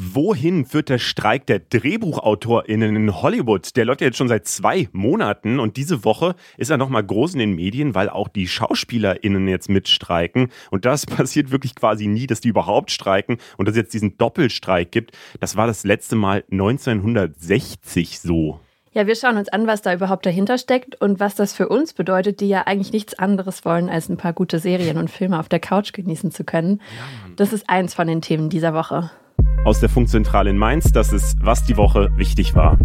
Wohin 0.00 0.64
führt 0.64 0.90
der 0.90 0.98
Streik 0.98 1.46
der 1.46 1.58
DrehbuchautorInnen 1.58 2.94
in 2.94 3.20
Hollywood? 3.20 3.74
Der 3.74 3.84
läuft 3.84 4.00
ja 4.00 4.06
jetzt 4.06 4.16
schon 4.16 4.28
seit 4.28 4.46
zwei 4.46 4.88
Monaten 4.92 5.58
und 5.58 5.76
diese 5.76 6.04
Woche 6.04 6.36
ist 6.56 6.70
er 6.70 6.76
nochmal 6.76 7.02
groß 7.02 7.32
in 7.32 7.40
den 7.40 7.56
Medien, 7.56 7.96
weil 7.96 8.08
auch 8.08 8.28
die 8.28 8.46
SchauspielerInnen 8.46 9.48
jetzt 9.48 9.68
mitstreiken. 9.68 10.52
Und 10.70 10.84
das 10.84 11.04
passiert 11.06 11.50
wirklich 11.50 11.74
quasi 11.74 12.06
nie, 12.06 12.28
dass 12.28 12.40
die 12.40 12.50
überhaupt 12.50 12.92
streiken 12.92 13.38
und 13.56 13.66
dass 13.66 13.72
es 13.72 13.78
jetzt 13.78 13.92
diesen 13.92 14.16
Doppelstreik 14.16 14.92
gibt. 14.92 15.18
Das 15.40 15.56
war 15.56 15.66
das 15.66 15.82
letzte 15.82 16.14
Mal 16.14 16.44
1960 16.52 18.20
so. 18.20 18.60
Ja, 18.92 19.08
wir 19.08 19.16
schauen 19.16 19.36
uns 19.36 19.48
an, 19.48 19.66
was 19.66 19.82
da 19.82 19.92
überhaupt 19.92 20.26
dahinter 20.26 20.58
steckt 20.58 20.94
und 21.00 21.18
was 21.18 21.34
das 21.34 21.52
für 21.52 21.68
uns 21.68 21.92
bedeutet, 21.92 22.38
die 22.38 22.48
ja 22.48 22.68
eigentlich 22.68 22.92
nichts 22.92 23.18
anderes 23.18 23.64
wollen, 23.64 23.88
als 23.88 24.08
ein 24.08 24.16
paar 24.16 24.32
gute 24.32 24.60
Serien 24.60 24.96
und 24.96 25.10
Filme 25.10 25.40
auf 25.40 25.48
der 25.48 25.58
Couch 25.58 25.92
genießen 25.92 26.30
zu 26.30 26.44
können. 26.44 26.80
Das 27.34 27.52
ist 27.52 27.68
eins 27.68 27.94
von 27.94 28.06
den 28.06 28.22
Themen 28.22 28.48
dieser 28.48 28.74
Woche 28.74 29.10
aus 29.64 29.80
der 29.80 29.88
Funkzentrale 29.88 30.50
in 30.50 30.58
Mainz. 30.58 30.92
Das 30.92 31.12
ist, 31.12 31.36
was 31.40 31.64
die 31.64 31.76
Woche 31.76 32.10
wichtig 32.16 32.54
war. 32.54 32.78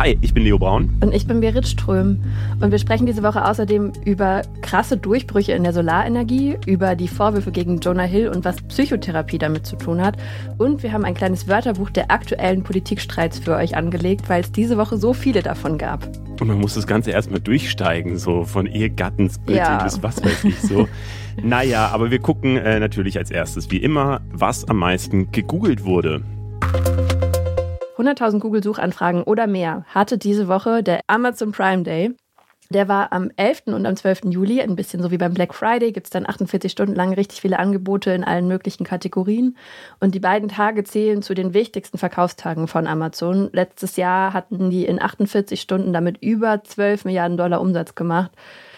Hi, 0.00 0.16
ich 0.22 0.32
bin 0.32 0.44
Leo 0.44 0.58
Braun. 0.58 0.96
Und 1.02 1.14
ich 1.14 1.26
bin 1.26 1.42
Berit 1.42 1.68
Ström. 1.68 2.24
Und 2.58 2.70
wir 2.70 2.78
sprechen 2.78 3.04
diese 3.04 3.22
Woche 3.22 3.44
außerdem 3.44 3.92
über 4.06 4.40
krasse 4.62 4.96
Durchbrüche 4.96 5.52
in 5.52 5.62
der 5.62 5.74
Solarenergie, 5.74 6.56
über 6.64 6.96
die 6.96 7.06
Vorwürfe 7.06 7.52
gegen 7.52 7.80
Jonah 7.80 8.04
Hill 8.04 8.28
und 8.28 8.46
was 8.46 8.62
Psychotherapie 8.62 9.36
damit 9.36 9.66
zu 9.66 9.76
tun 9.76 10.00
hat. 10.00 10.16
Und 10.56 10.82
wir 10.82 10.94
haben 10.94 11.04
ein 11.04 11.12
kleines 11.12 11.48
Wörterbuch 11.48 11.90
der 11.90 12.10
aktuellen 12.10 12.62
Politikstreits 12.62 13.40
für 13.40 13.54
euch 13.56 13.76
angelegt, 13.76 14.30
weil 14.30 14.40
es 14.40 14.50
diese 14.50 14.78
Woche 14.78 14.96
so 14.96 15.12
viele 15.12 15.42
davon 15.42 15.76
gab. 15.76 16.08
Und 16.40 16.48
man 16.48 16.58
muss 16.58 16.76
das 16.76 16.86
Ganze 16.86 17.10
erstmal 17.10 17.40
durchsteigen, 17.40 18.16
so 18.16 18.44
von 18.44 18.64
Ehegattensplitting 18.64 19.62
ja. 19.62 19.84
bis 19.84 20.02
was 20.02 20.24
weiß 20.24 20.44
ich 20.44 20.62
so. 20.62 20.88
naja, 21.42 21.88
aber 21.88 22.10
wir 22.10 22.20
gucken 22.20 22.56
äh, 22.56 22.80
natürlich 22.80 23.18
als 23.18 23.30
erstes, 23.30 23.70
wie 23.70 23.76
immer, 23.76 24.22
was 24.32 24.66
am 24.66 24.78
meisten 24.78 25.30
gegoogelt 25.30 25.84
wurde. 25.84 26.22
100.000 28.00 28.38
Google-Suchanfragen 28.38 29.22
oder 29.22 29.46
mehr 29.46 29.84
hatte 29.88 30.18
diese 30.18 30.48
Woche 30.48 30.82
der 30.82 31.00
Amazon 31.06 31.52
Prime 31.52 31.82
Day. 31.82 32.14
Der 32.72 32.86
war 32.86 33.12
am 33.12 33.32
11. 33.36 33.62
und 33.66 33.84
am 33.84 33.96
12. 33.96 34.26
Juli, 34.26 34.62
ein 34.62 34.76
bisschen 34.76 35.02
so 35.02 35.10
wie 35.10 35.18
beim 35.18 35.34
Black 35.34 35.54
Friday, 35.54 35.90
gibt 35.90 36.06
es 36.06 36.10
dann 36.10 36.28
48 36.28 36.70
Stunden 36.70 36.94
lang 36.94 37.12
richtig 37.12 37.40
viele 37.40 37.58
Angebote 37.58 38.12
in 38.12 38.22
allen 38.22 38.46
möglichen 38.46 38.84
Kategorien. 38.84 39.56
Und 39.98 40.14
die 40.14 40.20
beiden 40.20 40.48
Tage 40.48 40.84
zählen 40.84 41.20
zu 41.20 41.34
den 41.34 41.52
wichtigsten 41.52 41.98
Verkaufstagen 41.98 42.68
von 42.68 42.86
Amazon. 42.86 43.50
Letztes 43.52 43.96
Jahr 43.96 44.32
hatten 44.32 44.70
die 44.70 44.86
in 44.86 45.02
48 45.02 45.60
Stunden 45.60 45.92
damit 45.92 46.22
über 46.22 46.62
12 46.62 47.06
Milliarden 47.06 47.36
Dollar 47.36 47.60
Umsatz 47.60 47.96
gemacht. 47.96 48.30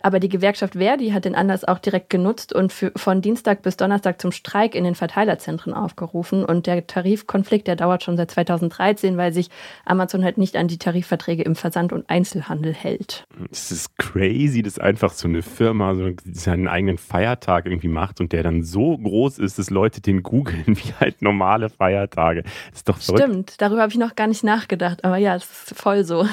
Aber 0.03 0.20
die 0.20 0.28
Gewerkschaft 0.28 0.75
Verdi 0.75 1.11
hat 1.11 1.25
den 1.25 1.34
Anlass 1.34 1.64
auch 1.64 1.78
direkt 1.78 2.11
genutzt 2.11 2.53
und 2.53 2.72
für, 2.72 2.92
von 2.97 3.22
Dienstag 3.22 3.62
bis 3.62 3.77
Donnerstag 3.77 4.20
zum 4.20 4.33
Streik 4.33 4.75
in 4.75 4.84
den 4.84 4.95
Verteilerzentren 4.95 5.75
aufgerufen. 5.75 6.45
Und 6.45 6.67
der 6.67 6.86
Tarifkonflikt, 6.86 7.69
der 7.69 7.77
dauert 7.77 8.03
schon 8.03 8.17
seit 8.17 8.30
2013, 8.30 9.17
weil 9.17 9.33
sich 9.33 9.48
Amazon 9.84 10.25
halt 10.25 10.39
nicht 10.39 10.56
an 10.56 10.69
die 10.69 10.78
Tarifverträge 10.78 11.42
im 11.42 11.55
Versand- 11.55 11.92
und 11.92 12.11
Einzelhandel 12.11 12.75
hält. 12.75 13.25
Es 13.50 13.70
ist 13.70 13.97
crazy, 13.98 14.62
dass 14.62 14.78
einfach 14.78 15.12
so 15.12 15.28
eine 15.28 15.42
Firma 15.42 15.95
so 15.95 16.11
seinen 16.33 16.69
eigenen 16.69 16.98
Feiertag 16.98 17.67
irgendwie 17.67 17.89
macht 17.89 18.20
und 18.20 18.33
der 18.33 18.42
dann 18.42 18.62
so 18.62 18.98
groß 18.98 19.39
ist, 19.39 19.58
dass 19.58 19.70
Leute 19.70 20.00
den 20.00 20.23
googeln 20.23 20.64
wie 20.67 20.92
halt 20.98 21.23
normale 21.23 21.70
Feiertage. 21.70 22.42
Das 22.42 22.78
ist 22.78 22.89
doch 22.89 22.98
verrückt. 22.98 23.23
Stimmt, 23.23 23.61
darüber 23.61 23.83
habe 23.83 23.92
ich 23.92 23.98
noch 23.98 24.17
gar 24.17 24.27
nicht 24.27 24.42
nachgedacht, 24.42 25.05
aber 25.05 25.17
ja, 25.17 25.36
es 25.36 25.45
ist 25.45 25.78
voll 25.78 26.05
so. 26.05 26.27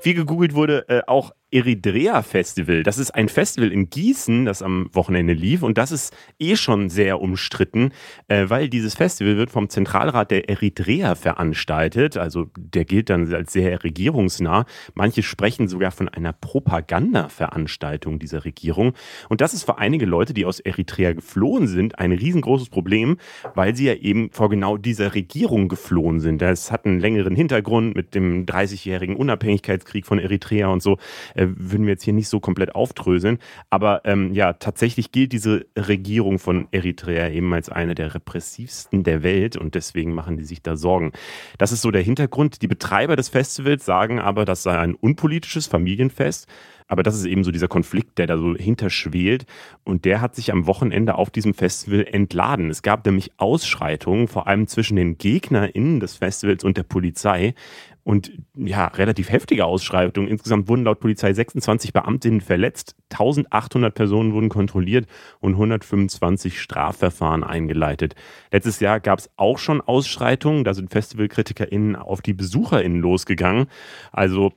Viel 0.00 0.14
gegoogelt 0.14 0.54
wurde 0.54 0.88
äh, 0.88 1.02
auch 1.06 1.32
Eritrea 1.52 2.22
Festival. 2.22 2.84
Das 2.84 2.98
ist 2.98 3.10
ein 3.10 3.28
Festival 3.28 3.72
in 3.72 3.90
Gießen, 3.90 4.44
das 4.44 4.62
am 4.62 4.88
Wochenende 4.92 5.32
lief 5.32 5.62
und 5.62 5.78
das 5.78 5.90
ist 5.90 6.14
eh 6.38 6.54
schon 6.54 6.90
sehr 6.90 7.20
umstritten, 7.20 7.90
äh, 8.28 8.44
weil 8.48 8.68
dieses 8.68 8.94
Festival 8.94 9.36
wird 9.36 9.50
vom 9.50 9.68
Zentralrat 9.68 10.30
der 10.30 10.48
Eritrea 10.48 11.16
veranstaltet. 11.16 12.16
Also 12.16 12.46
der 12.56 12.84
gilt 12.84 13.10
dann 13.10 13.32
als 13.34 13.52
sehr 13.52 13.82
regierungsnah. 13.82 14.64
Manche 14.94 15.24
sprechen 15.24 15.66
sogar 15.66 15.90
von 15.90 16.08
einer 16.08 16.32
Propaganda-Veranstaltung 16.32 18.20
dieser 18.20 18.44
Regierung. 18.44 18.94
Und 19.28 19.40
das 19.40 19.52
ist 19.52 19.64
für 19.64 19.78
einige 19.78 20.06
Leute, 20.06 20.34
die 20.34 20.44
aus 20.44 20.60
Eritrea 20.60 21.14
geflohen 21.14 21.66
sind, 21.66 21.98
ein 21.98 22.12
riesengroßes 22.12 22.68
Problem, 22.68 23.18
weil 23.54 23.74
sie 23.74 23.86
ja 23.86 23.94
eben 23.94 24.30
vor 24.30 24.50
genau 24.50 24.76
dieser 24.76 25.14
Regierung 25.14 25.68
geflohen 25.68 26.20
sind. 26.20 26.40
Das 26.40 26.70
hat 26.70 26.86
einen 26.86 27.00
längeren 27.00 27.34
Hintergrund 27.34 27.96
mit 27.96 28.14
dem 28.14 28.46
30-jährigen 28.46 29.16
Unabhängigkeitskrieg 29.16 30.06
von 30.06 30.20
Eritrea 30.20 30.68
und 30.68 30.80
so 30.80 30.96
äh, 31.40 31.48
würden 31.56 31.86
wir 31.86 31.94
jetzt 31.94 32.04
hier 32.04 32.12
nicht 32.12 32.28
so 32.28 32.38
komplett 32.38 32.74
aufdröseln. 32.74 33.38
Aber 33.70 34.02
ähm, 34.04 34.34
ja, 34.34 34.52
tatsächlich 34.52 35.10
gilt 35.10 35.32
diese 35.32 35.66
Regierung 35.76 36.38
von 36.38 36.68
Eritrea 36.70 37.30
eben 37.30 37.52
als 37.54 37.70
eine 37.70 37.94
der 37.94 38.14
repressivsten 38.14 39.02
der 39.04 39.22
Welt 39.22 39.56
und 39.56 39.74
deswegen 39.74 40.12
machen 40.12 40.36
die 40.36 40.44
sich 40.44 40.62
da 40.62 40.76
Sorgen. 40.76 41.12
Das 41.56 41.72
ist 41.72 41.80
so 41.80 41.90
der 41.90 42.02
Hintergrund. 42.02 42.60
Die 42.60 42.68
Betreiber 42.68 43.16
des 43.16 43.30
Festivals 43.30 43.86
sagen 43.86 44.20
aber, 44.20 44.44
das 44.44 44.62
sei 44.62 44.78
ein 44.78 44.94
unpolitisches 44.94 45.66
Familienfest. 45.66 46.46
Aber 46.90 47.04
das 47.04 47.14
ist 47.14 47.24
eben 47.24 47.44
so 47.44 47.52
dieser 47.52 47.68
Konflikt, 47.68 48.18
der 48.18 48.26
da 48.26 48.36
so 48.36 48.56
hinterschwelt. 48.56 49.46
Und 49.84 50.04
der 50.04 50.20
hat 50.20 50.34
sich 50.34 50.50
am 50.50 50.66
Wochenende 50.66 51.14
auf 51.14 51.30
diesem 51.30 51.54
Festival 51.54 52.04
entladen. 52.04 52.68
Es 52.68 52.82
gab 52.82 53.06
nämlich 53.06 53.30
Ausschreitungen, 53.36 54.26
vor 54.26 54.48
allem 54.48 54.66
zwischen 54.66 54.96
den 54.96 55.16
GegnerInnen 55.16 56.00
des 56.00 56.16
Festivals 56.16 56.64
und 56.64 56.76
der 56.76 56.82
Polizei. 56.82 57.54
Und 58.02 58.32
ja, 58.56 58.86
relativ 58.86 59.30
heftige 59.30 59.66
Ausschreitungen. 59.66 60.30
Insgesamt 60.30 60.68
wurden 60.68 60.84
laut 60.84 61.00
Polizei 61.00 61.32
26 61.32 61.92
Beamtinnen 61.92 62.40
verletzt, 62.40 62.96
1800 63.10 63.94
Personen 63.94 64.32
wurden 64.32 64.48
kontrolliert 64.48 65.06
und 65.40 65.52
125 65.52 66.60
Strafverfahren 66.60 67.44
eingeleitet. 67.44 68.14
Letztes 68.50 68.80
Jahr 68.80 69.00
gab 69.00 69.18
es 69.18 69.30
auch 69.36 69.58
schon 69.58 69.80
Ausschreitungen. 69.80 70.64
Da 70.64 70.74
sind 70.74 70.90
FestivalkritikerInnen 70.90 71.96
auf 71.96 72.22
die 72.22 72.32
BesucherInnen 72.32 73.00
losgegangen. 73.00 73.66
Also 74.12 74.52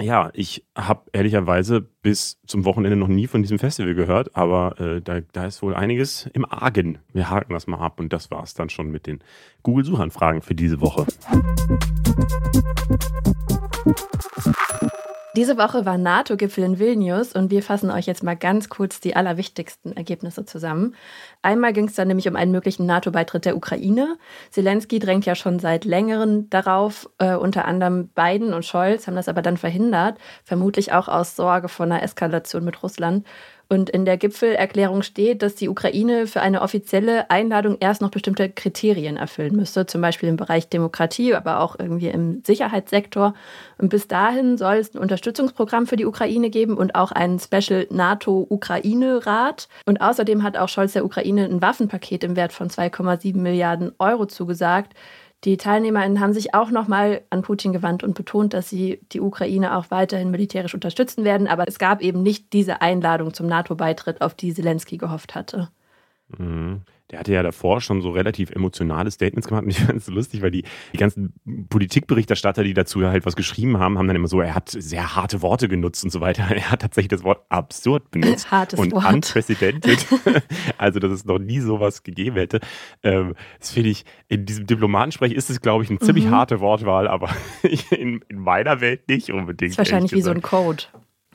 ja, 0.00 0.30
ich 0.34 0.64
habe 0.76 1.08
ehrlicherweise 1.12 1.80
bis 1.80 2.40
zum 2.46 2.64
Wochenende 2.64 2.96
noch 2.96 3.08
nie 3.08 3.28
von 3.28 3.42
diesem 3.42 3.60
Festival 3.60 3.94
gehört, 3.94 4.34
aber 4.34 4.80
äh, 4.80 5.00
da, 5.00 5.20
da 5.20 5.46
ist 5.46 5.62
wohl 5.62 5.74
einiges 5.74 6.28
im 6.32 6.44
Argen. 6.44 6.98
Wir 7.12 7.30
haken 7.30 7.52
das 7.52 7.68
mal 7.68 7.78
ab 7.78 8.00
und 8.00 8.12
das 8.12 8.30
war 8.30 8.42
es 8.42 8.54
dann 8.54 8.70
schon 8.70 8.90
mit 8.90 9.06
den 9.06 9.20
Google-Suchanfragen 9.62 10.42
für 10.42 10.56
diese 10.56 10.80
Woche. 10.80 11.06
Diese 15.36 15.58
Woche 15.58 15.84
war 15.84 15.98
NATO-Gipfel 15.98 16.62
in 16.62 16.78
Vilnius 16.78 17.32
und 17.32 17.50
wir 17.50 17.64
fassen 17.64 17.90
euch 17.90 18.06
jetzt 18.06 18.22
mal 18.22 18.36
ganz 18.36 18.68
kurz 18.68 19.00
die 19.00 19.16
allerwichtigsten 19.16 19.96
Ergebnisse 19.96 20.44
zusammen. 20.44 20.94
Einmal 21.42 21.72
ging 21.72 21.86
es 21.86 21.94
dann 21.94 22.06
nämlich 22.06 22.28
um 22.28 22.36
einen 22.36 22.52
möglichen 22.52 22.86
NATO-Beitritt 22.86 23.44
der 23.44 23.56
Ukraine. 23.56 24.16
Zelensky 24.50 25.00
drängt 25.00 25.26
ja 25.26 25.34
schon 25.34 25.58
seit 25.58 25.84
längerem 25.84 26.48
darauf, 26.50 27.10
äh, 27.18 27.34
unter 27.34 27.64
anderem 27.64 28.10
Biden 28.14 28.54
und 28.54 28.64
Scholz 28.64 29.08
haben 29.08 29.16
das 29.16 29.28
aber 29.28 29.42
dann 29.42 29.56
verhindert, 29.56 30.18
vermutlich 30.44 30.92
auch 30.92 31.08
aus 31.08 31.34
Sorge 31.34 31.68
vor 31.68 31.86
einer 31.86 32.04
Eskalation 32.04 32.64
mit 32.64 32.84
Russland. 32.84 33.26
Und 33.74 33.90
in 33.90 34.04
der 34.04 34.16
Gipfelerklärung 34.16 35.02
steht, 35.02 35.42
dass 35.42 35.56
die 35.56 35.68
Ukraine 35.68 36.28
für 36.28 36.40
eine 36.40 36.62
offizielle 36.62 37.28
Einladung 37.28 37.76
erst 37.80 38.02
noch 38.02 38.12
bestimmte 38.12 38.48
Kriterien 38.48 39.16
erfüllen 39.16 39.56
müsste, 39.56 39.84
zum 39.84 40.00
Beispiel 40.00 40.28
im 40.28 40.36
Bereich 40.36 40.68
Demokratie, 40.68 41.34
aber 41.34 41.58
auch 41.58 41.76
irgendwie 41.76 42.06
im 42.06 42.40
Sicherheitssektor. 42.46 43.34
Und 43.76 43.88
bis 43.88 44.06
dahin 44.06 44.58
soll 44.58 44.76
es 44.76 44.94
ein 44.94 44.98
Unterstützungsprogramm 44.98 45.88
für 45.88 45.96
die 45.96 46.06
Ukraine 46.06 46.50
geben 46.50 46.76
und 46.76 46.94
auch 46.94 47.10
einen 47.10 47.40
Special 47.40 47.88
NATO-Ukraine-Rat. 47.90 49.66
Und 49.86 50.00
außerdem 50.00 50.44
hat 50.44 50.56
auch 50.56 50.68
Scholz 50.68 50.92
der 50.92 51.04
Ukraine 51.04 51.44
ein 51.44 51.60
Waffenpaket 51.60 52.22
im 52.22 52.36
Wert 52.36 52.52
von 52.52 52.68
2,7 52.68 53.36
Milliarden 53.38 53.90
Euro 53.98 54.26
zugesagt. 54.26 54.92
Die 55.44 55.58
TeilnehmerInnen 55.58 56.20
haben 56.20 56.32
sich 56.32 56.54
auch 56.54 56.70
nochmal 56.70 57.22
an 57.30 57.42
Putin 57.42 57.72
gewandt 57.72 58.02
und 58.02 58.14
betont, 58.14 58.54
dass 58.54 58.70
sie 58.70 59.00
die 59.12 59.20
Ukraine 59.20 59.76
auch 59.76 59.90
weiterhin 59.90 60.30
militärisch 60.30 60.74
unterstützen 60.74 61.24
werden. 61.24 61.48
Aber 61.48 61.68
es 61.68 61.78
gab 61.78 62.00
eben 62.00 62.22
nicht 62.22 62.52
diese 62.52 62.80
Einladung 62.80 63.34
zum 63.34 63.46
NATO-Beitritt, 63.46 64.22
auf 64.22 64.34
die 64.34 64.54
Zelensky 64.54 64.96
gehofft 64.96 65.34
hatte. 65.34 65.68
Mhm 66.38 66.82
der 67.10 67.20
hatte 67.20 67.32
ja 67.32 67.42
davor 67.42 67.80
schon 67.82 68.00
so 68.00 68.10
relativ 68.10 68.50
emotionale 68.50 69.10
Statements 69.10 69.46
gemacht. 69.46 69.64
Und 69.64 69.70
ich 69.70 69.78
fand 69.78 69.98
es 69.98 70.06
so 70.06 70.12
lustig, 70.12 70.40
weil 70.40 70.50
die, 70.50 70.64
die 70.92 70.96
ganzen 70.96 71.34
Politikberichterstatter, 71.68 72.64
die 72.64 72.72
dazu 72.72 73.04
halt 73.04 73.26
was 73.26 73.36
geschrieben 73.36 73.78
haben, 73.78 73.98
haben 73.98 74.06
dann 74.06 74.16
immer 74.16 74.28
so, 74.28 74.40
er 74.40 74.54
hat 74.54 74.70
sehr 74.70 75.14
harte 75.14 75.42
Worte 75.42 75.68
genutzt 75.68 76.02
und 76.04 76.10
so 76.10 76.20
weiter. 76.20 76.44
Er 76.54 76.70
hat 76.70 76.80
tatsächlich 76.80 77.08
das 77.08 77.24
Wort 77.24 77.44
absurd 77.48 78.10
benutzt 78.10 78.50
Hartes 78.50 78.78
und 78.78 78.92
Wort. 78.92 79.12
unprecedented. 79.12 80.06
also, 80.78 80.98
dass 80.98 81.12
es 81.12 81.24
noch 81.24 81.38
nie 81.38 81.60
sowas 81.60 82.02
gegeben 82.02 82.36
hätte. 82.36 82.60
Ähm, 83.02 83.34
das 83.58 83.72
finde 83.72 83.90
ich, 83.90 84.04
in 84.28 84.46
diesem 84.46 84.66
Diplomatensprech 84.66 85.32
ist 85.32 85.50
es, 85.50 85.60
glaube 85.60 85.84
ich, 85.84 85.90
eine 85.90 85.98
ziemlich 85.98 86.26
mhm. 86.26 86.30
harte 86.30 86.60
Wortwahl, 86.60 87.08
aber 87.08 87.28
in, 87.90 88.22
in, 88.28 88.38
meiner 88.38 88.80
Welt 88.80 89.08
nicht 89.08 89.30
unbedingt. 89.30 89.72
Das 89.72 89.86
ist 89.86 89.92
wahrscheinlich 89.92 90.12
wie 90.12 90.22
so 90.22 90.30
ein 90.30 90.42
Code. 90.42 90.84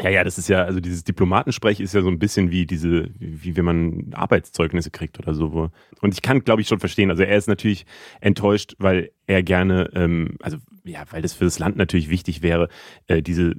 Ja, 0.01 0.09
ja, 0.09 0.23
das 0.23 0.37
ist 0.37 0.47
ja, 0.47 0.63
also 0.63 0.79
dieses 0.79 1.03
Diplomatensprech 1.03 1.81
ist 1.81 1.93
ja 1.93 2.01
so 2.01 2.07
ein 2.07 2.19
bisschen 2.19 2.51
wie 2.51 2.65
diese, 2.65 3.09
wie 3.19 3.57
wenn 3.57 3.65
man 3.65 4.11
Arbeitszeugnisse 4.13 4.91
kriegt 4.91 5.19
oder 5.19 5.33
so. 5.33 5.71
Und 6.01 6.13
ich 6.13 6.21
kann, 6.21 6.43
glaube 6.45 6.61
ich, 6.61 6.69
schon 6.69 6.79
verstehen. 6.79 7.09
Also 7.09 7.23
er 7.23 7.35
ist 7.35 7.47
natürlich 7.47 7.85
enttäuscht, 8.21 8.75
weil 8.79 9.11
er 9.27 9.43
gerne, 9.43 9.89
ähm, 9.93 10.37
also 10.41 10.57
ja, 10.85 11.03
weil 11.11 11.21
das 11.21 11.33
für 11.33 11.43
das 11.43 11.59
Land 11.59 11.75
natürlich 11.75 12.09
wichtig 12.09 12.41
wäre, 12.41 12.69
äh, 13.07 13.21
diese 13.21 13.55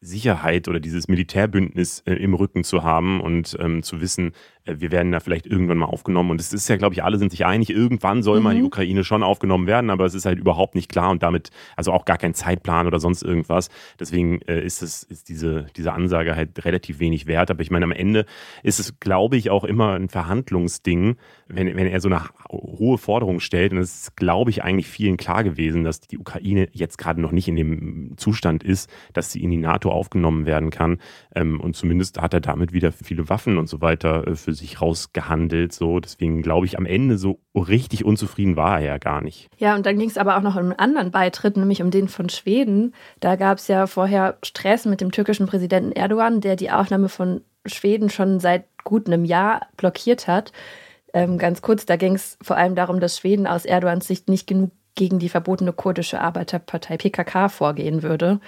Sicherheit 0.00 0.68
oder 0.68 0.80
dieses 0.80 1.08
Militärbündnis 1.08 2.00
äh, 2.06 2.14
im 2.14 2.34
Rücken 2.34 2.62
zu 2.62 2.84
haben 2.84 3.20
und 3.20 3.56
ähm, 3.60 3.82
zu 3.82 4.00
wissen, 4.00 4.32
wir 4.64 4.92
werden 4.92 5.12
da 5.12 5.20
vielleicht 5.20 5.46
irgendwann 5.46 5.78
mal 5.78 5.86
aufgenommen. 5.86 6.30
Und 6.30 6.40
es 6.40 6.52
ist 6.52 6.68
ja, 6.68 6.76
glaube 6.76 6.94
ich, 6.94 7.02
alle 7.02 7.18
sind 7.18 7.30
sich 7.30 7.46
einig, 7.46 7.70
irgendwann 7.70 8.22
soll 8.22 8.38
mhm. 8.38 8.44
mal 8.44 8.54
die 8.54 8.62
Ukraine 8.62 9.04
schon 9.04 9.22
aufgenommen 9.22 9.66
werden, 9.66 9.90
aber 9.90 10.04
es 10.04 10.14
ist 10.14 10.26
halt 10.26 10.38
überhaupt 10.38 10.74
nicht 10.74 10.90
klar 10.90 11.10
und 11.10 11.22
damit 11.22 11.50
also 11.76 11.92
auch 11.92 12.04
gar 12.04 12.18
kein 12.18 12.34
Zeitplan 12.34 12.86
oder 12.86 13.00
sonst 13.00 13.22
irgendwas. 13.22 13.70
Deswegen 13.98 14.42
äh, 14.42 14.60
ist 14.62 14.82
es 14.82 15.02
ist 15.02 15.28
diese, 15.28 15.66
diese 15.76 15.92
Ansage 15.92 16.36
halt 16.36 16.64
relativ 16.64 17.00
wenig 17.00 17.26
wert. 17.26 17.50
Aber 17.50 17.62
ich 17.62 17.70
meine, 17.70 17.84
am 17.84 17.92
Ende 17.92 18.26
ist 18.62 18.80
es, 18.80 19.00
glaube 19.00 19.36
ich, 19.36 19.50
auch 19.50 19.64
immer 19.64 19.94
ein 19.94 20.08
Verhandlungsding, 20.08 21.16
wenn, 21.48 21.76
wenn 21.76 21.86
er 21.86 22.00
so 22.00 22.08
eine 22.08 22.22
hohe 22.50 22.98
Forderung 22.98 23.40
stellt. 23.40 23.72
Und 23.72 23.78
es 23.78 24.02
ist, 24.02 24.16
glaube 24.16 24.50
ich, 24.50 24.62
eigentlich 24.62 24.88
vielen 24.88 25.16
klar 25.16 25.42
gewesen, 25.42 25.84
dass 25.84 26.00
die 26.00 26.18
Ukraine 26.18 26.68
jetzt 26.72 26.98
gerade 26.98 27.20
noch 27.20 27.32
nicht 27.32 27.48
in 27.48 27.56
dem 27.56 28.14
Zustand 28.16 28.62
ist, 28.62 28.90
dass 29.12 29.32
sie 29.32 29.42
in 29.42 29.50
die 29.50 29.56
NATO 29.56 29.90
aufgenommen 29.90 30.46
werden 30.46 30.70
kann. 30.70 30.98
Ähm, 31.34 31.60
und 31.60 31.76
zumindest 31.76 32.20
hat 32.20 32.34
er 32.34 32.40
damit 32.40 32.72
wieder 32.72 32.92
viele 32.92 33.28
Waffen 33.28 33.58
und 33.58 33.68
so 33.68 33.80
weiter 33.80 34.26
äh, 34.26 34.36
für 34.36 34.49
sich 34.54 34.80
rausgehandelt. 34.80 35.72
So, 35.72 36.00
deswegen 36.00 36.42
glaube 36.42 36.66
ich, 36.66 36.78
am 36.78 36.86
Ende 36.86 37.18
so 37.18 37.40
richtig 37.54 38.04
unzufrieden 38.04 38.56
war 38.56 38.80
er 38.80 38.86
ja 38.86 38.98
gar 38.98 39.20
nicht. 39.20 39.48
Ja, 39.58 39.74
und 39.74 39.86
dann 39.86 39.98
ging 39.98 40.08
es 40.08 40.18
aber 40.18 40.36
auch 40.36 40.42
noch 40.42 40.56
um 40.56 40.62
einen 40.62 40.72
anderen 40.72 41.10
Beitritt, 41.10 41.56
nämlich 41.56 41.82
um 41.82 41.90
den 41.90 42.08
von 42.08 42.28
Schweden. 42.28 42.94
Da 43.20 43.36
gab 43.36 43.58
es 43.58 43.68
ja 43.68 43.86
vorher 43.86 44.38
Stress 44.42 44.84
mit 44.84 45.00
dem 45.00 45.12
türkischen 45.12 45.46
Präsidenten 45.46 45.92
Erdogan, 45.92 46.40
der 46.40 46.56
die 46.56 46.70
Aufnahme 46.70 47.08
von 47.08 47.42
Schweden 47.66 48.10
schon 48.10 48.40
seit 48.40 48.64
gut 48.84 49.06
einem 49.06 49.24
Jahr 49.24 49.66
blockiert 49.76 50.26
hat. 50.26 50.52
Ähm, 51.12 51.38
ganz 51.38 51.62
kurz, 51.62 51.86
da 51.86 51.96
ging 51.96 52.14
es 52.14 52.38
vor 52.40 52.56
allem 52.56 52.74
darum, 52.74 53.00
dass 53.00 53.18
Schweden 53.18 53.46
aus 53.46 53.64
Erdogans 53.64 54.06
Sicht 54.06 54.28
nicht 54.28 54.46
genug 54.46 54.70
gegen 54.94 55.18
die 55.18 55.28
verbotene 55.28 55.72
kurdische 55.72 56.20
Arbeiterpartei 56.20 56.96
PKK 56.96 57.48
vorgehen 57.48 58.02
würde. 58.02 58.40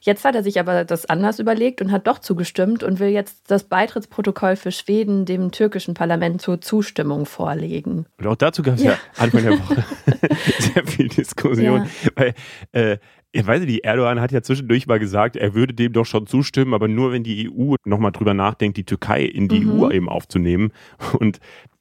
Jetzt 0.00 0.24
hat 0.24 0.34
er 0.34 0.42
sich 0.42 0.60
aber 0.60 0.84
das 0.84 1.06
anders 1.06 1.38
überlegt 1.38 1.80
und 1.82 1.90
hat 1.90 2.06
doch 2.06 2.20
zugestimmt 2.20 2.82
und 2.82 3.00
will 3.00 3.08
jetzt 3.08 3.50
das 3.50 3.64
Beitrittsprotokoll 3.64 4.56
für 4.56 4.70
Schweden 4.70 5.24
dem 5.24 5.50
türkischen 5.50 5.94
Parlament 5.94 6.40
zur 6.40 6.60
Zustimmung 6.60 7.26
vorlegen. 7.26 8.06
Und 8.18 8.26
auch 8.26 8.36
dazu 8.36 8.62
gab 8.62 8.74
es 8.74 8.84
ja. 8.84 8.92
ja 8.92 8.98
Anfang 9.16 9.42
der 9.42 9.58
Woche 9.58 9.84
sehr 10.58 10.86
viel 10.86 11.08
Diskussion, 11.08 11.82
ja. 11.82 12.10
weil 12.14 12.34
äh, 12.72 12.98
ich 13.32 13.46
weiß 13.46 13.62
nicht, 13.62 13.84
Erdogan 13.84 14.20
hat 14.20 14.32
ja 14.32 14.40
zwischendurch 14.40 14.86
mal 14.86 14.98
gesagt, 14.98 15.36
er 15.36 15.54
würde 15.54 15.74
dem 15.74 15.92
doch 15.92 16.06
schon 16.06 16.26
zustimmen, 16.26 16.72
aber 16.72 16.88
nur 16.88 17.12
wenn 17.12 17.24
die 17.24 17.50
EU 17.50 17.74
nochmal 17.84 18.12
drüber 18.12 18.34
nachdenkt, 18.34 18.78
die 18.78 18.84
Türkei 18.84 19.22
in 19.22 19.48
die 19.48 19.60
mhm. 19.60 19.82
EU 19.82 19.90
eben 19.90 20.08
aufzunehmen. 20.08 20.72
Und 21.18 21.38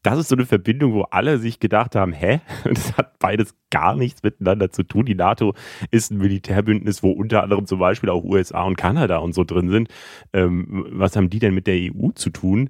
das 0.09 0.19
ist 0.19 0.29
so 0.29 0.35
eine 0.35 0.45
Verbindung, 0.45 0.93
wo 0.93 1.01
alle 1.03 1.37
sich 1.37 1.59
gedacht 1.59 1.95
haben, 1.95 2.13
hä? 2.13 2.39
Das 2.63 2.97
hat 2.97 3.19
beides 3.19 3.55
gar 3.69 3.95
nichts 3.95 4.23
miteinander 4.23 4.71
zu 4.71 4.83
tun. 4.83 5.05
Die 5.05 5.15
NATO 5.15 5.53
ist 5.91 6.11
ein 6.11 6.17
Militärbündnis, 6.17 7.03
wo 7.03 7.11
unter 7.11 7.43
anderem 7.43 7.65
zum 7.65 7.79
Beispiel 7.79 8.09
auch 8.09 8.23
USA 8.23 8.63
und 8.63 8.77
Kanada 8.77 9.17
und 9.17 9.33
so 9.33 9.43
drin 9.43 9.69
sind. 9.69 9.89
Ähm, 10.33 10.85
was 10.91 11.15
haben 11.15 11.29
die 11.29 11.39
denn 11.39 11.53
mit 11.53 11.67
der 11.67 11.75
EU 11.75 12.09
zu 12.15 12.29
tun? 12.29 12.69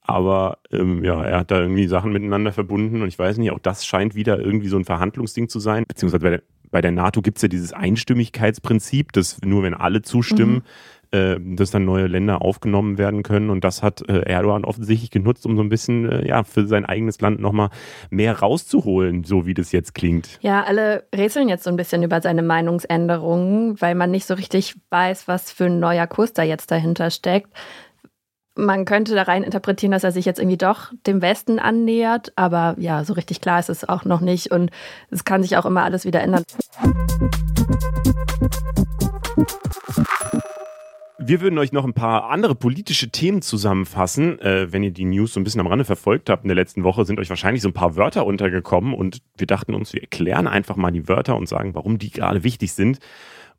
Aber 0.00 0.58
ähm, 0.70 1.02
ja, 1.04 1.22
er 1.24 1.38
hat 1.38 1.50
da 1.50 1.60
irgendwie 1.60 1.86
Sachen 1.86 2.12
miteinander 2.12 2.52
verbunden 2.52 3.00
und 3.00 3.08
ich 3.08 3.18
weiß 3.18 3.38
nicht, 3.38 3.52
auch 3.52 3.58
das 3.58 3.86
scheint 3.86 4.14
wieder 4.14 4.38
irgendwie 4.38 4.68
so 4.68 4.76
ein 4.76 4.84
Verhandlungsding 4.84 5.48
zu 5.48 5.60
sein, 5.60 5.84
beziehungsweise 5.88 6.22
bei 6.22 6.30
der, 6.30 6.42
bei 6.70 6.80
der 6.82 6.90
NATO 6.90 7.22
gibt 7.22 7.38
es 7.38 7.42
ja 7.42 7.48
dieses 7.48 7.72
Einstimmigkeitsprinzip, 7.72 9.12
dass 9.12 9.40
nur 9.42 9.62
wenn 9.62 9.72
alle 9.72 10.02
zustimmen, 10.02 10.56
mhm. 10.56 10.62
Äh, 11.14 11.38
dass 11.40 11.70
dann 11.70 11.84
neue 11.84 12.08
Länder 12.08 12.42
aufgenommen 12.42 12.98
werden 12.98 13.22
können. 13.22 13.50
Und 13.50 13.62
das 13.62 13.82
hat 13.82 14.02
äh, 14.08 14.22
Erdogan 14.22 14.64
offensichtlich 14.64 15.10
genutzt, 15.10 15.46
um 15.46 15.56
so 15.56 15.62
ein 15.62 15.68
bisschen 15.68 16.10
äh, 16.10 16.26
ja, 16.26 16.42
für 16.42 16.66
sein 16.66 16.84
eigenes 16.84 17.20
Land 17.20 17.40
nochmal 17.40 17.70
mehr 18.10 18.40
rauszuholen, 18.40 19.22
so 19.22 19.46
wie 19.46 19.54
das 19.54 19.70
jetzt 19.70 19.94
klingt. 19.94 20.38
Ja, 20.42 20.64
alle 20.64 21.04
rätseln 21.14 21.48
jetzt 21.48 21.64
so 21.64 21.70
ein 21.70 21.76
bisschen 21.76 22.02
über 22.02 22.20
seine 22.20 22.42
Meinungsänderungen, 22.42 23.80
weil 23.80 23.94
man 23.94 24.10
nicht 24.10 24.26
so 24.26 24.34
richtig 24.34 24.74
weiß, 24.90 25.28
was 25.28 25.52
für 25.52 25.66
ein 25.66 25.78
neuer 25.78 26.08
Kurs 26.08 26.32
da 26.32 26.42
jetzt 26.42 26.70
dahinter 26.70 27.10
steckt 27.10 27.50
man 28.56 28.84
könnte 28.84 29.14
da 29.14 29.22
rein 29.22 29.42
interpretieren, 29.42 29.90
dass 29.90 30.04
er 30.04 30.12
sich 30.12 30.24
jetzt 30.24 30.38
irgendwie 30.38 30.56
doch 30.56 30.92
dem 31.08 31.22
Westen 31.22 31.58
annähert, 31.58 32.32
aber 32.36 32.76
ja, 32.78 33.02
so 33.04 33.14
richtig 33.14 33.40
klar 33.40 33.58
ist 33.58 33.68
es 33.68 33.88
auch 33.88 34.04
noch 34.04 34.20
nicht 34.20 34.52
und 34.52 34.70
es 35.10 35.24
kann 35.24 35.42
sich 35.42 35.56
auch 35.56 35.66
immer 35.66 35.82
alles 35.82 36.04
wieder 36.04 36.20
ändern. 36.20 36.44
Wir 41.26 41.40
würden 41.40 41.58
euch 41.58 41.72
noch 41.72 41.86
ein 41.86 41.94
paar 41.94 42.28
andere 42.28 42.54
politische 42.54 43.08
Themen 43.08 43.40
zusammenfassen. 43.40 44.38
Äh, 44.40 44.70
wenn 44.72 44.82
ihr 44.82 44.90
die 44.90 45.06
News 45.06 45.32
so 45.32 45.40
ein 45.40 45.44
bisschen 45.44 45.62
am 45.62 45.66
Rande 45.66 45.86
verfolgt 45.86 46.28
habt 46.28 46.44
in 46.44 46.48
der 46.48 46.54
letzten 46.54 46.84
Woche, 46.84 47.06
sind 47.06 47.18
euch 47.18 47.30
wahrscheinlich 47.30 47.62
so 47.62 47.68
ein 47.70 47.72
paar 47.72 47.96
Wörter 47.96 48.26
untergekommen 48.26 48.92
und 48.92 49.22
wir 49.38 49.46
dachten 49.46 49.72
uns, 49.72 49.94
wir 49.94 50.02
erklären 50.02 50.46
einfach 50.46 50.76
mal 50.76 50.90
die 50.90 51.08
Wörter 51.08 51.36
und 51.36 51.48
sagen, 51.48 51.74
warum 51.74 51.96
die 51.96 52.10
gerade 52.10 52.44
wichtig 52.44 52.74
sind. 52.74 52.98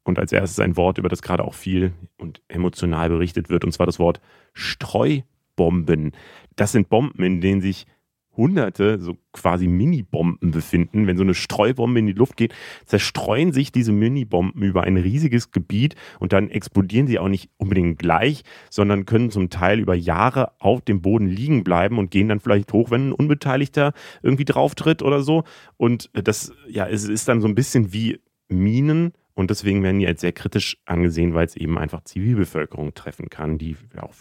Und 0.03 0.19
als 0.19 0.31
erstes 0.31 0.59
ein 0.59 0.77
Wort, 0.77 0.99
über 0.99 1.09
das 1.09 1.23
gerade 1.23 1.43
auch 1.43 1.55
viel 1.55 1.93
und 2.19 2.43
emotional 2.49 3.09
berichtet 3.09 3.49
wird, 3.49 3.65
und 3.65 3.71
zwar 3.71 3.87
das 3.87 3.97
Wort 3.97 4.21
Streubomben. 4.53 6.11
Das 6.55 6.71
sind 6.71 6.89
Bomben, 6.89 7.23
in 7.23 7.41
denen 7.41 7.61
sich 7.61 7.87
hunderte 8.37 8.99
so 8.99 9.17
quasi 9.31 9.67
Mini-Bomben 9.67 10.51
befinden. 10.51 11.07
Wenn 11.07 11.17
so 11.17 11.23
eine 11.23 11.33
Streubombe 11.33 11.99
in 11.99 12.07
die 12.07 12.13
Luft 12.13 12.37
geht, 12.37 12.53
zerstreuen 12.85 13.51
sich 13.51 13.71
diese 13.71 13.91
Mini-Bomben 13.91 14.61
über 14.61 14.83
ein 14.83 14.97
riesiges 14.97 15.51
Gebiet 15.51 15.95
und 16.19 16.33
dann 16.33 16.49
explodieren 16.49 17.07
sie 17.07 17.19
auch 17.19 17.27
nicht 17.27 17.49
unbedingt 17.57 17.99
gleich, 17.99 18.43
sondern 18.69 19.05
können 19.05 19.31
zum 19.31 19.49
Teil 19.49 19.79
über 19.79 19.95
Jahre 19.95 20.53
auf 20.59 20.81
dem 20.81 21.01
Boden 21.01 21.27
liegen 21.27 21.63
bleiben 21.63 21.97
und 21.97 22.11
gehen 22.11 22.29
dann 22.29 22.39
vielleicht 22.39 22.71
hoch, 22.73 22.91
wenn 22.91 23.09
ein 23.09 23.13
Unbeteiligter 23.13 23.93
irgendwie 24.23 24.45
drauftritt 24.45 25.01
oder 25.01 25.21
so. 25.21 25.43
Und 25.77 26.09
das, 26.13 26.53
ja, 26.69 26.87
es 26.87 27.07
ist 27.07 27.27
dann 27.27 27.41
so 27.41 27.47
ein 27.47 27.55
bisschen 27.55 27.93
wie 27.93 28.19
Minen 28.47 29.13
und 29.35 29.51
deswegen 29.51 29.83
werden 29.83 29.99
die 29.99 30.07
als 30.07 30.21
sehr 30.21 30.31
kritisch 30.31 30.77
angesehen, 30.85 31.33
weil 31.33 31.45
es 31.45 31.57
eben 31.57 31.77
einfach 31.77 32.03
Zivilbevölkerung 32.03 32.93
treffen 32.93 33.29
kann, 33.29 33.57
die 33.57 33.75
auch 33.97 34.13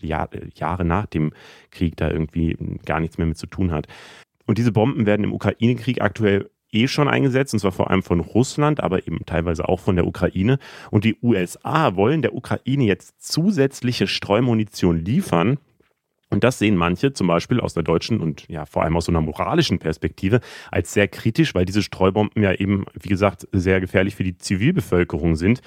Jahr, 0.00 0.30
Jahre 0.54 0.84
nach 0.84 1.06
dem 1.06 1.32
Krieg 1.70 1.96
da 1.96 2.10
irgendwie 2.10 2.56
gar 2.84 2.98
nichts 2.98 3.18
mehr 3.18 3.26
mit 3.26 3.36
zu 3.36 3.46
tun 3.46 3.70
hat. 3.70 3.86
Und 4.46 4.58
diese 4.58 4.72
Bomben 4.72 5.06
werden 5.06 5.24
im 5.24 5.32
Ukraine-Krieg 5.32 6.00
aktuell 6.00 6.50
eh 6.72 6.88
schon 6.88 7.06
eingesetzt, 7.06 7.52
und 7.52 7.60
zwar 7.60 7.72
vor 7.72 7.90
allem 7.90 8.02
von 8.02 8.20
Russland, 8.20 8.82
aber 8.82 9.06
eben 9.06 9.24
teilweise 9.26 9.68
auch 9.68 9.78
von 9.78 9.94
der 9.94 10.06
Ukraine. 10.06 10.58
Und 10.90 11.04
die 11.04 11.16
USA 11.22 11.94
wollen 11.96 12.22
der 12.22 12.34
Ukraine 12.34 12.84
jetzt 12.84 13.22
zusätzliche 13.22 14.06
Streumunition 14.06 15.04
liefern, 15.04 15.58
und 16.32 16.44
das 16.44 16.58
sehen 16.58 16.76
manche, 16.76 17.12
zum 17.12 17.26
Beispiel 17.26 17.60
aus 17.60 17.74
der 17.74 17.82
deutschen 17.82 18.20
und 18.20 18.48
ja 18.48 18.64
vor 18.64 18.82
allem 18.82 18.96
aus 18.96 19.04
so 19.04 19.12
einer 19.12 19.20
moralischen 19.20 19.78
Perspektive, 19.78 20.40
als 20.70 20.92
sehr 20.92 21.06
kritisch, 21.06 21.54
weil 21.54 21.66
diese 21.66 21.82
Streubomben 21.82 22.42
ja 22.42 22.54
eben, 22.54 22.86
wie 22.98 23.10
gesagt, 23.10 23.46
sehr 23.52 23.80
gefährlich 23.80 24.16
für 24.16 24.24
die 24.24 24.38
Zivilbevölkerung 24.38 25.36
sind. 25.36 25.60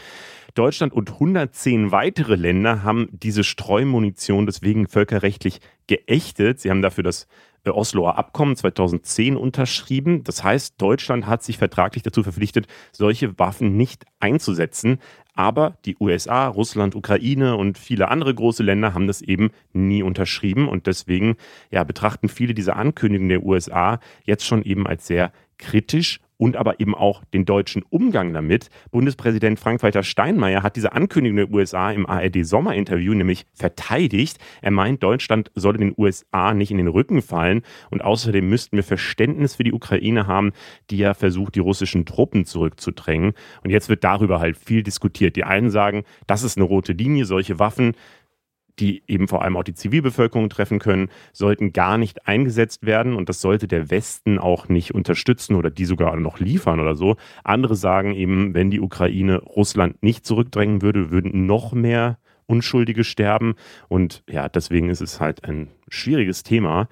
Deutschland 0.55 0.91
und 0.91 1.11
110 1.11 1.91
weitere 1.91 2.35
Länder 2.35 2.81
haben 2.81 3.09
diese 3.11 3.43
Streumunition 3.43 4.47
deswegen 4.47 4.87
völkerrechtlich 4.87 5.59
geächtet. 5.85 6.59
Sie 6.59 6.71
haben 6.71 6.81
dafür 6.81 7.03
das 7.03 7.27
Osloer 7.73 8.17
Abkommen 8.17 8.55
2010 8.55 9.35
unterschrieben. 9.37 10.23
Das 10.23 10.43
heißt, 10.43 10.75
Deutschland 10.77 11.25
hat 11.25 11.43
sich 11.43 11.57
vertraglich 11.57 12.03
dazu 12.03 12.21
verpflichtet, 12.21 12.67
solche 12.91 13.39
Waffen 13.39 13.75
nicht 13.77 14.05
einzusetzen. 14.19 14.99
Aber 15.33 15.77
die 15.85 15.97
USA, 15.99 16.47
Russland, 16.47 16.95
Ukraine 16.95 17.57
und 17.57 17.77
viele 17.77 18.09
andere 18.09 18.33
große 18.33 18.63
Länder 18.63 18.93
haben 18.93 19.07
das 19.07 19.21
eben 19.21 19.51
nie 19.73 20.03
unterschrieben. 20.03 20.67
Und 20.69 20.87
deswegen 20.87 21.35
ja, 21.71 21.83
betrachten 21.83 22.29
viele 22.29 22.53
diese 22.53 22.75
Ankündigungen 22.75 23.29
der 23.29 23.43
USA 23.43 23.99
jetzt 24.23 24.45
schon 24.45 24.63
eben 24.63 24.87
als 24.87 25.07
sehr 25.07 25.31
kritisch 25.57 26.19
und 26.37 26.55
aber 26.55 26.79
eben 26.79 26.95
auch 26.95 27.23
den 27.33 27.45
deutschen 27.45 27.83
Umgang 27.89 28.33
damit. 28.33 28.69
Bundespräsident 28.91 29.59
Frank-Walter 29.59 30.03
Steinmeier 30.03 30.63
hat 30.63 30.75
diese 30.75 30.93
Ankündigung 30.93 31.37
der 31.37 31.51
USA 31.51 31.91
im 31.91 32.05
ARD-Sommerinterview 32.05 33.13
nämlich 33.13 33.45
verteidigt. 33.53 34.37
Er 34.61 34.71
meint, 34.71 35.03
Deutschland 35.03 35.51
solle 35.55 35.77
den 35.77 35.93
USA 35.97 36.53
nicht 36.53 36.71
in 36.71 36.77
den 36.77 36.87
Rücken 36.87 37.21
fallen 37.21 37.61
und 37.89 38.03
außerdem 38.03 38.47
müssten 38.47 38.75
wir 38.75 38.83
Verständnis 38.83 39.55
für 39.55 39.63
die 39.63 39.73
Ukraine 39.73 40.27
haben, 40.27 40.51
die 40.89 40.97
ja 40.97 41.13
versucht, 41.13 41.55
die 41.55 41.59
russischen 41.59 42.05
Truppen 42.05 42.45
zurückzudrängen. 42.45 43.33
Und 43.63 43.69
jetzt 43.69 43.89
wird 43.89 44.03
darüber 44.03 44.39
halt 44.39 44.57
viel 44.57 44.83
diskutiert. 44.83 45.35
Die 45.35 45.43
einen 45.43 45.69
sagen, 45.69 46.03
das 46.27 46.43
ist 46.43 46.57
eine 46.57 46.65
rote 46.65 46.93
Linie, 46.93 47.25
solche 47.25 47.59
Waffen 47.59 47.93
die 48.79 49.03
eben 49.07 49.27
vor 49.27 49.41
allem 49.41 49.57
auch 49.57 49.63
die 49.63 49.73
Zivilbevölkerung 49.73 50.49
treffen 50.49 50.79
können, 50.79 51.09
sollten 51.33 51.73
gar 51.73 51.97
nicht 51.97 52.27
eingesetzt 52.27 52.85
werden 52.85 53.15
und 53.15 53.29
das 53.29 53.41
sollte 53.41 53.67
der 53.67 53.89
Westen 53.89 54.39
auch 54.39 54.67
nicht 54.67 54.93
unterstützen 54.93 55.55
oder 55.55 55.69
die 55.69 55.85
sogar 55.85 56.15
noch 56.17 56.39
liefern 56.39 56.79
oder 56.79 56.95
so. 56.95 57.15
Andere 57.43 57.75
sagen 57.75 58.13
eben, 58.13 58.53
wenn 58.53 58.71
die 58.71 58.81
Ukraine 58.81 59.41
Russland 59.41 60.01
nicht 60.03 60.25
zurückdrängen 60.25 60.81
würde, 60.81 61.11
würden 61.11 61.45
noch 61.45 61.73
mehr 61.73 62.17
Unschuldige 62.47 63.03
sterben 63.03 63.55
und 63.87 64.23
ja, 64.29 64.49
deswegen 64.49 64.89
ist 64.89 65.01
es 65.01 65.19
halt 65.19 65.43
ein 65.43 65.69
schwieriges 65.87 66.43
Thema 66.43 66.87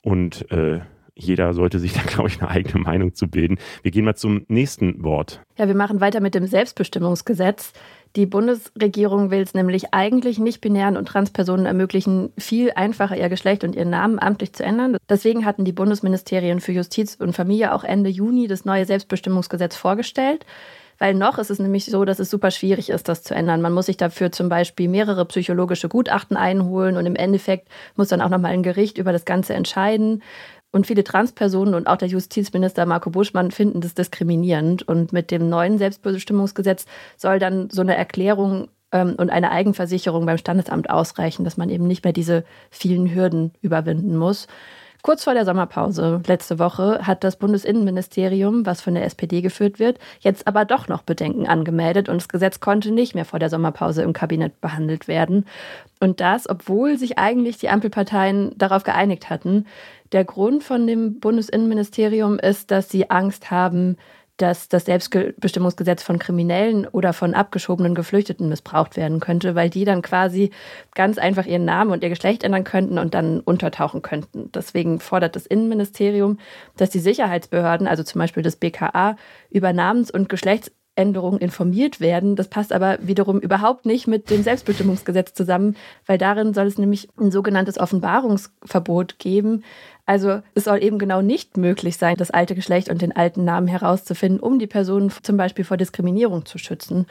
und 0.00 0.50
äh, 0.50 0.80
jeder 1.16 1.54
sollte 1.54 1.78
sich 1.78 1.92
da, 1.94 2.02
glaube 2.02 2.28
ich, 2.28 2.40
eine 2.40 2.50
eigene 2.50 2.82
Meinung 2.82 3.14
zu 3.14 3.28
bilden. 3.28 3.58
Wir 3.82 3.90
gehen 3.90 4.04
mal 4.04 4.14
zum 4.14 4.44
nächsten 4.48 5.02
Wort. 5.02 5.40
Ja, 5.56 5.66
wir 5.66 5.74
machen 5.74 6.00
weiter 6.00 6.20
mit 6.20 6.34
dem 6.34 6.46
Selbstbestimmungsgesetz. 6.46 7.72
Die 8.14 8.26
Bundesregierung 8.26 9.30
will 9.30 9.42
es 9.42 9.52
nämlich 9.52 9.92
eigentlich 9.92 10.38
nicht 10.38 10.60
binären 10.60 10.96
und 10.96 11.06
Transpersonen 11.06 11.66
ermöglichen, 11.66 12.32
viel 12.38 12.72
einfacher 12.74 13.16
ihr 13.16 13.28
Geschlecht 13.28 13.64
und 13.64 13.74
ihren 13.76 13.90
Namen 13.90 14.18
amtlich 14.18 14.52
zu 14.54 14.62
ändern. 14.62 14.96
Deswegen 15.08 15.44
hatten 15.44 15.64
die 15.64 15.72
Bundesministerien 15.72 16.60
für 16.60 16.72
Justiz 16.72 17.16
und 17.16 17.34
Familie 17.34 17.74
auch 17.74 17.84
Ende 17.84 18.08
Juni 18.08 18.46
das 18.46 18.64
neue 18.64 18.86
Selbstbestimmungsgesetz 18.86 19.76
vorgestellt. 19.76 20.46
Weil 20.98 21.14
noch 21.14 21.38
ist 21.38 21.50
es 21.50 21.58
nämlich 21.58 21.84
so, 21.86 22.04
dass 22.04 22.18
es 22.18 22.30
super 22.30 22.50
schwierig 22.50 22.88
ist, 22.88 23.08
das 23.08 23.22
zu 23.22 23.34
ändern. 23.34 23.60
Man 23.60 23.74
muss 23.74 23.86
sich 23.86 23.96
dafür 23.96 24.32
zum 24.32 24.48
Beispiel 24.48 24.88
mehrere 24.88 25.26
psychologische 25.26 25.88
Gutachten 25.88 26.36
einholen 26.36 26.96
und 26.96 27.04
im 27.04 27.16
Endeffekt 27.16 27.68
muss 27.96 28.08
dann 28.08 28.22
auch 28.22 28.30
nochmal 28.30 28.52
ein 28.52 28.62
Gericht 28.62 28.96
über 28.96 29.12
das 29.12 29.24
Ganze 29.24 29.54
entscheiden. 29.54 30.22
Und 30.76 30.86
viele 30.86 31.04
Transpersonen 31.04 31.72
und 31.72 31.86
auch 31.86 31.96
der 31.96 32.08
Justizminister 32.08 32.84
Marco 32.84 33.08
Buschmann 33.08 33.50
finden 33.50 33.80
das 33.80 33.94
diskriminierend. 33.94 34.86
Und 34.86 35.10
mit 35.10 35.30
dem 35.30 35.48
neuen 35.48 35.78
Selbstbestimmungsgesetz 35.78 36.84
soll 37.16 37.38
dann 37.38 37.70
so 37.70 37.80
eine 37.80 37.96
Erklärung 37.96 38.68
ähm, 38.92 39.14
und 39.16 39.30
eine 39.30 39.52
Eigenversicherung 39.52 40.26
beim 40.26 40.36
Standesamt 40.36 40.90
ausreichen, 40.90 41.44
dass 41.44 41.56
man 41.56 41.70
eben 41.70 41.86
nicht 41.86 42.04
mehr 42.04 42.12
diese 42.12 42.44
vielen 42.68 43.14
Hürden 43.14 43.52
überwinden 43.62 44.18
muss. 44.18 44.48
Kurz 45.06 45.22
vor 45.22 45.34
der 45.34 45.44
Sommerpause 45.44 46.20
letzte 46.26 46.58
Woche 46.58 47.06
hat 47.06 47.22
das 47.22 47.36
Bundesinnenministerium, 47.36 48.66
was 48.66 48.80
von 48.80 48.94
der 48.94 49.04
SPD 49.04 49.40
geführt 49.40 49.78
wird, 49.78 50.00
jetzt 50.18 50.48
aber 50.48 50.64
doch 50.64 50.88
noch 50.88 51.02
Bedenken 51.02 51.46
angemeldet 51.46 52.08
und 52.08 52.16
das 52.16 52.28
Gesetz 52.28 52.58
konnte 52.58 52.90
nicht 52.90 53.14
mehr 53.14 53.24
vor 53.24 53.38
der 53.38 53.48
Sommerpause 53.48 54.02
im 54.02 54.12
Kabinett 54.12 54.60
behandelt 54.60 55.06
werden. 55.06 55.46
Und 56.00 56.20
das, 56.20 56.48
obwohl 56.48 56.98
sich 56.98 57.18
eigentlich 57.18 57.56
die 57.56 57.68
Ampelparteien 57.68 58.58
darauf 58.58 58.82
geeinigt 58.82 59.30
hatten. 59.30 59.66
Der 60.10 60.24
Grund 60.24 60.64
von 60.64 60.88
dem 60.88 61.20
Bundesinnenministerium 61.20 62.40
ist, 62.40 62.72
dass 62.72 62.90
sie 62.90 63.08
Angst 63.08 63.52
haben, 63.52 63.98
dass 64.36 64.68
das 64.68 64.84
Selbstbestimmungsgesetz 64.84 66.02
von 66.02 66.18
Kriminellen 66.18 66.86
oder 66.86 67.12
von 67.12 67.34
abgeschobenen 67.34 67.94
Geflüchteten 67.94 68.48
missbraucht 68.48 68.96
werden 68.96 69.20
könnte, 69.20 69.54
weil 69.54 69.70
die 69.70 69.84
dann 69.84 70.02
quasi 70.02 70.50
ganz 70.94 71.18
einfach 71.18 71.46
ihren 71.46 71.64
Namen 71.64 71.90
und 71.90 72.02
ihr 72.02 72.10
Geschlecht 72.10 72.44
ändern 72.44 72.64
könnten 72.64 72.98
und 72.98 73.14
dann 73.14 73.40
untertauchen 73.40 74.02
könnten. 74.02 74.50
Deswegen 74.52 75.00
fordert 75.00 75.36
das 75.36 75.46
Innenministerium, 75.46 76.38
dass 76.76 76.90
die 76.90 76.98
Sicherheitsbehörden, 76.98 77.86
also 77.86 78.02
zum 78.02 78.18
Beispiel 78.18 78.42
das 78.42 78.56
BKA, 78.56 79.16
über 79.50 79.72
Namens- 79.72 80.10
und 80.10 80.28
Geschlechtsänderungen 80.28 81.40
informiert 81.40 82.00
werden. 82.00 82.36
Das 82.36 82.48
passt 82.48 82.74
aber 82.74 82.98
wiederum 83.00 83.40
überhaupt 83.40 83.86
nicht 83.86 84.06
mit 84.06 84.28
dem 84.28 84.42
Selbstbestimmungsgesetz 84.42 85.32
zusammen, 85.32 85.76
weil 86.04 86.18
darin 86.18 86.52
soll 86.52 86.66
es 86.66 86.76
nämlich 86.76 87.08
ein 87.18 87.30
sogenanntes 87.30 87.78
Offenbarungsverbot 87.78 89.18
geben. 89.18 89.64
Also 90.06 90.40
es 90.54 90.64
soll 90.64 90.82
eben 90.82 90.98
genau 90.98 91.20
nicht 91.20 91.56
möglich 91.56 91.96
sein, 91.96 92.16
das 92.16 92.30
alte 92.30 92.54
Geschlecht 92.54 92.88
und 92.88 93.02
den 93.02 93.14
alten 93.14 93.44
Namen 93.44 93.66
herauszufinden, 93.66 94.40
um 94.40 94.60
die 94.60 94.68
Person 94.68 95.12
zum 95.22 95.36
Beispiel 95.36 95.64
vor 95.64 95.76
Diskriminierung 95.76 96.46
zu 96.46 96.58
schützen. 96.58 97.06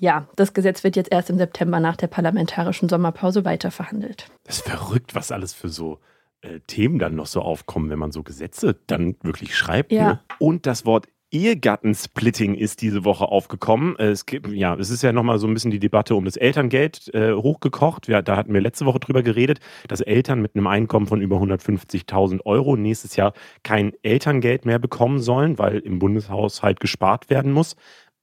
Ja, 0.00 0.26
das 0.34 0.54
Gesetz 0.54 0.82
wird 0.82 0.96
jetzt 0.96 1.12
erst 1.12 1.28
im 1.28 1.36
September 1.36 1.78
nach 1.78 1.96
der 1.96 2.06
parlamentarischen 2.06 2.88
Sommerpause 2.88 3.44
weiterverhandelt. 3.44 4.26
Das 4.44 4.56
ist 4.56 4.66
verrückt, 4.66 5.14
was 5.14 5.30
alles 5.30 5.52
für 5.52 5.68
so 5.68 6.00
äh, 6.40 6.60
Themen 6.66 6.98
dann 6.98 7.16
noch 7.16 7.26
so 7.26 7.42
aufkommen, 7.42 7.90
wenn 7.90 7.98
man 7.98 8.12
so 8.12 8.22
Gesetze 8.22 8.76
dann 8.86 9.16
wirklich 9.22 9.54
schreibt. 9.54 9.92
Ja. 9.92 10.08
Ne? 10.08 10.20
Und 10.38 10.66
das 10.66 10.86
Wort 10.86 11.06
Ehegattensplitting 11.30 12.54
ist 12.54 12.80
diese 12.80 13.04
Woche 13.04 13.26
aufgekommen. 13.26 13.96
Es 13.98 14.24
gibt, 14.24 14.48
ja, 14.48 14.74
es 14.76 14.88
ist 14.88 15.02
ja 15.02 15.12
nochmal 15.12 15.38
so 15.38 15.46
ein 15.46 15.52
bisschen 15.52 15.70
die 15.70 15.78
Debatte 15.78 16.14
um 16.14 16.24
das 16.24 16.36
Elterngeld 16.36 17.12
äh, 17.14 17.34
hochgekocht. 17.34 18.08
Ja, 18.08 18.22
da 18.22 18.36
hatten 18.36 18.54
wir 18.54 18.62
letzte 18.62 18.86
Woche 18.86 19.00
drüber 19.00 19.22
geredet, 19.22 19.60
dass 19.88 20.00
Eltern 20.00 20.40
mit 20.40 20.54
einem 20.54 20.66
Einkommen 20.66 21.06
von 21.06 21.20
über 21.20 21.36
150.000 21.36 22.46
Euro 22.46 22.76
nächstes 22.76 23.16
Jahr 23.16 23.34
kein 23.62 23.92
Elterngeld 24.02 24.64
mehr 24.64 24.78
bekommen 24.78 25.18
sollen, 25.18 25.58
weil 25.58 25.80
im 25.80 25.98
Bundeshaushalt 25.98 26.80
gespart 26.80 27.28
werden 27.28 27.52
muss. 27.52 27.76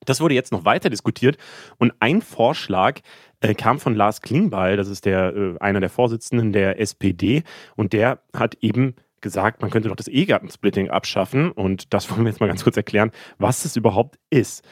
Das 0.06 0.20
wurde 0.20 0.36
jetzt 0.36 0.52
noch 0.52 0.66
weiter 0.66 0.90
diskutiert 0.90 1.38
und 1.78 1.94
ein 2.00 2.22
Vorschlag 2.22 3.02
äh, 3.42 3.54
kam 3.54 3.80
von 3.80 3.96
Lars 3.96 4.22
Klingbeil, 4.22 4.78
das 4.78 4.88
ist 4.88 5.06
der, 5.06 5.36
äh, 5.36 5.56
einer 5.60 5.80
der 5.80 5.90
Vorsitzenden 5.90 6.54
der 6.54 6.80
SPD 6.80 7.44
und 7.76 7.94
der 7.94 8.20
hat 8.34 8.56
eben 8.62 8.96
gesagt, 9.26 9.62
man 9.64 9.72
könnte 9.72 9.90
doch 9.90 9.96
das 9.96 10.08
Ehegattensplitting 10.08 10.92
abschaffen. 10.92 11.52
Und 11.52 11.94
das 11.94 12.12
wollen 12.12 12.22
wir 12.22 12.30
jetzt 12.30 12.40
mal 12.40 12.48
ganz 12.48 12.64
kurz 12.64 12.78
erklären, 12.78 13.12
was 13.40 13.64
das 13.64 13.76
überhaupt 13.76 14.20
ist. 14.30 14.64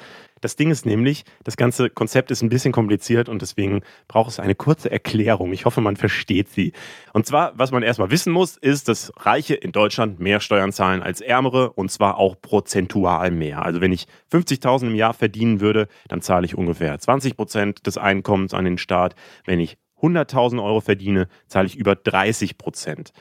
Das 0.41 0.55
Ding 0.55 0.69
ist 0.69 0.85
nämlich, 0.85 1.23
das 1.43 1.57
ganze 1.57 1.89
Konzept 1.89 2.29
ist 2.29 2.43
ein 2.43 2.49
bisschen 2.49 2.71
kompliziert 2.73 3.29
und 3.29 3.41
deswegen 3.41 3.81
braucht 4.07 4.29
es 4.29 4.39
eine 4.39 4.55
kurze 4.55 4.91
Erklärung. 4.91 5.53
Ich 5.53 5.65
hoffe, 5.65 5.79
man 5.81 5.95
versteht 5.95 6.49
sie. 6.49 6.73
Und 7.13 7.25
zwar, 7.25 7.53
was 7.57 7.71
man 7.71 7.81
erstmal 7.81 8.11
wissen 8.11 8.31
muss, 8.31 8.57
ist, 8.57 8.89
dass 8.89 9.11
Reiche 9.17 9.55
in 9.55 9.71
Deutschland 9.71 10.19
mehr 10.19 10.39
Steuern 10.41 10.73
zahlen 10.73 11.01
als 11.01 11.21
Ärmere 11.21 11.71
und 11.71 11.91
zwar 11.91 12.17
auch 12.17 12.35
prozentual 12.39 13.31
mehr. 13.31 13.65
Also 13.65 13.79
wenn 13.81 13.93
ich 13.93 14.05
50.000 14.31 14.87
im 14.87 14.95
Jahr 14.95 15.13
verdienen 15.13 15.61
würde, 15.61 15.87
dann 16.09 16.21
zahle 16.21 16.45
ich 16.45 16.57
ungefähr 16.57 16.99
20 16.99 17.37
Prozent 17.37 17.87
des 17.87 17.97
Einkommens 17.97 18.53
an 18.53 18.65
den 18.65 18.77
Staat. 18.77 19.15
Wenn 19.45 19.61
ich 19.61 19.77
100.000 20.01 20.61
Euro 20.61 20.81
verdiene, 20.81 21.29
zahle 21.47 21.67
ich 21.67 21.77
über 21.77 21.95
30 21.95 22.57
Prozent. 22.57 23.13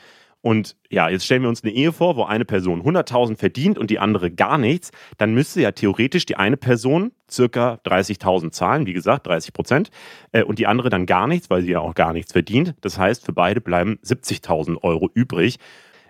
Und 0.43 0.75
ja, 0.89 1.07
jetzt 1.07 1.23
stellen 1.23 1.41
wir 1.41 1.47
uns 1.47 1.63
eine 1.63 1.71
Ehe 1.71 1.93
vor, 1.93 2.17
wo 2.17 2.25
eine 2.25 2.43
Person 2.43 2.83
100.000 2.83 3.37
verdient 3.37 3.77
und 3.77 3.89
die 3.89 3.99
andere 3.99 4.29
gar 4.29 4.57
nichts. 4.57 4.91
Dann 5.17 5.33
müsste 5.33 5.61
ja 5.61 5.71
theoretisch 5.71 6.25
die 6.25 6.35
eine 6.35 6.57
Person 6.57 7.13
circa 7.31 7.79
30.000 7.85 8.51
zahlen, 8.51 8.85
wie 8.85 8.91
gesagt, 8.91 9.25
30 9.25 9.53
Prozent, 9.53 9.89
äh, 10.33 10.43
und 10.43 10.59
die 10.59 10.67
andere 10.67 10.89
dann 10.89 11.05
gar 11.05 11.27
nichts, 11.27 11.49
weil 11.49 11.61
sie 11.61 11.71
ja 11.71 11.79
auch 11.79 11.95
gar 11.95 12.11
nichts 12.11 12.33
verdient. 12.33 12.75
Das 12.81 12.99
heißt, 12.99 13.25
für 13.25 13.31
beide 13.31 13.61
bleiben 13.61 13.99
70.000 14.03 14.83
Euro 14.83 15.09
übrig. 15.13 15.59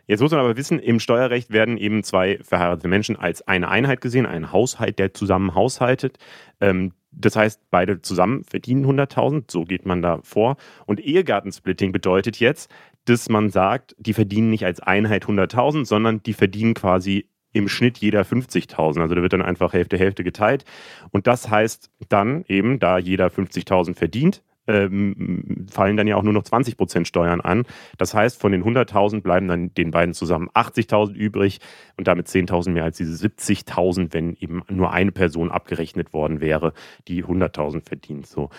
Jetzt 0.07 0.21
muss 0.21 0.31
man 0.31 0.39
aber 0.39 0.57
wissen, 0.57 0.79
im 0.79 0.99
Steuerrecht 0.99 1.51
werden 1.51 1.77
eben 1.77 2.03
zwei 2.03 2.39
verheiratete 2.41 2.87
Menschen 2.87 3.15
als 3.15 3.47
eine 3.47 3.69
Einheit 3.69 4.01
gesehen, 4.01 4.25
ein 4.25 4.51
Haushalt, 4.51 4.97
der 4.97 5.13
zusammen 5.13 5.53
haushaltet. 5.53 6.17
Ähm, 6.59 6.93
das 7.11 7.35
heißt, 7.35 7.61
beide 7.69 8.01
zusammen 8.01 8.43
verdienen 8.43 8.85
100.000, 8.85 9.51
so 9.51 9.63
geht 9.63 9.85
man 9.85 10.01
da 10.01 10.19
vor. 10.23 10.57
Und 10.85 10.99
Ehegattensplitting 10.99 11.91
bedeutet 11.91 12.39
jetzt, 12.39 12.71
dass 13.05 13.29
man 13.29 13.49
sagt, 13.49 13.95
die 13.97 14.13
verdienen 14.13 14.49
nicht 14.49 14.65
als 14.65 14.79
Einheit 14.79 15.25
100.000, 15.25 15.85
sondern 15.85 16.23
die 16.23 16.33
verdienen 16.33 16.73
quasi 16.73 17.27
im 17.53 17.69
Schnitt 17.69 17.99
jeder 17.99 18.23
50.000. 18.23 19.01
Also 19.01 19.15
da 19.15 19.21
wird 19.21 19.33
dann 19.33 19.41
einfach 19.41 19.73
Hälfte, 19.73 19.97
Hälfte 19.97 20.23
geteilt. 20.23 20.65
Und 21.11 21.27
das 21.27 21.49
heißt 21.49 21.91
dann 22.09 22.43
eben, 22.47 22.79
da 22.79 22.97
jeder 22.97 23.27
50.000 23.27 23.95
verdient, 23.95 24.43
ähm, 24.65 25.67
fallen 25.69 25.97
dann 25.97 26.07
ja 26.07 26.15
auch 26.15 26.23
nur 26.23 26.33
noch 26.33 26.43
20 26.43 26.77
Prozent 26.77 27.07
Steuern 27.07 27.41
an. 27.41 27.65
Das 27.97 28.13
heißt, 28.13 28.39
von 28.39 28.51
den 28.51 28.63
100.000 28.63 29.21
bleiben 29.21 29.47
dann 29.47 29.73
den 29.73 29.91
beiden 29.91 30.13
zusammen 30.13 30.49
80.000 30.53 31.13
übrig 31.13 31.59
und 31.97 32.07
damit 32.07 32.27
10.000 32.27 32.71
mehr 32.71 32.85
als 32.85 32.97
diese 32.97 33.27
70.000, 33.27 34.13
wenn 34.13 34.35
eben 34.39 34.63
nur 34.69 34.91
eine 34.91 35.11
Person 35.11 35.51
abgerechnet 35.51 36.13
worden 36.13 36.41
wäre, 36.41 36.73
die 37.07 37.23
100.000 37.23 37.85
verdient. 37.85 38.25
So 38.25 38.49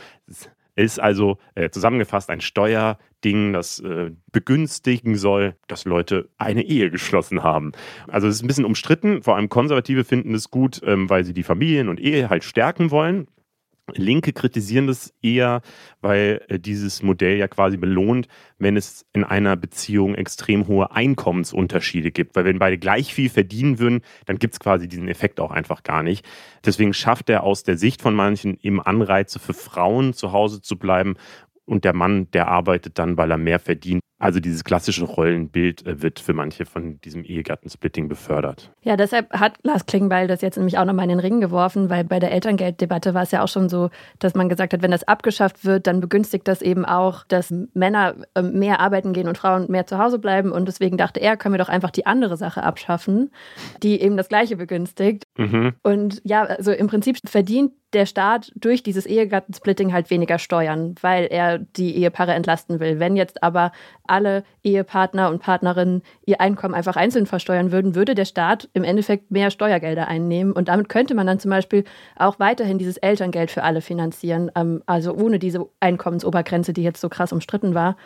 ist 0.76 1.00
also 1.00 1.38
äh, 1.54 1.70
zusammengefasst 1.70 2.30
ein 2.30 2.40
Steuerding, 2.40 3.52
das 3.52 3.80
äh, 3.80 4.10
begünstigen 4.32 5.16
soll, 5.16 5.56
dass 5.68 5.84
Leute 5.84 6.28
eine 6.38 6.62
Ehe 6.62 6.90
geschlossen 6.90 7.42
haben. 7.42 7.72
Also 8.08 8.26
es 8.28 8.36
ist 8.36 8.42
ein 8.42 8.48
bisschen 8.48 8.64
umstritten, 8.64 9.22
vor 9.22 9.36
allem 9.36 9.48
Konservative 9.48 10.04
finden 10.04 10.34
es 10.34 10.50
gut, 10.50 10.80
ähm, 10.84 11.08
weil 11.08 11.24
sie 11.24 11.34
die 11.34 11.42
Familien 11.42 11.88
und 11.88 12.00
Ehe 12.00 12.28
halt 12.28 12.44
stärken 12.44 12.90
wollen. 12.90 13.28
Linke 13.92 14.32
kritisieren 14.32 14.86
das 14.86 15.12
eher, 15.20 15.60
weil 16.00 16.42
äh, 16.48 16.58
dieses 16.58 17.02
Modell 17.02 17.36
ja 17.36 17.48
quasi 17.48 17.76
belohnt, 17.76 18.28
wenn 18.58 18.76
es 18.76 19.04
in 19.12 19.24
einer 19.24 19.56
Beziehung 19.56 20.14
extrem 20.14 20.66
hohe 20.68 20.90
Einkommensunterschiede 20.92 22.10
gibt. 22.10 22.34
Weil 22.34 22.46
wenn 22.46 22.58
beide 22.58 22.78
gleich 22.78 23.12
viel 23.12 23.28
verdienen 23.28 23.78
würden, 23.78 24.00
dann 24.24 24.38
gibt 24.38 24.54
es 24.54 24.60
quasi 24.60 24.88
diesen 24.88 25.08
Effekt 25.08 25.38
auch 25.38 25.50
einfach 25.50 25.82
gar 25.82 26.02
nicht. 26.02 26.24
Deswegen 26.64 26.94
schafft 26.94 27.28
er 27.28 27.42
aus 27.42 27.62
der 27.62 27.76
Sicht 27.76 28.00
von 28.00 28.14
manchen 28.14 28.58
eben 28.60 28.80
Anreize 28.80 29.38
für 29.38 29.54
Frauen 29.54 30.14
zu 30.14 30.32
Hause 30.32 30.62
zu 30.62 30.78
bleiben 30.78 31.16
und 31.66 31.84
der 31.84 31.94
Mann, 31.94 32.30
der 32.32 32.48
arbeitet 32.48 32.98
dann, 32.98 33.16
weil 33.16 33.30
er 33.30 33.38
mehr 33.38 33.58
verdient. 33.58 34.02
Also 34.24 34.40
dieses 34.40 34.64
klassische 34.64 35.04
Rollenbild 35.04 35.86
äh, 35.86 36.00
wird 36.00 36.18
für 36.18 36.32
manche 36.32 36.64
von 36.64 36.98
diesem 37.02 37.24
Ehegattensplitting 37.24 38.08
befördert. 38.08 38.70
Ja, 38.80 38.96
deshalb 38.96 39.30
hat 39.34 39.58
Lars 39.64 39.84
Klingbeil 39.84 40.28
das 40.28 40.40
jetzt 40.40 40.56
nämlich 40.56 40.78
auch 40.78 40.86
nochmal 40.86 41.04
in 41.04 41.10
den 41.10 41.20
Ring 41.20 41.42
geworfen, 41.42 41.90
weil 41.90 42.04
bei 42.04 42.20
der 42.20 42.32
Elterngelddebatte 42.32 43.12
war 43.12 43.24
es 43.24 43.32
ja 43.32 43.42
auch 43.42 43.48
schon 43.48 43.68
so, 43.68 43.90
dass 44.20 44.34
man 44.34 44.48
gesagt 44.48 44.72
hat, 44.72 44.80
wenn 44.80 44.92
das 44.92 45.06
abgeschafft 45.06 45.66
wird, 45.66 45.86
dann 45.86 46.00
begünstigt 46.00 46.48
das 46.48 46.62
eben 46.62 46.86
auch, 46.86 47.24
dass 47.24 47.52
Männer 47.74 48.14
ähm, 48.34 48.58
mehr 48.58 48.80
arbeiten 48.80 49.12
gehen 49.12 49.28
und 49.28 49.36
Frauen 49.36 49.70
mehr 49.70 49.86
zu 49.86 49.98
Hause 49.98 50.18
bleiben. 50.18 50.52
Und 50.52 50.68
deswegen 50.68 50.96
dachte 50.96 51.20
er, 51.20 51.36
können 51.36 51.52
wir 51.52 51.58
doch 51.58 51.68
einfach 51.68 51.90
die 51.90 52.06
andere 52.06 52.38
Sache 52.38 52.62
abschaffen, 52.62 53.30
die 53.82 54.00
eben 54.00 54.16
das 54.16 54.30
Gleiche 54.30 54.56
begünstigt. 54.56 55.24
Mhm. 55.36 55.74
Und 55.82 56.22
ja, 56.24 56.44
also 56.44 56.72
im 56.72 56.86
Prinzip 56.86 57.18
verdient 57.26 57.72
der 57.94 58.06
Staat 58.06 58.52
durch 58.56 58.82
dieses 58.82 59.06
Ehegattensplitting 59.06 59.92
halt 59.92 60.10
weniger 60.10 60.38
Steuern, 60.38 60.94
weil 61.00 61.26
er 61.26 61.58
die 61.58 61.96
Ehepaare 61.96 62.32
entlasten 62.32 62.80
will. 62.80 62.98
Wenn 62.98 63.16
jetzt 63.16 63.42
aber 63.42 63.72
alle 64.06 64.44
Ehepartner 64.62 65.30
und 65.30 65.40
Partnerinnen 65.40 66.02
ihr 66.26 66.40
Einkommen 66.40 66.74
einfach 66.74 66.96
einzeln 66.96 67.26
versteuern 67.26 67.72
würden, 67.72 67.94
würde 67.94 68.14
der 68.14 68.24
Staat 68.24 68.68
im 68.74 68.84
Endeffekt 68.84 69.30
mehr 69.30 69.50
Steuergelder 69.50 70.08
einnehmen. 70.08 70.52
Und 70.52 70.68
damit 70.68 70.88
könnte 70.88 71.14
man 71.14 71.26
dann 71.26 71.38
zum 71.38 71.50
Beispiel 71.50 71.84
auch 72.16 72.38
weiterhin 72.38 72.78
dieses 72.78 72.96
Elterngeld 72.96 73.50
für 73.50 73.62
alle 73.62 73.80
finanzieren, 73.80 74.50
ähm, 74.54 74.82
also 74.86 75.14
ohne 75.14 75.38
diese 75.38 75.66
Einkommensobergrenze, 75.80 76.72
die 76.72 76.82
jetzt 76.82 77.00
so 77.00 77.08
krass 77.08 77.32
umstritten 77.32 77.74
war. 77.74 77.96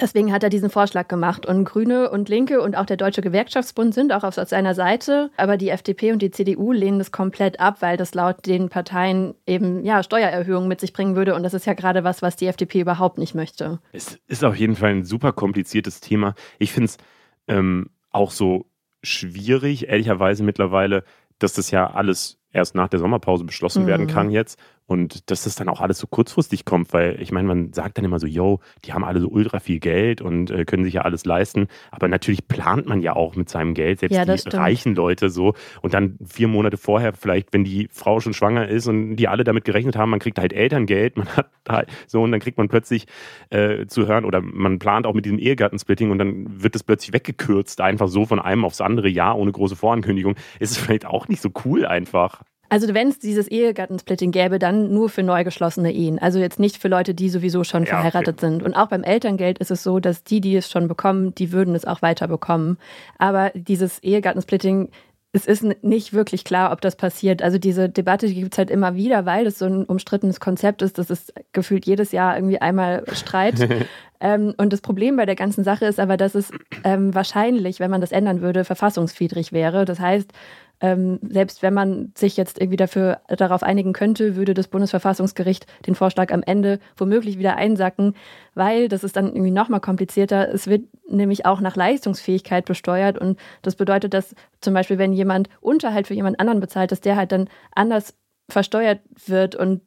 Deswegen 0.00 0.32
hat 0.32 0.42
er 0.42 0.50
diesen 0.50 0.70
Vorschlag 0.70 1.08
gemacht. 1.08 1.46
Und 1.46 1.64
Grüne 1.64 2.10
und 2.10 2.28
Linke 2.28 2.60
und 2.60 2.76
auch 2.76 2.86
der 2.86 2.96
Deutsche 2.96 3.20
Gewerkschaftsbund 3.20 3.94
sind 3.94 4.12
auch 4.12 4.24
auf 4.24 4.34
seiner 4.34 4.74
Seite. 4.74 5.30
Aber 5.36 5.56
die 5.56 5.70
FDP 5.70 6.12
und 6.12 6.20
die 6.20 6.30
CDU 6.30 6.72
lehnen 6.72 6.98
das 6.98 7.12
komplett 7.12 7.60
ab, 7.60 7.78
weil 7.80 7.96
das 7.96 8.14
laut 8.14 8.46
den 8.46 8.68
Parteien 8.68 9.34
eben 9.46 9.84
ja, 9.84 10.02
Steuererhöhungen 10.02 10.68
mit 10.68 10.80
sich 10.80 10.92
bringen 10.92 11.16
würde. 11.16 11.34
Und 11.34 11.42
das 11.42 11.54
ist 11.54 11.66
ja 11.66 11.74
gerade 11.74 12.04
was, 12.04 12.22
was 12.22 12.36
die 12.36 12.46
FDP 12.46 12.80
überhaupt 12.80 13.18
nicht 13.18 13.34
möchte. 13.34 13.80
Es 13.92 14.18
ist 14.26 14.44
auf 14.44 14.56
jeden 14.56 14.76
Fall 14.76 14.90
ein 14.90 15.04
super 15.04 15.32
kompliziertes 15.32 16.00
Thema. 16.00 16.34
Ich 16.58 16.72
finde 16.72 16.86
es 16.86 16.98
ähm, 17.46 17.90
auch 18.10 18.30
so 18.30 18.66
schwierig, 19.02 19.88
ehrlicherweise 19.88 20.42
mittlerweile, 20.42 21.04
dass 21.38 21.52
das 21.52 21.70
ja 21.70 21.90
alles 21.90 22.38
erst 22.52 22.74
nach 22.74 22.88
der 22.88 22.98
Sommerpause 22.98 23.44
beschlossen 23.44 23.84
mhm. 23.84 23.88
werden 23.88 24.06
kann 24.06 24.30
jetzt. 24.30 24.58
Und 24.88 25.30
dass 25.30 25.44
das 25.44 25.54
dann 25.54 25.68
auch 25.68 25.82
alles 25.82 25.98
so 25.98 26.06
kurzfristig 26.06 26.64
kommt, 26.64 26.94
weil 26.94 27.20
ich 27.20 27.30
meine, 27.30 27.46
man 27.46 27.74
sagt 27.74 27.98
dann 27.98 28.06
immer 28.06 28.18
so, 28.18 28.26
yo, 28.26 28.60
die 28.86 28.94
haben 28.94 29.04
alle 29.04 29.20
so 29.20 29.28
ultra 29.28 29.60
viel 29.60 29.80
Geld 29.80 30.22
und 30.22 30.50
äh, 30.50 30.64
können 30.64 30.82
sich 30.82 30.94
ja 30.94 31.02
alles 31.02 31.26
leisten. 31.26 31.68
Aber 31.90 32.08
natürlich 32.08 32.48
plant 32.48 32.86
man 32.86 33.02
ja 33.02 33.14
auch 33.14 33.36
mit 33.36 33.50
seinem 33.50 33.74
Geld, 33.74 34.00
selbst 34.00 34.16
ja, 34.16 34.24
die 34.24 34.38
stimmt. 34.38 34.54
reichen 34.54 34.94
Leute 34.94 35.28
so. 35.28 35.52
Und 35.82 35.92
dann 35.92 36.16
vier 36.26 36.48
Monate 36.48 36.78
vorher, 36.78 37.12
vielleicht, 37.12 37.52
wenn 37.52 37.64
die 37.64 37.88
Frau 37.92 38.20
schon 38.20 38.32
schwanger 38.32 38.66
ist 38.66 38.86
und 38.86 39.16
die 39.16 39.28
alle 39.28 39.44
damit 39.44 39.66
gerechnet 39.66 39.94
haben, 39.94 40.08
man 40.08 40.20
kriegt 40.20 40.38
halt 40.38 40.54
Elterngeld, 40.54 41.18
man 41.18 41.28
hat 41.36 41.50
halt 41.68 41.90
so 42.06 42.22
und 42.22 42.32
dann 42.32 42.40
kriegt 42.40 42.56
man 42.56 42.68
plötzlich 42.68 43.06
äh, 43.50 43.84
zu 43.88 44.06
hören 44.06 44.24
oder 44.24 44.40
man 44.40 44.78
plant 44.78 45.06
auch 45.06 45.12
mit 45.12 45.26
diesem 45.26 45.38
Ehegattensplitting 45.38 46.10
und 46.10 46.16
dann 46.16 46.62
wird 46.62 46.74
es 46.74 46.82
plötzlich 46.82 47.12
weggekürzt, 47.12 47.82
einfach 47.82 48.08
so 48.08 48.24
von 48.24 48.40
einem 48.40 48.64
aufs 48.64 48.80
andere 48.80 49.10
Jahr 49.10 49.36
ohne 49.36 49.52
große 49.52 49.76
Vorankündigung. 49.76 50.34
Ist 50.60 50.70
es 50.70 50.78
vielleicht 50.78 51.04
auch 51.04 51.28
nicht 51.28 51.42
so 51.42 51.50
cool 51.66 51.84
einfach. 51.84 52.42
Also 52.68 52.92
wenn 52.94 53.08
es 53.08 53.18
dieses 53.18 53.48
Ehegattensplitting 53.48 54.30
gäbe, 54.30 54.58
dann 54.58 54.92
nur 54.92 55.08
für 55.08 55.22
neu 55.22 55.44
geschlossene 55.44 55.92
Ehen. 55.92 56.18
Also 56.18 56.38
jetzt 56.38 56.58
nicht 56.58 56.76
für 56.76 56.88
Leute, 56.88 57.14
die 57.14 57.28
sowieso 57.28 57.64
schon 57.64 57.84
ja, 57.84 57.90
verheiratet 57.90 58.38
okay. 58.38 58.46
sind. 58.46 58.62
Und 58.62 58.74
auch 58.74 58.88
beim 58.88 59.02
Elterngeld 59.02 59.58
ist 59.58 59.70
es 59.70 59.82
so, 59.82 60.00
dass 60.00 60.24
die, 60.24 60.40
die 60.40 60.56
es 60.56 60.70
schon 60.70 60.88
bekommen, 60.88 61.34
die 61.34 61.52
würden 61.52 61.74
es 61.74 61.84
auch 61.84 62.02
weiter 62.02 62.28
bekommen. 62.28 62.78
Aber 63.18 63.50
dieses 63.54 63.98
Ehegattensplitting 64.00 64.90
es 65.32 65.46
ist 65.46 65.62
nicht 65.82 66.12
wirklich 66.14 66.44
klar, 66.44 66.72
ob 66.72 66.80
das 66.80 66.96
passiert. 66.96 67.42
Also 67.42 67.58
diese 67.58 67.88
Debatte 67.88 68.32
gibt 68.32 68.54
es 68.54 68.58
halt 68.58 68.70
immer 68.70 68.94
wieder, 68.94 69.26
weil 69.26 69.46
es 69.46 69.58
so 69.58 69.66
ein 69.66 69.84
umstrittenes 69.84 70.40
Konzept 70.40 70.80
ist. 70.80 70.96
Das 70.96 71.10
ist 71.10 71.34
gefühlt 71.52 71.86
jedes 71.86 72.12
Jahr 72.12 72.36
irgendwie 72.36 72.60
einmal 72.60 73.04
Streit. 73.12 73.68
ähm, 74.20 74.54
und 74.56 74.72
das 74.72 74.80
Problem 74.80 75.16
bei 75.16 75.26
der 75.26 75.36
ganzen 75.36 75.64
Sache 75.64 75.84
ist 75.84 76.00
aber, 76.00 76.16
dass 76.16 76.34
es 76.34 76.50
ähm, 76.82 77.14
wahrscheinlich, 77.14 77.78
wenn 77.78 77.90
man 77.90 78.00
das 78.00 78.10
ändern 78.12 78.40
würde, 78.40 78.64
verfassungswidrig 78.64 79.52
wäre. 79.52 79.84
Das 79.84 80.00
heißt, 80.00 80.32
ähm, 80.80 81.18
selbst 81.28 81.62
wenn 81.62 81.74
man 81.74 82.12
sich 82.16 82.36
jetzt 82.36 82.60
irgendwie 82.60 82.76
dafür 82.76 83.20
darauf 83.28 83.62
einigen 83.62 83.92
könnte, 83.92 84.36
würde 84.36 84.54
das 84.54 84.68
Bundesverfassungsgericht 84.68 85.66
den 85.86 85.94
Vorschlag 85.94 86.32
am 86.32 86.42
Ende 86.42 86.78
womöglich 86.96 87.38
wieder 87.38 87.56
einsacken, 87.56 88.14
weil 88.54 88.88
das 88.88 89.02
ist 89.02 89.16
dann 89.16 89.28
irgendwie 89.28 89.50
nochmal 89.50 89.80
komplizierter. 89.80 90.52
Es 90.52 90.68
wird 90.68 90.84
nämlich 91.08 91.46
auch 91.46 91.60
nach 91.60 91.76
Leistungsfähigkeit 91.76 92.64
besteuert 92.64 93.18
und 93.18 93.38
das 93.62 93.74
bedeutet, 93.74 94.14
dass 94.14 94.34
zum 94.60 94.74
Beispiel, 94.74 94.98
wenn 94.98 95.12
jemand 95.12 95.48
Unterhalt 95.60 96.06
für 96.06 96.14
jemand 96.14 96.38
anderen 96.38 96.60
bezahlt, 96.60 96.92
dass 96.92 97.00
der 97.00 97.16
halt 97.16 97.32
dann 97.32 97.48
anders 97.74 98.14
versteuert 98.48 99.00
wird 99.26 99.56
und 99.56 99.82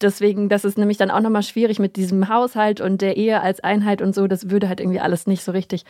deswegen, 0.00 0.48
das 0.48 0.64
ist 0.64 0.76
nämlich 0.76 0.98
dann 0.98 1.10
auch 1.10 1.20
nochmal 1.20 1.44
schwierig 1.44 1.78
mit 1.78 1.96
diesem 1.96 2.28
Haushalt 2.28 2.80
und 2.80 3.00
der 3.00 3.16
Ehe 3.16 3.40
als 3.40 3.60
Einheit 3.60 4.02
und 4.02 4.14
so. 4.14 4.26
Das 4.26 4.50
würde 4.50 4.68
halt 4.68 4.80
irgendwie 4.80 5.00
alles 5.00 5.26
nicht 5.26 5.44
so 5.44 5.52
richtig 5.52 5.84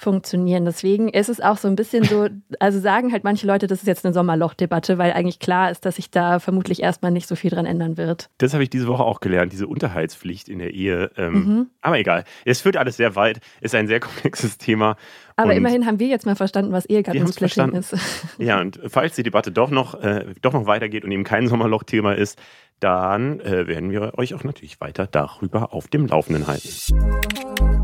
funktionieren. 0.00 0.64
Deswegen 0.64 1.08
ist 1.08 1.28
es 1.28 1.40
auch 1.40 1.58
so 1.58 1.68
ein 1.68 1.76
bisschen 1.76 2.04
so, 2.04 2.28
also 2.58 2.80
sagen 2.80 3.12
halt 3.12 3.22
manche 3.22 3.46
Leute, 3.46 3.66
das 3.66 3.80
ist 3.80 3.86
jetzt 3.86 4.04
eine 4.04 4.14
Sommerlochdebatte, 4.14 4.96
weil 4.96 5.12
eigentlich 5.12 5.38
klar 5.38 5.70
ist, 5.70 5.84
dass 5.84 5.96
sich 5.96 6.10
da 6.10 6.38
vermutlich 6.38 6.82
erstmal 6.82 7.12
nicht 7.12 7.28
so 7.28 7.36
viel 7.36 7.50
dran 7.50 7.66
ändern 7.66 7.96
wird. 7.98 8.30
Das 8.38 8.54
habe 8.54 8.62
ich 8.62 8.70
diese 8.70 8.86
Woche 8.86 9.04
auch 9.04 9.20
gelernt, 9.20 9.52
diese 9.52 9.66
Unterhaltspflicht 9.66 10.48
in 10.48 10.58
der 10.58 10.72
Ehe. 10.72 11.10
Ähm, 11.16 11.32
mhm. 11.32 11.66
Aber 11.82 11.98
egal, 11.98 12.24
es 12.44 12.62
führt 12.62 12.78
alles 12.78 12.96
sehr 12.96 13.14
weit, 13.14 13.40
ist 13.60 13.74
ein 13.74 13.86
sehr 13.86 14.00
komplexes 14.00 14.56
Thema. 14.56 14.96
Aber 15.36 15.50
und 15.50 15.56
immerhin 15.56 15.86
haben 15.86 15.98
wir 15.98 16.08
jetzt 16.08 16.24
mal 16.24 16.36
verstanden, 16.36 16.72
was 16.72 16.86
Ehegattensplitting 16.86 17.72
ist. 17.72 17.94
Ja, 18.38 18.60
und 18.60 18.80
falls 18.86 19.16
die 19.16 19.22
Debatte 19.22 19.52
doch 19.52 19.70
noch, 19.70 20.00
äh, 20.02 20.24
doch 20.40 20.52
noch 20.52 20.66
weitergeht 20.66 21.04
und 21.04 21.12
eben 21.12 21.24
kein 21.24 21.46
Sommerlochthema 21.46 22.12
ist, 22.12 22.40
dann 22.80 23.40
äh, 23.40 23.66
werden 23.66 23.90
wir 23.90 24.18
euch 24.18 24.34
auch 24.34 24.44
natürlich 24.44 24.80
weiter 24.80 25.06
darüber 25.06 25.74
auf 25.74 25.88
dem 25.88 26.06
Laufenden 26.06 26.46
halten. 26.46 27.79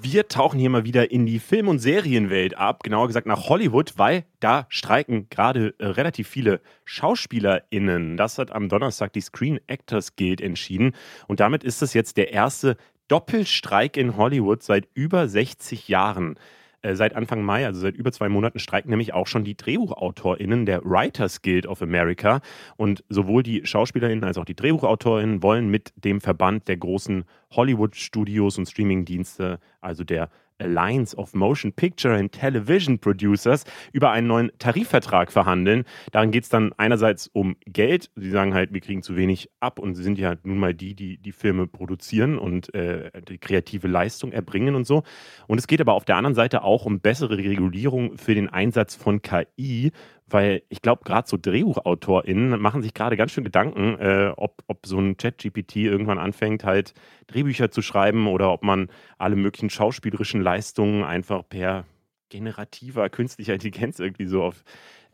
Wir 0.00 0.28
tauchen 0.28 0.60
hier 0.60 0.70
mal 0.70 0.84
wieder 0.84 1.10
in 1.10 1.26
die 1.26 1.40
Film- 1.40 1.66
und 1.66 1.80
Serienwelt 1.80 2.56
ab, 2.56 2.84
genauer 2.84 3.08
gesagt 3.08 3.26
nach 3.26 3.48
Hollywood, 3.48 3.94
weil 3.96 4.24
da 4.38 4.66
streiken 4.68 5.28
gerade 5.28 5.74
äh, 5.78 5.86
relativ 5.86 6.28
viele 6.28 6.60
SchauspielerInnen. 6.84 8.16
Das 8.16 8.38
hat 8.38 8.52
am 8.52 8.68
Donnerstag 8.68 9.12
die 9.12 9.20
Screen 9.20 9.58
Actors 9.66 10.14
Guild 10.14 10.40
entschieden. 10.40 10.92
Und 11.26 11.40
damit 11.40 11.64
ist 11.64 11.82
es 11.82 11.94
jetzt 11.94 12.16
der 12.16 12.32
erste 12.32 12.76
Doppelstreik 13.08 13.96
in 13.96 14.16
Hollywood 14.16 14.62
seit 14.62 14.88
über 14.94 15.28
60 15.28 15.88
Jahren. 15.88 16.38
Äh, 16.82 16.94
seit 16.94 17.14
Anfang 17.16 17.42
Mai, 17.42 17.66
also 17.66 17.80
seit 17.80 17.96
über 17.96 18.12
zwei 18.12 18.28
Monaten, 18.28 18.58
streiken 18.58 18.90
nämlich 18.90 19.12
auch 19.12 19.26
schon 19.26 19.44
die 19.44 19.56
DrehbuchautorInnen 19.56 20.64
der 20.64 20.84
Writers 20.84 21.42
Guild 21.42 21.66
of 21.66 21.82
America. 21.82 22.40
Und 22.76 23.04
sowohl 23.08 23.42
die 23.42 23.66
SchauspielerInnen 23.66 24.24
als 24.24 24.38
auch 24.38 24.44
die 24.44 24.54
DrehbuchautorInnen 24.54 25.42
wollen 25.42 25.68
mit 25.68 25.92
dem 25.96 26.20
Verband 26.20 26.68
der 26.68 26.76
großen 26.76 27.24
Hollywood-Studios 27.50 28.58
und 28.58 28.66
Streamingdienste, 28.66 29.58
also 29.80 30.04
der 30.04 30.30
Alliance 30.58 31.16
of 31.16 31.34
Motion 31.34 31.72
Picture 31.72 32.14
and 32.14 32.32
Television 32.32 32.98
Producers 32.98 33.64
über 33.92 34.10
einen 34.10 34.26
neuen 34.26 34.50
Tarifvertrag 34.58 35.32
verhandeln. 35.32 35.84
Darin 36.12 36.30
geht 36.30 36.44
es 36.44 36.48
dann 36.48 36.72
einerseits 36.76 37.28
um 37.28 37.56
Geld. 37.66 38.10
Sie 38.16 38.30
sagen 38.30 38.54
halt, 38.54 38.72
wir 38.72 38.80
kriegen 38.80 39.02
zu 39.02 39.16
wenig 39.16 39.50
ab 39.60 39.78
und 39.78 39.94
sie 39.94 40.02
sind 40.02 40.18
ja 40.18 40.34
nun 40.42 40.58
mal 40.58 40.74
die, 40.74 40.94
die 40.94 41.18
die 41.18 41.32
Filme 41.32 41.66
produzieren 41.66 42.38
und 42.38 42.74
äh, 42.74 43.10
die 43.28 43.38
kreative 43.38 43.88
Leistung 43.88 44.32
erbringen 44.32 44.74
und 44.74 44.86
so. 44.86 45.02
Und 45.46 45.58
es 45.58 45.66
geht 45.66 45.80
aber 45.80 45.94
auf 45.94 46.04
der 46.04 46.16
anderen 46.16 46.34
Seite 46.34 46.62
auch 46.62 46.86
um 46.86 47.00
bessere 47.00 47.38
Regulierung 47.38 48.16
für 48.16 48.34
den 48.34 48.48
Einsatz 48.48 48.94
von 48.94 49.22
KI 49.22 49.92
weil 50.30 50.62
ich 50.68 50.82
glaube, 50.82 51.04
gerade 51.04 51.28
so 51.28 51.36
DrehbuchautorInnen 51.36 52.60
machen 52.60 52.82
sich 52.82 52.94
gerade 52.94 53.16
ganz 53.16 53.32
schön 53.32 53.44
Gedanken, 53.44 53.98
äh, 53.98 54.32
ob, 54.36 54.62
ob 54.66 54.86
so 54.86 54.98
ein 54.98 55.16
Chat-GPT 55.16 55.76
irgendwann 55.76 56.18
anfängt, 56.18 56.64
halt 56.64 56.94
Drehbücher 57.26 57.70
zu 57.70 57.82
schreiben 57.82 58.26
oder 58.26 58.52
ob 58.52 58.62
man 58.62 58.88
alle 59.18 59.36
möglichen 59.36 59.70
schauspielerischen 59.70 60.40
Leistungen 60.40 61.04
einfach 61.04 61.42
per 61.48 61.84
generativer 62.28 63.08
künstlicher 63.08 63.54
Intelligenz 63.54 63.98
irgendwie 63.98 64.26
so 64.26 64.42
auf 64.42 64.64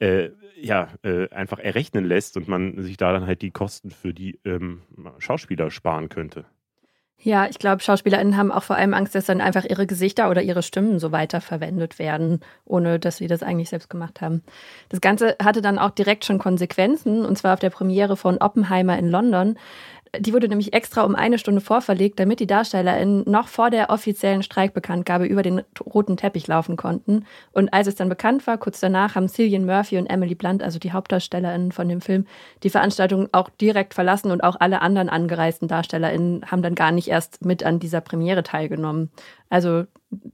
äh, 0.01 0.31
ja, 0.61 0.89
äh, 1.03 1.29
einfach 1.31 1.59
errechnen 1.59 2.05
lässt 2.05 2.37
und 2.37 2.49
man 2.49 2.83
sich 2.83 2.97
da 2.97 3.13
dann 3.13 3.27
halt 3.27 3.43
die 3.43 3.51
Kosten 3.51 3.91
für 3.91 4.13
die 4.13 4.41
ähm, 4.45 4.83
Schauspieler 5.19 5.71
sparen 5.71 6.09
könnte. 6.09 6.47
Ja, 7.19 7.47
ich 7.49 7.59
glaube, 7.59 7.83
SchauspielerInnen 7.83 8.37
haben 8.37 8.53
auch 8.53 8.65
vor 8.65 8.77
allem 8.77 8.93
Angst, 8.93 9.15
dass 9.15 9.25
dann 9.25 9.41
einfach 9.41 9.65
ihre 9.65 9.87
Gesichter 9.87 10.29
oder 10.29 10.43
ihre 10.43 10.63
Stimmen 10.63 10.99
so 10.99 11.11
weiter 11.11 11.41
verwendet 11.41 11.99
werden, 11.99 12.41
ohne 12.67 12.99
dass 12.99 13.17
sie 13.17 13.29
das 13.29 13.43
eigentlich 13.43 13.71
selbst 13.71 13.89
gemacht 13.89 14.21
haben. 14.21 14.43
Das 14.91 15.01
Ganze 15.01 15.37
hatte 15.43 15.63
dann 15.63 15.79
auch 15.79 15.91
direkt 15.91 16.27
schon 16.27 16.39
Konsequenzen, 16.39 17.25
und 17.25 17.39
zwar 17.39 17.55
auf 17.55 17.61
der 17.61 17.71
Premiere 17.71 18.17
von 18.19 18.39
Oppenheimer 18.39 18.99
in 18.99 19.09
London. 19.09 19.59
Die 20.19 20.33
wurde 20.33 20.49
nämlich 20.49 20.73
extra 20.73 21.03
um 21.03 21.15
eine 21.15 21.39
Stunde 21.39 21.61
vorverlegt, 21.61 22.19
damit 22.21 22.41
die 22.41 22.47
DarstellerInnen 22.47 23.25
noch 23.31 23.49
vor 23.49 23.71
der 23.71 23.91
offiziellen 23.91 24.43
Streikbekanntgabe 24.43 25.27
über 25.27 25.43
den 25.43 25.63
roten 25.85 26.17
Teppich 26.17 26.47
laufen 26.47 26.77
konnten. 26.77 27.25
Und 27.53 27.73
als 27.73 27.87
es 27.87 27.95
dann 27.95 28.09
bekannt 28.09 28.47
war, 28.47 28.59
kurz 28.59 28.81
danach 28.81 29.15
haben 29.15 29.29
Cillian 29.29 29.65
Murphy 29.65 29.99
und 29.99 30.07
Emily 30.07 30.35
Blunt, 30.35 30.63
also 30.63 30.79
die 30.79 30.93
HauptdarstellerInnen 30.93 31.73
von 31.73 31.89
dem 31.89 32.01
Film, 32.01 32.27
die 32.63 32.71
Veranstaltung 32.71 33.29
auch 33.33 33.51
direkt 33.51 33.95
verlassen 33.95 34.31
und 34.31 34.43
auch 34.43 34.57
alle 34.59 34.83
anderen 34.83 35.09
angereisten 35.09 35.69
DarstellerInnen 35.69 36.51
haben 36.51 36.63
dann 36.63 36.75
gar 36.75 36.93
nicht 36.93 37.09
erst 37.09 37.45
mit 37.45 37.65
an 37.65 37.79
dieser 37.79 38.01
Premiere 38.01 38.43
teilgenommen. 38.43 39.11
Also 39.49 39.85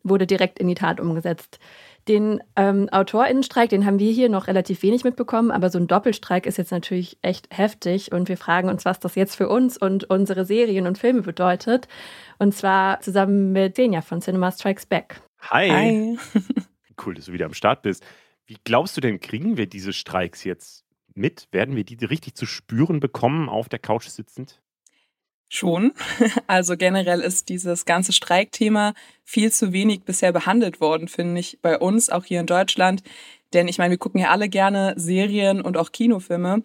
wurde 0.03 0.27
direkt 0.27 0.59
in 0.59 0.69
die 0.69 0.75
Tat 0.75 1.01
umgesetzt. 1.01 1.59
Den 2.09 2.43
ähm, 2.57 2.89
AutorInnenstreik, 2.91 3.71
den 3.71 3.85
haben 3.85 3.99
wir 3.99 4.11
hier 4.11 4.29
noch 4.29 4.47
relativ 4.47 4.83
wenig 4.83 5.05
mitbekommen, 5.05 5.51
aber 5.51 5.71
so 5.71 5.79
ein 5.79 5.87
Doppelstreik 5.87 6.47
ist 6.47 6.57
jetzt 6.57 6.73
natürlich 6.73 7.19
echt 7.23 7.49
heftig 7.51 8.13
und 8.13 8.29
wir 8.29 8.37
fragen 8.37 8.69
uns, 8.69 8.85
was 8.85 9.01
das 9.01 9.15
jetzt 9.15 9.37
für 9.37 9.49
uns 9.49 9.77
und 9.77 10.05
unsere 10.05 10.45
Serien 10.45 10.87
und 10.87 10.99
Filme 10.99 11.23
bedeutet. 11.23 11.89
Und 12.39 12.55
zwar 12.55 13.01
zusammen 13.01 13.53
mit 13.53 13.77
Senja 13.77 14.01
von 14.01 14.21
Cinema 14.21 14.51
Strikes 14.51 14.87
Back. 14.87 15.21
Hi. 15.43 15.69
Hi. 15.69 16.19
cool, 17.07 17.15
dass 17.15 17.27
du 17.27 17.33
wieder 17.33 17.47
am 17.47 17.55
Start 17.55 17.83
bist. 17.83 18.05
Wie 18.47 18.57
glaubst 18.65 18.97
du 18.97 19.01
denn, 19.01 19.21
kriegen 19.21 19.57
wir 19.57 19.67
diese 19.67 19.93
Streiks 19.93 20.45
jetzt 20.45 20.85
mit? 21.15 21.49
Werden 21.53 21.77
wir 21.77 21.85
die 21.85 22.03
richtig 22.05 22.35
zu 22.35 22.47
spüren 22.47 23.01
bekommen 23.01 23.49
auf 23.49 23.69
der 23.69 23.79
Couch 23.79 24.09
sitzend? 24.09 24.61
Schon. 25.53 25.93
Also 26.47 26.77
generell 26.77 27.21
ist 27.21 27.49
dieses 27.49 27.85
ganze 27.85 28.13
Streikthema 28.13 28.95
viel 29.25 29.53
zu 29.53 29.73
wenig 29.73 30.05
bisher 30.05 30.33
behandelt 30.33 30.81
worden, 30.81 31.09
finde 31.09 31.41
ich, 31.41 31.59
bei 31.61 31.79
uns, 31.79 32.09
auch 32.09 32.25
hier 32.25 32.41
in 32.41 32.47
Deutschland. 32.47 33.03
Denn 33.53 33.67
ich 33.67 33.79
meine, 33.79 33.91
wir 33.91 33.99
gucken 33.99 34.21
ja 34.21 34.31
alle 34.31 34.49
gerne 34.49 34.95
Serien 34.97 35.61
und 35.61 35.77
auch 35.77 35.91
Kinofilme. 35.91 36.63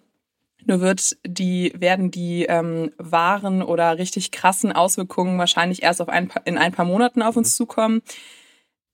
Nur 0.64 0.80
wird 0.80 1.16
die, 1.26 1.72
werden 1.76 2.12
die 2.12 2.44
ähm, 2.44 2.92
wahren 2.96 3.62
oder 3.62 3.98
richtig 3.98 4.30
krassen 4.30 4.72
Auswirkungen 4.72 5.38
wahrscheinlich 5.38 5.82
erst 5.82 6.00
auf 6.00 6.08
ein 6.08 6.28
paar, 6.28 6.46
in 6.46 6.56
ein 6.56 6.72
paar 6.72 6.84
Monaten 6.84 7.22
auf 7.22 7.36
uns 7.36 7.52
mhm. 7.54 7.56
zukommen. 7.56 8.02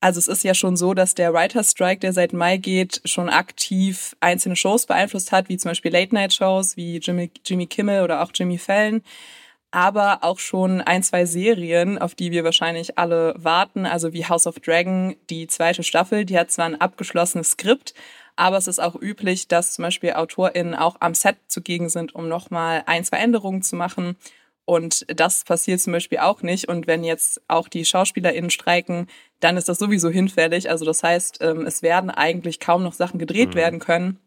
Also 0.00 0.18
es 0.18 0.28
ist 0.28 0.42
ja 0.42 0.54
schon 0.54 0.76
so, 0.76 0.94
dass 0.94 1.14
der 1.14 1.34
Writer 1.34 1.62
Strike, 1.62 2.00
der 2.00 2.14
seit 2.14 2.32
Mai 2.32 2.56
geht, 2.56 3.02
schon 3.04 3.28
aktiv 3.28 4.16
einzelne 4.20 4.56
Shows 4.56 4.86
beeinflusst 4.86 5.32
hat, 5.32 5.50
wie 5.50 5.58
zum 5.58 5.70
Beispiel 5.70 5.92
Late-Night-Shows, 5.92 6.76
wie 6.76 6.96
Jimmy, 6.96 7.30
Jimmy 7.44 7.66
Kimmel 7.66 8.02
oder 8.02 8.22
auch 8.22 8.30
Jimmy 8.34 8.58
Fallon 8.58 9.02
aber 9.72 10.18
auch 10.22 10.38
schon 10.38 10.80
ein, 10.80 11.02
zwei 11.02 11.24
Serien, 11.24 11.98
auf 11.98 12.14
die 12.14 12.30
wir 12.30 12.44
wahrscheinlich 12.44 12.98
alle 12.98 13.34
warten, 13.36 13.86
also 13.86 14.12
wie 14.12 14.26
House 14.26 14.46
of 14.46 14.60
Dragon, 14.60 15.16
die 15.30 15.46
zweite 15.48 15.82
Staffel, 15.82 16.24
die 16.24 16.38
hat 16.38 16.50
zwar 16.50 16.66
ein 16.66 16.80
abgeschlossenes 16.80 17.52
Skript, 17.52 17.94
aber 18.36 18.58
es 18.58 18.66
ist 18.66 18.78
auch 18.78 18.94
üblich, 18.94 19.48
dass 19.48 19.74
zum 19.74 19.82
Beispiel 19.82 20.12
AutorInnen 20.12 20.74
auch 20.74 20.96
am 21.00 21.14
Set 21.14 21.36
zugegen 21.48 21.88
sind, 21.88 22.14
um 22.14 22.28
nochmal 22.28 22.82
ein, 22.86 23.04
zwei 23.04 23.18
Änderungen 23.18 23.62
zu 23.62 23.76
machen. 23.76 24.16
Und 24.64 25.04
das 25.08 25.44
passiert 25.44 25.80
zum 25.80 25.92
Beispiel 25.92 26.18
auch 26.18 26.42
nicht. 26.42 26.68
Und 26.68 26.86
wenn 26.86 27.04
jetzt 27.04 27.42
auch 27.48 27.68
die 27.68 27.84
SchauspielerInnen 27.84 28.50
streiken, 28.50 29.08
dann 29.40 29.56
ist 29.56 29.68
das 29.68 29.78
sowieso 29.78 30.08
hinfällig. 30.08 30.70
Also 30.70 30.84
das 30.84 31.02
heißt, 31.02 31.38
ähm, 31.42 31.66
es 31.66 31.82
werden 31.82 32.10
eigentlich 32.10 32.60
kaum 32.60 32.82
noch 32.82 32.94
Sachen 32.94 33.18
gedreht 33.18 33.50
mhm. 33.50 33.54
werden 33.54 33.80
können. 33.80 34.18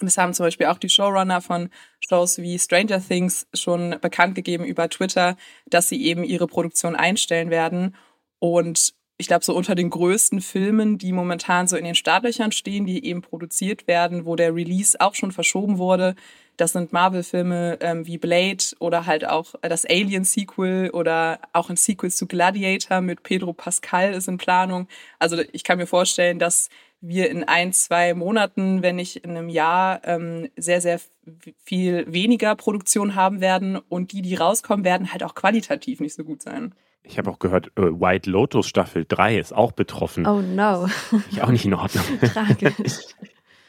Und 0.00 0.08
es 0.08 0.18
haben 0.18 0.34
zum 0.34 0.44
Beispiel 0.44 0.66
auch 0.66 0.78
die 0.78 0.88
Showrunner 0.88 1.40
von 1.40 1.70
Shows 2.00 2.38
wie 2.38 2.58
Stranger 2.58 3.00
Things 3.00 3.46
schon 3.54 3.96
bekannt 4.00 4.34
gegeben 4.34 4.64
über 4.64 4.88
Twitter, 4.88 5.36
dass 5.66 5.88
sie 5.88 6.04
eben 6.04 6.22
ihre 6.24 6.46
Produktion 6.46 6.94
einstellen 6.94 7.50
werden. 7.50 7.96
Und 8.38 8.94
ich 9.18 9.28
glaube, 9.28 9.44
so 9.44 9.54
unter 9.56 9.74
den 9.74 9.88
größten 9.88 10.42
Filmen, 10.42 10.98
die 10.98 11.12
momentan 11.12 11.66
so 11.66 11.76
in 11.76 11.84
den 11.84 11.94
Startlöchern 11.94 12.52
stehen, 12.52 12.84
die 12.84 13.06
eben 13.06 13.22
produziert 13.22 13.88
werden, 13.88 14.26
wo 14.26 14.36
der 14.36 14.54
Release 14.54 15.00
auch 15.00 15.14
schon 15.14 15.32
verschoben 15.32 15.78
wurde, 15.78 16.14
das 16.56 16.72
sind 16.72 16.92
Marvel-Filme 16.92 17.78
ähm, 17.80 18.06
wie 18.06 18.18
Blade 18.18 18.64
oder 18.78 19.06
halt 19.06 19.26
auch 19.26 19.54
das 19.62 19.84
Alien-Sequel 19.84 20.90
oder 20.90 21.40
auch 21.52 21.70
ein 21.70 21.76
Sequel 21.76 22.10
zu 22.10 22.26
Gladiator 22.26 23.00
mit 23.00 23.22
Pedro 23.22 23.52
Pascal 23.52 24.12
ist 24.14 24.28
in 24.28 24.38
Planung. 24.38 24.88
Also 25.18 25.38
ich 25.52 25.64
kann 25.64 25.78
mir 25.78 25.86
vorstellen, 25.86 26.38
dass 26.38 26.68
wir 27.00 27.30
in 27.30 27.44
ein, 27.44 27.72
zwei 27.72 28.14
Monaten, 28.14 28.82
wenn 28.82 28.96
nicht 28.96 29.16
in 29.16 29.30
einem 29.30 29.48
Jahr, 29.48 30.00
ähm, 30.04 30.48
sehr, 30.56 30.80
sehr 30.80 31.00
viel 31.62 32.04
weniger 32.12 32.54
Produktion 32.56 33.14
haben 33.14 33.40
werden 33.40 33.76
und 33.76 34.12
die, 34.12 34.22
die 34.22 34.34
rauskommen, 34.34 34.84
werden 34.84 35.12
halt 35.12 35.22
auch 35.22 35.34
qualitativ 35.34 36.00
nicht 36.00 36.14
so 36.14 36.24
gut 36.24 36.42
sein. 36.42 36.74
Ich 37.02 37.18
habe 37.18 37.30
auch 37.30 37.38
gehört, 37.38 37.68
äh, 37.76 37.82
White 37.82 38.28
Lotus 38.28 38.66
Staffel 38.66 39.04
3 39.06 39.38
ist 39.38 39.54
auch 39.54 39.72
betroffen. 39.72 40.26
Oh 40.26 40.40
no. 40.40 40.88
Ich 41.30 41.42
auch 41.42 41.50
nicht 41.50 41.64
in 41.64 41.74
Ordnung. 41.74 42.04
Tragisch. 42.20 43.00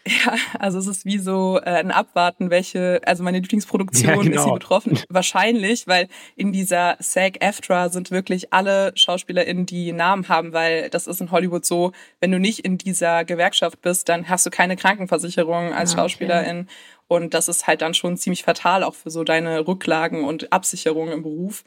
Ja, 0.08 0.36
also 0.60 0.80
es 0.80 0.88
ist 0.88 1.06
wie 1.06 1.18
so 1.18 1.60
äh, 1.60 1.70
ein 1.70 1.92
Abwarten, 1.92 2.50
welche, 2.50 3.02
also 3.06 3.24
meine 3.24 3.40
Lieblingsproduktion 3.40 4.10
ja, 4.10 4.16
genau. 4.16 4.24
ist 4.24 4.32
hier 4.32 4.44
genau. 4.44 4.54
betroffen. 4.54 5.00
Wahrscheinlich, 5.10 5.88
weil 5.88 6.08
in 6.36 6.52
dieser 6.52 6.96
SAG-AFTRA 7.00 7.90
sind 7.90 8.12
wirklich 8.12 8.54
alle 8.54 8.94
SchauspielerInnen, 8.96 9.66
die 9.66 9.92
Namen 9.92 10.30
haben, 10.30 10.54
weil 10.54 10.90
das 10.90 11.08
ist 11.08 11.20
in 11.20 11.32
Hollywood 11.32 11.66
so, 11.66 11.92
wenn 12.20 12.32
du 12.32 12.40
nicht 12.40 12.60
in 12.60 12.78
dieser 12.78 13.26
Gewerkschaft 13.26 13.82
bist, 13.82 14.08
dann 14.10 14.30
hast 14.30 14.46
du 14.46 14.50
keine 14.50 14.78
Krankenversicherung 14.78 15.74
als 15.74 15.92
ah, 15.92 15.94
okay. 15.94 16.02
Schauspielerin. 16.02 16.68
Und 17.08 17.34
das 17.34 17.48
ist 17.48 17.68
halt 17.68 17.82
dann 17.82 17.94
schon 17.94 18.18
ziemlich 18.18 18.44
fatal, 18.44 18.84
auch 18.84 18.96
für 18.96 19.10
so 19.10 19.24
deine 19.24 19.68
Rücklagen 19.68 20.24
und 20.24 20.52
Absicherung 20.52 21.12
im 21.12 21.24
Beruf. 21.24 21.64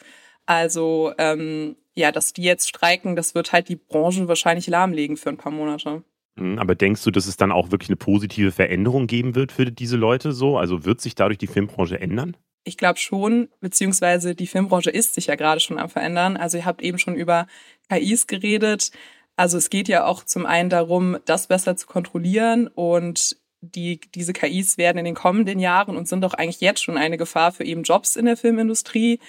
Also 0.46 1.12
ähm, 1.18 1.76
ja, 1.94 2.12
dass 2.12 2.32
die 2.32 2.42
jetzt 2.42 2.68
streiken, 2.68 3.16
das 3.16 3.34
wird 3.34 3.52
halt 3.52 3.68
die 3.68 3.76
Branche 3.76 4.28
wahrscheinlich 4.28 4.66
lahmlegen 4.66 5.16
für 5.16 5.30
ein 5.30 5.36
paar 5.36 5.52
Monate. 5.52 6.02
Mhm, 6.36 6.58
aber 6.58 6.74
denkst 6.74 7.02
du, 7.04 7.10
dass 7.10 7.26
es 7.26 7.36
dann 7.36 7.52
auch 7.52 7.70
wirklich 7.70 7.88
eine 7.88 7.96
positive 7.96 8.52
Veränderung 8.52 9.06
geben 9.06 9.34
wird 9.34 9.52
für 9.52 9.70
diese 9.70 9.96
Leute 9.96 10.32
so? 10.32 10.58
Also 10.58 10.84
wird 10.84 11.00
sich 11.00 11.14
dadurch 11.14 11.38
die 11.38 11.46
Filmbranche 11.46 12.00
ändern? 12.00 12.36
Ich 12.64 12.76
glaube 12.76 12.98
schon, 12.98 13.48
beziehungsweise 13.60 14.34
die 14.34 14.46
Filmbranche 14.46 14.90
ist 14.90 15.14
sich 15.14 15.26
ja 15.26 15.34
gerade 15.34 15.60
schon 15.60 15.78
am 15.78 15.88
Verändern. 15.88 16.36
Also 16.36 16.58
ihr 16.58 16.66
habt 16.66 16.82
eben 16.82 16.98
schon 16.98 17.14
über 17.14 17.46
KIs 17.88 18.26
geredet. 18.26 18.90
Also 19.36 19.56
es 19.56 19.70
geht 19.70 19.88
ja 19.88 20.04
auch 20.04 20.24
zum 20.24 20.44
einen 20.44 20.68
darum, 20.68 21.16
das 21.24 21.46
besser 21.46 21.76
zu 21.76 21.86
kontrollieren 21.86 22.68
und 22.68 23.36
die, 23.62 24.00
diese 24.14 24.32
KIs 24.32 24.78
werden 24.78 24.98
in 24.98 25.04
den 25.04 25.14
kommenden 25.14 25.58
Jahren 25.58 25.96
und 25.96 26.08
sind 26.08 26.22
doch 26.22 26.34
eigentlich 26.34 26.60
jetzt 26.60 26.82
schon 26.82 26.96
eine 26.96 27.16
Gefahr 27.16 27.52
für 27.52 27.64
eben 27.64 27.82
Jobs 27.82 28.16
in 28.16 28.24
der 28.24 28.36
Filmindustrie. 28.36 29.20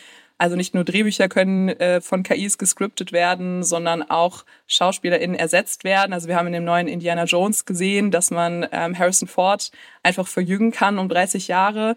Also 0.42 0.56
nicht 0.56 0.74
nur 0.74 0.84
Drehbücher 0.84 1.30
können 1.30 1.70
äh, 1.70 2.02
von 2.02 2.24
KIs 2.24 2.58
gescriptet 2.58 3.12
werden, 3.12 3.62
sondern 3.62 4.02
auch 4.02 4.44
SchauspielerInnen 4.66 5.36
ersetzt 5.36 5.84
werden. 5.84 6.14
Also 6.14 6.28
wir 6.28 6.36
haben 6.36 6.48
in 6.48 6.54
dem 6.54 6.64
neuen 6.64 6.88
Indiana 6.88 7.26
Jones 7.26 7.66
gesehen, 7.66 8.10
dass 8.10 8.32
man 8.32 8.68
ähm, 8.72 8.98
Harrison 8.98 9.28
Ford 9.28 9.70
einfach 10.02 10.28
verjüngen 10.28 10.72
kann 10.72 10.98
um 10.98 11.10
30 11.10 11.48
Jahre. 11.48 11.96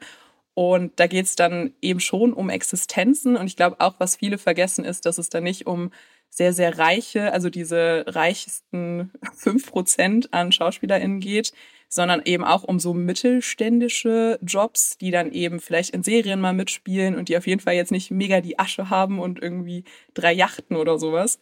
Und 0.53 0.93
da 1.01 1.07
geht 1.07 1.25
es 1.25 1.37
dann 1.37 1.73
eben 1.81 2.01
schon 2.01 2.35
um 2.35 2.51
Existenzen. 2.51 3.39
Und 3.39 3.47
ich 3.47 3.57
glaube 3.57 3.77
auch, 3.79 3.95
was 3.97 4.17
viele 4.17 4.37
vergessen, 4.37 4.85
ist, 4.85 5.07
dass 5.07 5.17
es 5.17 5.31
da 5.31 5.41
nicht 5.41 5.67
um 5.67 5.91
sehr, 6.29 6.53
sehr 6.53 6.79
reiche, 6.79 7.33
also 7.33 7.49
diese 7.49 8.05
reichsten 8.09 9.11
fünf 9.35 9.71
Prozent 9.71 10.35
an 10.35 10.53
SchauspielerInnen 10.53 11.21
geht, 11.21 11.55
sondern 11.95 12.23
eben 12.25 12.43
auch 12.43 12.65
um 12.65 12.81
so 12.81 12.93
mittelständische 12.93 14.41
Jobs, 14.43 14.99
die 14.99 15.13
dann 15.13 15.31
eben 15.31 15.61
vielleicht 15.61 15.91
in 15.91 16.03
Serien 16.03 16.41
mal 16.41 16.53
mitspielen 16.53 17.15
und 17.15 17.29
die 17.29 17.37
auf 17.37 17.47
jeden 17.47 17.61
Fall 17.61 17.75
jetzt 17.75 17.93
nicht 17.93 18.11
mega 18.11 18.41
die 18.41 18.59
Asche 18.59 18.91
haben 18.91 19.21
und 19.21 19.41
irgendwie 19.41 19.85
drei 20.13 20.33
Yachten 20.33 20.77
oder 20.77 20.99
sowas. 20.99 21.39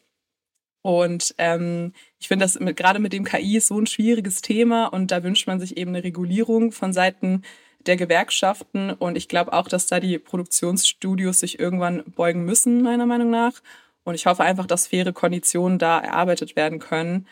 Und 0.82 1.34
ähm, 1.38 1.94
ich 2.18 2.28
finde 2.28 2.44
das 2.44 2.60
mit, 2.60 2.76
gerade 2.76 2.98
mit 2.98 3.14
dem 3.14 3.24
KI 3.24 3.56
ist 3.56 3.68
so 3.68 3.78
ein 3.78 3.86
schwieriges 3.86 4.42
Thema 4.42 4.88
und 4.88 5.10
da 5.10 5.22
wünscht 5.22 5.46
man 5.46 5.58
sich 5.58 5.78
eben 5.78 5.92
eine 5.92 6.04
Regulierung 6.04 6.70
von 6.70 6.92
Seiten 6.92 7.42
der 7.86 7.96
Gewerkschaften 7.96 8.90
und 8.90 9.16
ich 9.16 9.28
glaube 9.28 9.54
auch, 9.54 9.68
dass 9.68 9.86
da 9.86 10.00
die 10.00 10.18
Produktionsstudios 10.18 11.40
sich 11.40 11.58
irgendwann 11.58 12.04
beugen 12.14 12.44
müssen, 12.44 12.82
meiner 12.82 13.06
Meinung 13.06 13.30
nach. 13.30 13.62
Und 14.04 14.16
ich 14.16 14.26
hoffe 14.26 14.42
einfach, 14.42 14.66
dass 14.66 14.88
faire 14.88 15.14
Konditionen 15.14 15.78
da 15.78 15.98
erarbeitet 15.98 16.56
werden 16.56 16.78
können, 16.78 17.26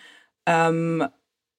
ähm, 0.47 1.07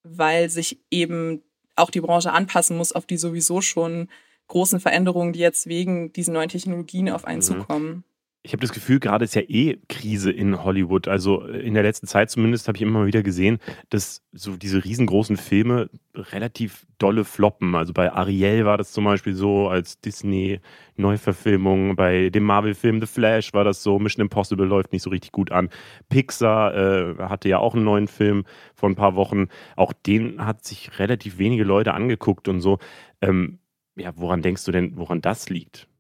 weil 0.04 0.50
sich 0.50 0.80
eben 0.90 1.44
auch 1.76 1.90
die 1.90 2.02
Branche 2.02 2.32
anpassen 2.32 2.78
muss 2.78 2.92
auf 2.92 3.06
die 3.06 3.18
sowieso 3.18 3.62
schon 3.62 4.10
großen 4.48 4.80
Veränderungen, 4.80 5.34
die 5.34 5.40
jetzt 5.40 5.68
wegen 5.68 6.12
diesen 6.14 6.34
neuen 6.34 6.50
Technologien 6.50 7.10
auf 7.10 7.26
einen 7.26 7.40
mhm. 7.40 7.44
zukommen. 7.44 8.04
Ich 8.44 8.54
habe 8.54 8.62
das 8.62 8.74
Gefühl, 8.74 9.00
gerade 9.00 9.24
ist 9.24 9.36
ja 9.36 9.44
eh 9.44 9.78
Krise 9.88 10.32
in 10.32 10.64
Hollywood. 10.64 11.08
Also 11.08 11.48
äh, 11.48 11.60
in 11.60 11.76
der 11.76 11.84
letzten 11.84 12.08
Zeit 12.08 12.32
zumindest 12.32 12.68
habe 12.68 12.76
ich 12.76 12.82
immer 12.82 13.00
mal 13.00 13.06
wieder 13.06 13.22
gesehen, 13.22 13.60
dass 13.90 14.24
so 14.32 14.58
diese 14.58 14.84
riesengroßen 14.84 15.38
Filme 15.38 15.92
relativ 16.16 16.88
dolle 16.98 17.24
floppen. 17.24 17.76
Also 17.76 17.94
bei 17.94 18.12
Ariel 18.12 18.66
war 18.66 18.80
das 18.80 18.94
zum 18.94 19.04
Beispiel 19.04 19.36
so 19.36 19.68
als 19.68 20.02
Disney-Neuverfilmung. 20.02 21.96
Bei 21.96 22.32
dem 22.32 22.44
Marvel-Film 22.44 23.00
The 23.00 23.06
Flash 23.06 23.54
war 23.54 23.64
das 23.64 23.84
so. 23.84 24.00
Mission 24.00 24.24
Impossible 24.24 24.66
läuft 24.66 24.92
nicht 24.92 25.04
so 25.04 25.12
richtig 25.12 25.32
gut 25.32 25.52
an. 25.52 25.70
Pixar 26.10 26.74
äh, 26.76 27.16
hatte 27.20 27.48
ja 27.48 27.60
auch 27.60 27.76
einen 27.76 27.84
neuen 27.84 28.08
Film 28.08 28.46
vor 28.74 28.90
ein 28.90 28.96
paar 28.96 29.16
Wochen. 29.16 29.50
Auch 29.76 29.94
den 29.94 30.44
hat 30.44 30.66
sich 30.66 30.98
relativ 30.98 31.38
wenige 31.38 31.64
Leute 31.64 31.94
angeguckt 31.94 32.48
und 32.48 32.62
so. 32.62 32.80
Ähm, 33.22 33.60
ja, 33.96 34.14
woran 34.16 34.42
denkst 34.42 34.66
du 34.66 34.72
denn, 34.72 34.98
woran 34.98 35.22
das 35.22 35.50
liegt? 35.50 35.91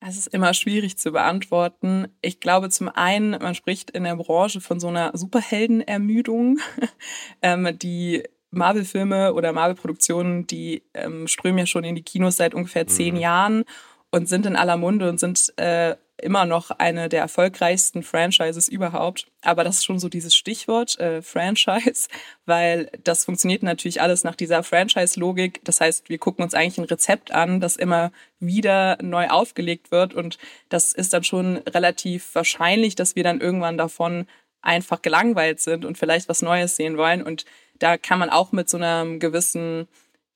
Es 0.00 0.16
ist 0.16 0.28
immer 0.28 0.52
schwierig 0.54 0.98
zu 0.98 1.12
beantworten. 1.12 2.08
Ich 2.20 2.40
glaube 2.40 2.68
zum 2.68 2.88
einen, 2.88 3.30
man 3.30 3.54
spricht 3.54 3.90
in 3.90 4.04
der 4.04 4.16
Branche 4.16 4.60
von 4.60 4.78
so 4.78 4.88
einer 4.88 5.10
Superheldenermüdung. 5.14 6.58
ähm, 7.42 7.76
die 7.78 8.22
Marvel-Filme 8.50 9.34
oder 9.34 9.52
Marvel-Produktionen, 9.52 10.46
die 10.46 10.82
ähm, 10.94 11.26
strömen 11.26 11.58
ja 11.58 11.66
schon 11.66 11.84
in 11.84 11.94
die 11.94 12.02
Kinos 12.02 12.36
seit 12.36 12.54
ungefähr 12.54 12.86
zehn 12.86 13.14
mhm. 13.14 13.20
Jahren 13.20 13.64
und 14.10 14.28
sind 14.28 14.46
in 14.46 14.56
aller 14.56 14.76
Munde 14.76 15.08
und 15.08 15.18
sind 15.18 15.52
äh, 15.56 15.96
immer 16.18 16.46
noch 16.46 16.70
eine 16.70 17.08
der 17.08 17.20
erfolgreichsten 17.20 18.02
Franchises 18.02 18.68
überhaupt. 18.68 19.26
Aber 19.42 19.64
das 19.64 19.76
ist 19.76 19.84
schon 19.84 19.98
so 19.98 20.08
dieses 20.08 20.34
Stichwort 20.34 20.98
äh, 20.98 21.22
Franchise, 21.22 22.08
weil 22.46 22.90
das 23.04 23.24
funktioniert 23.24 23.62
natürlich 23.62 24.00
alles 24.00 24.24
nach 24.24 24.34
dieser 24.34 24.62
Franchise-Logik. 24.62 25.60
Das 25.64 25.80
heißt, 25.80 26.08
wir 26.08 26.18
gucken 26.18 26.42
uns 26.44 26.54
eigentlich 26.54 26.78
ein 26.78 26.84
Rezept 26.84 27.32
an, 27.32 27.60
das 27.60 27.76
immer 27.76 28.12
wieder 28.40 28.98
neu 29.02 29.28
aufgelegt 29.28 29.90
wird. 29.90 30.14
Und 30.14 30.38
das 30.68 30.92
ist 30.92 31.12
dann 31.12 31.24
schon 31.24 31.58
relativ 31.58 32.34
wahrscheinlich, 32.34 32.94
dass 32.94 33.16
wir 33.16 33.24
dann 33.24 33.40
irgendwann 33.40 33.76
davon 33.76 34.26
einfach 34.62 35.02
gelangweilt 35.02 35.60
sind 35.60 35.84
und 35.84 35.98
vielleicht 35.98 36.28
was 36.28 36.42
Neues 36.42 36.76
sehen 36.76 36.96
wollen. 36.96 37.22
Und 37.22 37.44
da 37.78 37.98
kann 37.98 38.18
man 38.18 38.30
auch 38.30 38.52
mit 38.52 38.68
so 38.68 38.78
einem 38.78 39.20
gewissen 39.20 39.86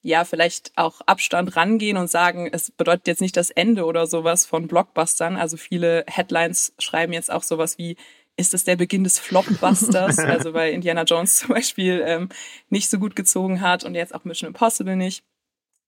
ja, 0.02 0.24
vielleicht 0.24 0.72
auch 0.76 1.00
Abstand 1.02 1.56
rangehen 1.56 1.96
und 1.96 2.10
sagen, 2.10 2.48
es 2.50 2.70
bedeutet 2.70 3.06
jetzt 3.06 3.20
nicht 3.20 3.36
das 3.36 3.50
Ende 3.50 3.84
oder 3.84 4.06
sowas 4.06 4.46
von 4.46 4.66
Blockbustern. 4.66 5.36
Also 5.36 5.56
viele 5.56 6.04
Headlines 6.06 6.72
schreiben 6.78 7.12
jetzt 7.12 7.30
auch 7.30 7.42
sowas 7.42 7.76
wie, 7.76 7.96
ist 8.36 8.54
es 8.54 8.64
der 8.64 8.76
Beginn 8.76 9.04
des 9.04 9.18
Flopbusters? 9.18 10.18
also 10.18 10.54
weil 10.54 10.72
Indiana 10.72 11.02
Jones 11.02 11.36
zum 11.36 11.50
Beispiel 11.50 12.02
ähm, 12.06 12.30
nicht 12.70 12.88
so 12.88 12.98
gut 12.98 13.14
gezogen 13.14 13.60
hat 13.60 13.84
und 13.84 13.94
jetzt 13.94 14.14
auch 14.14 14.24
Mission 14.24 14.48
Impossible 14.48 14.96
nicht. 14.96 15.22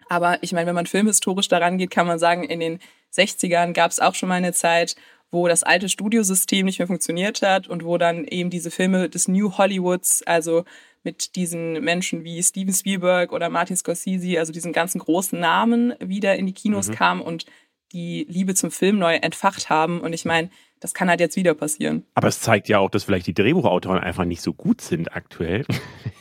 Aber 0.08 0.42
ich 0.42 0.52
meine, 0.52 0.66
wenn 0.66 0.74
man 0.74 0.86
filmhistorisch 0.86 1.48
daran 1.48 1.78
geht, 1.78 1.90
kann 1.90 2.06
man 2.06 2.18
sagen, 2.18 2.44
in 2.44 2.60
den 2.60 2.80
60ern 3.14 3.72
gab 3.72 3.90
es 3.90 4.00
auch 4.00 4.14
schon 4.14 4.28
mal 4.28 4.34
eine 4.34 4.52
Zeit, 4.52 4.96
wo 5.30 5.48
das 5.48 5.62
alte 5.62 5.88
Studiosystem 5.88 6.66
nicht 6.66 6.78
mehr 6.78 6.86
funktioniert 6.86 7.40
hat 7.40 7.66
und 7.66 7.84
wo 7.84 7.96
dann 7.96 8.26
eben 8.26 8.50
diese 8.50 8.70
Filme 8.70 9.08
des 9.08 9.28
New 9.28 9.56
Hollywoods, 9.56 10.22
also 10.24 10.64
mit 11.02 11.36
diesen 11.36 11.82
Menschen 11.82 12.24
wie 12.24 12.42
Steven 12.42 12.72
Spielberg 12.72 13.32
oder 13.32 13.48
Martin 13.48 13.76
Scorsese, 13.76 14.38
also 14.38 14.52
diesen 14.52 14.72
ganzen 14.72 15.00
großen 15.00 15.38
Namen 15.38 15.94
wieder 16.00 16.36
in 16.36 16.46
die 16.46 16.52
Kinos 16.52 16.88
mhm. 16.88 16.94
kamen 16.94 17.20
und 17.20 17.46
die 17.92 18.26
Liebe 18.28 18.54
zum 18.54 18.70
Film 18.70 18.98
neu 18.98 19.16
entfacht 19.16 19.68
haben. 19.68 20.00
Und 20.00 20.12
ich 20.12 20.24
meine, 20.24 20.50
das 20.80 20.94
kann 20.94 21.08
halt 21.08 21.20
jetzt 21.20 21.36
wieder 21.36 21.54
passieren. 21.54 22.06
Aber 22.14 22.28
es 22.28 22.40
zeigt 22.40 22.68
ja 22.68 22.78
auch, 22.78 22.90
dass 22.90 23.04
vielleicht 23.04 23.26
die 23.26 23.34
Drehbuchautoren 23.34 23.98
einfach 23.98 24.24
nicht 24.24 24.42
so 24.42 24.52
gut 24.54 24.80
sind 24.80 25.14
aktuell. 25.14 25.64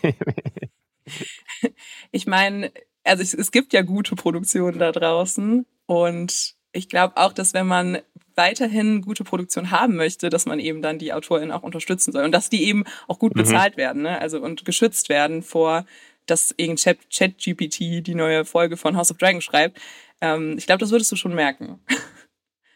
ich 2.12 2.28
meine, 2.28 2.72
also 3.04 3.24
es, 3.24 3.34
es 3.34 3.52
gibt 3.52 3.74
ja 3.74 3.82
gute 3.82 4.16
Produktionen 4.16 4.80
da 4.80 4.92
draußen 4.92 5.66
und 5.86 6.56
ich 6.74 6.90
glaube 6.90 7.18
auch, 7.18 7.34
dass 7.34 7.54
wenn 7.54 7.68
man 7.68 8.00
weiterhin 8.42 9.02
gute 9.02 9.24
Produktion 9.24 9.70
haben 9.70 9.96
möchte, 9.96 10.32
dass 10.32 10.48
man 10.48 10.60
eben 10.60 10.82
dann 10.82 10.98
die 10.98 11.14
AutorInnen 11.14 11.52
auch 11.52 11.62
unterstützen 11.62 12.12
soll 12.12 12.24
und 12.26 12.32
dass 12.32 12.50
die 12.50 12.64
eben 12.64 12.86
auch 13.08 13.20
gut 13.20 13.36
mhm. 13.36 13.42
bezahlt 13.42 13.78
werden, 13.78 14.02
ne? 14.02 14.20
Also 14.20 14.42
und 14.42 14.66
geschützt 14.66 15.10
werden 15.10 15.44
vor, 15.44 15.86
dass 16.26 16.52
irgendein 16.58 16.98
ChatGPT 17.14 18.08
die 18.08 18.16
neue 18.16 18.44
Folge 18.44 18.78
von 18.78 18.98
House 18.98 19.12
of 19.12 19.18
Dragon 19.18 19.42
schreibt. 19.42 19.80
Ähm, 20.22 20.56
ich 20.58 20.66
glaube, 20.66 20.80
das 20.80 20.90
würdest 20.90 21.12
du 21.12 21.16
schon 21.16 21.36
merken. 21.36 21.80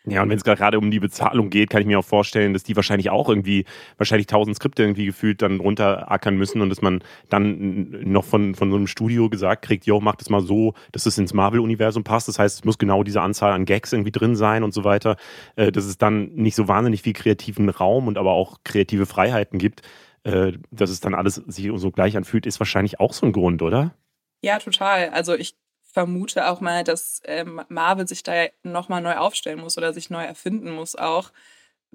Ja, 0.07 0.21
und 0.21 0.29
wenn 0.29 0.37
es 0.37 0.43
gerade 0.43 0.77
um 0.77 0.91
die 0.91 0.99
Bezahlung 0.99 1.49
geht, 1.49 1.69
kann 1.69 1.81
ich 1.81 1.87
mir 1.87 1.97
auch 1.97 2.05
vorstellen, 2.05 2.53
dass 2.53 2.63
die 2.63 2.75
wahrscheinlich 2.75 3.09
auch 3.09 3.27
irgendwie, 3.27 3.65
wahrscheinlich 3.97 4.27
tausend 4.27 4.55
Skripte 4.55 4.83
irgendwie 4.83 5.05
gefühlt 5.05 5.41
dann 5.41 5.59
runterackern 5.59 6.37
müssen 6.37 6.61
und 6.61 6.69
dass 6.69 6.81
man 6.81 7.03
dann 7.29 7.89
noch 8.03 8.23
von, 8.23 8.53
von 8.53 8.69
so 8.69 8.77
einem 8.77 8.87
Studio 8.87 9.29
gesagt 9.29 9.63
kriegt, 9.63 9.85
jo, 9.85 9.99
mach 9.99 10.15
das 10.15 10.29
mal 10.29 10.41
so, 10.41 10.73
dass 10.91 11.05
es 11.07 11.17
ins 11.17 11.33
Marvel-Universum 11.33 12.03
passt. 12.03 12.27
Das 12.27 12.37
heißt, 12.37 12.59
es 12.59 12.65
muss 12.65 12.77
genau 12.77 13.03
diese 13.03 13.21
Anzahl 13.21 13.53
an 13.53 13.65
Gags 13.65 13.93
irgendwie 13.93 14.11
drin 14.11 14.35
sein 14.35 14.63
und 14.63 14.73
so 14.73 14.83
weiter. 14.83 15.17
Äh, 15.55 15.71
dass 15.71 15.85
es 15.85 15.97
dann 15.97 16.33
nicht 16.35 16.55
so 16.55 16.67
wahnsinnig 16.67 17.01
viel 17.01 17.13
kreativen 17.13 17.69
Raum 17.69 18.07
und 18.07 18.17
aber 18.17 18.33
auch 18.33 18.59
kreative 18.63 19.05
Freiheiten 19.05 19.57
gibt, 19.57 19.81
äh, 20.23 20.53
dass 20.71 20.89
es 20.89 20.99
dann 20.99 21.15
alles 21.15 21.35
sich 21.35 21.71
so 21.75 21.91
gleich 21.91 22.15
anfühlt, 22.15 22.45
ist 22.45 22.59
wahrscheinlich 22.59 22.99
auch 22.99 23.13
so 23.13 23.25
ein 23.25 23.31
Grund, 23.31 23.61
oder? 23.61 23.95
Ja, 24.43 24.59
total. 24.59 25.09
Also 25.09 25.33
ich 25.33 25.55
vermute 25.95 26.49
auch 26.49 26.59
mal, 26.59 26.83
dass 26.83 27.21
ähm, 27.23 27.61
Marvel 27.69 28.05
sich 28.05 28.21
da 28.21 28.47
nochmal 28.63 29.01
neu 29.01 29.15
aufstellen 29.15 29.61
muss 29.61 29.77
oder 29.77 29.93
sich 29.93 30.09
neu 30.09 30.25
erfinden 30.25 30.71
muss 30.71 30.97
auch, 30.97 31.31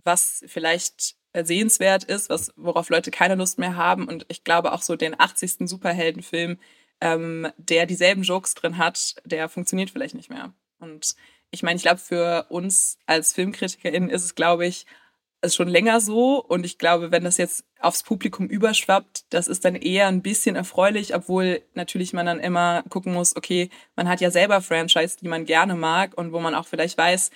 was 0.02 0.42
vielleicht 0.46 1.16
sehenswert 1.34 2.04
ist, 2.04 2.30
was, 2.30 2.50
worauf 2.56 2.88
Leute 2.88 3.10
keine 3.10 3.34
Lust 3.34 3.58
mehr 3.58 3.76
haben. 3.76 4.08
Und 4.08 4.24
ich 4.28 4.42
glaube 4.42 4.72
auch 4.72 4.80
so 4.80 4.96
den 4.96 5.20
80. 5.20 5.68
Superheldenfilm, 5.68 6.58
ähm, 7.02 7.52
der 7.58 7.84
dieselben 7.84 8.22
Jokes 8.22 8.54
drin 8.54 8.78
hat, 8.78 9.16
der 9.26 9.50
funktioniert 9.50 9.90
vielleicht 9.90 10.14
nicht 10.14 10.30
mehr. 10.30 10.54
Und 10.78 11.14
ich 11.50 11.62
meine, 11.62 11.76
ich 11.76 11.82
glaube, 11.82 12.00
für 12.00 12.46
uns 12.48 12.96
als 13.04 13.34
FilmkritikerInnen 13.34 14.08
ist 14.08 14.24
es, 14.24 14.34
glaube 14.34 14.66
ich, 14.66 14.86
ist 15.42 15.56
schon 15.56 15.68
länger 15.68 16.00
so 16.00 16.44
und 16.44 16.64
ich 16.66 16.78
glaube, 16.78 17.12
wenn 17.12 17.24
das 17.24 17.38
jetzt 17.38 17.64
aufs 17.80 18.02
Publikum 18.02 18.46
überschwappt, 18.46 19.24
das 19.30 19.48
ist 19.48 19.64
dann 19.64 19.74
eher 19.74 20.06
ein 20.08 20.22
bisschen 20.22 20.56
erfreulich, 20.56 21.14
obwohl 21.14 21.62
natürlich 21.74 22.12
man 22.12 22.26
dann 22.26 22.40
immer 22.40 22.82
gucken 22.90 23.14
muss, 23.14 23.36
okay, 23.36 23.70
man 23.96 24.08
hat 24.08 24.20
ja 24.20 24.30
selber 24.30 24.60
Franchise, 24.60 25.16
die 25.20 25.28
man 25.28 25.46
gerne 25.46 25.74
mag 25.74 26.16
und 26.16 26.32
wo 26.32 26.40
man 26.40 26.54
auch 26.54 26.66
vielleicht 26.66 26.98
weiß, 26.98 27.30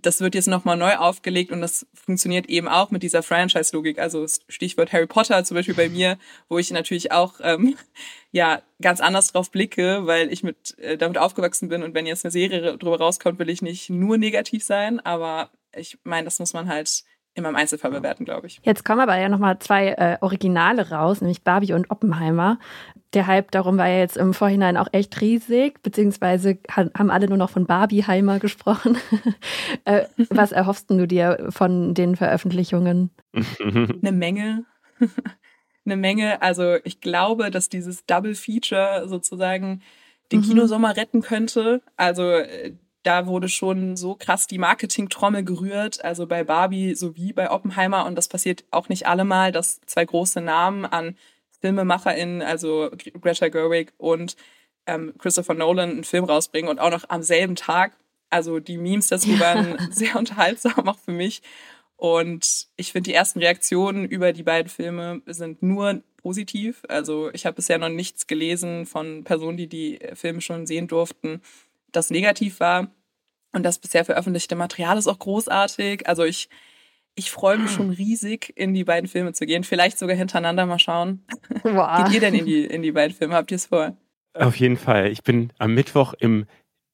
das 0.00 0.20
wird 0.20 0.34
jetzt 0.34 0.48
nochmal 0.48 0.76
neu 0.76 0.96
aufgelegt 0.96 1.52
und 1.52 1.60
das 1.60 1.86
funktioniert 1.92 2.46
eben 2.46 2.68
auch 2.68 2.90
mit 2.90 3.02
dieser 3.02 3.22
Franchise-Logik. 3.22 3.98
Also 3.98 4.26
Stichwort 4.48 4.92
Harry 4.92 5.06
Potter 5.06 5.44
zum 5.44 5.56
Beispiel 5.56 5.74
bei 5.74 5.88
mir, 5.88 6.18
wo 6.48 6.58
ich 6.58 6.70
natürlich 6.70 7.12
auch 7.12 7.34
ähm, 7.42 7.76
ja 8.32 8.62
ganz 8.80 9.00
anders 9.00 9.32
drauf 9.32 9.50
blicke, 9.50 10.06
weil 10.06 10.32
ich 10.32 10.42
mit 10.42 10.78
äh, 10.78 10.96
damit 10.96 11.18
aufgewachsen 11.18 11.68
bin 11.68 11.82
und 11.82 11.94
wenn 11.94 12.06
jetzt 12.06 12.24
eine 12.24 12.32
Serie 12.32 12.78
drüber 12.78 12.98
rauskommt, 12.98 13.38
will 13.38 13.50
ich 13.50 13.62
nicht 13.62 13.90
nur 13.90 14.16
negativ 14.16 14.64
sein, 14.64 15.00
aber 15.00 15.50
ich 15.74 15.98
meine, 16.04 16.24
das 16.24 16.38
muss 16.38 16.52
man 16.52 16.68
halt 16.68 17.04
immer 17.34 17.48
im 17.48 17.56
Einzelfall 17.56 17.90
bewerten, 17.90 18.24
glaube 18.24 18.46
ich. 18.46 18.60
Jetzt 18.62 18.84
kommen 18.84 19.00
aber 19.00 19.18
ja 19.18 19.28
nochmal 19.28 19.58
zwei 19.58 19.88
äh, 19.88 20.18
Originale 20.20 20.90
raus, 20.90 21.20
nämlich 21.20 21.42
Barbie 21.42 21.72
und 21.72 21.90
Oppenheimer. 21.90 22.58
Der 23.14 23.26
Hype 23.26 23.50
darum 23.50 23.78
war 23.78 23.88
ja 23.88 23.98
jetzt 23.98 24.16
im 24.16 24.34
Vorhinein 24.34 24.76
auch 24.76 24.88
echt 24.92 25.20
riesig, 25.20 25.82
beziehungsweise 25.82 26.58
haben 26.70 27.10
alle 27.10 27.28
nur 27.28 27.36
noch 27.36 27.50
von 27.50 27.66
Barbieheimer 27.66 28.38
gesprochen. 28.38 28.96
äh, 29.84 30.04
was 30.30 30.52
erhoffst 30.52 30.90
du 30.90 31.06
dir 31.06 31.46
von 31.50 31.94
den 31.94 32.16
Veröffentlichungen? 32.16 33.10
Eine 33.60 34.12
Menge. 34.12 34.64
Eine 35.84 35.96
Menge. 35.96 36.40
Also 36.42 36.76
ich 36.84 37.00
glaube, 37.00 37.50
dass 37.50 37.68
dieses 37.68 38.06
Double 38.06 38.34
Feature 38.34 39.08
sozusagen 39.08 39.82
den 40.30 40.40
mhm. 40.40 40.44
Kinosommer 40.44 40.96
retten 40.96 41.22
könnte. 41.22 41.82
Also 41.96 42.22
äh, 42.22 42.74
da 43.02 43.26
wurde 43.26 43.48
schon 43.48 43.96
so 43.96 44.14
krass 44.14 44.46
die 44.46 44.58
Marketing-Trommel 44.58 45.44
gerührt, 45.44 46.04
also 46.04 46.26
bei 46.26 46.44
Barbie 46.44 46.94
sowie 46.94 47.32
bei 47.32 47.50
Oppenheimer. 47.50 48.06
Und 48.06 48.16
das 48.16 48.28
passiert 48.28 48.64
auch 48.70 48.88
nicht 48.88 49.06
allemal, 49.06 49.52
dass 49.52 49.80
zwei 49.86 50.04
große 50.04 50.40
Namen 50.40 50.84
an 50.84 51.16
FilmemacherInnen, 51.60 52.42
also 52.42 52.90
Greta 53.20 53.48
Gerwig 53.48 53.92
und 53.98 54.36
ähm, 54.86 55.14
Christopher 55.18 55.54
Nolan, 55.54 55.90
einen 55.90 56.04
Film 56.04 56.24
rausbringen 56.24 56.70
und 56.70 56.78
auch 56.78 56.90
noch 56.90 57.04
am 57.08 57.22
selben 57.22 57.56
Tag. 57.56 57.96
Also 58.30 58.60
die 58.60 58.78
Memes 58.78 59.08
dazu 59.08 59.38
waren 59.38 59.78
sehr 59.92 60.16
unterhaltsam, 60.16 60.88
auch 60.88 60.98
für 60.98 61.12
mich. 61.12 61.42
Und 61.96 62.66
ich 62.76 62.90
finde, 62.90 63.10
die 63.10 63.14
ersten 63.14 63.38
Reaktionen 63.38 64.04
über 64.04 64.32
die 64.32 64.42
beiden 64.42 64.68
Filme 64.68 65.22
sind 65.26 65.62
nur 65.62 66.02
positiv. 66.16 66.82
Also 66.88 67.30
ich 67.32 67.46
habe 67.46 67.56
bisher 67.56 67.78
noch 67.78 67.88
nichts 67.88 68.26
gelesen 68.26 68.86
von 68.86 69.22
Personen, 69.22 69.56
die 69.56 69.68
die 69.68 70.00
Filme 70.14 70.40
schon 70.40 70.66
sehen 70.66 70.88
durften, 70.88 71.42
das 71.92 72.10
negativ 72.10 72.60
war. 72.60 72.90
Und 73.52 73.64
das 73.64 73.78
bisher 73.78 74.04
veröffentlichte 74.04 74.54
Material 74.56 74.96
ist 74.96 75.06
auch 75.06 75.18
großartig. 75.18 76.06
Also 76.08 76.24
ich, 76.24 76.48
ich 77.14 77.30
freue 77.30 77.58
mich 77.58 77.70
schon 77.70 77.90
riesig, 77.90 78.52
in 78.56 78.72
die 78.72 78.84
beiden 78.84 79.08
Filme 79.08 79.32
zu 79.34 79.44
gehen. 79.44 79.62
Vielleicht 79.62 79.98
sogar 79.98 80.16
hintereinander 80.16 80.66
mal 80.66 80.78
schauen. 80.78 81.24
Wow. 81.62 82.04
Geht 82.04 82.14
ihr 82.14 82.20
denn 82.20 82.34
in 82.34 82.46
die, 82.46 82.64
in 82.64 82.82
die 82.82 82.92
beiden 82.92 83.16
Filme? 83.16 83.34
Habt 83.34 83.50
ihr 83.50 83.56
es 83.56 83.66
vor? 83.66 83.96
Auf 84.34 84.56
jeden 84.56 84.78
Fall. 84.78 85.10
Ich 85.10 85.22
bin 85.22 85.52
am 85.58 85.74
Mittwoch 85.74 86.14
im 86.14 86.46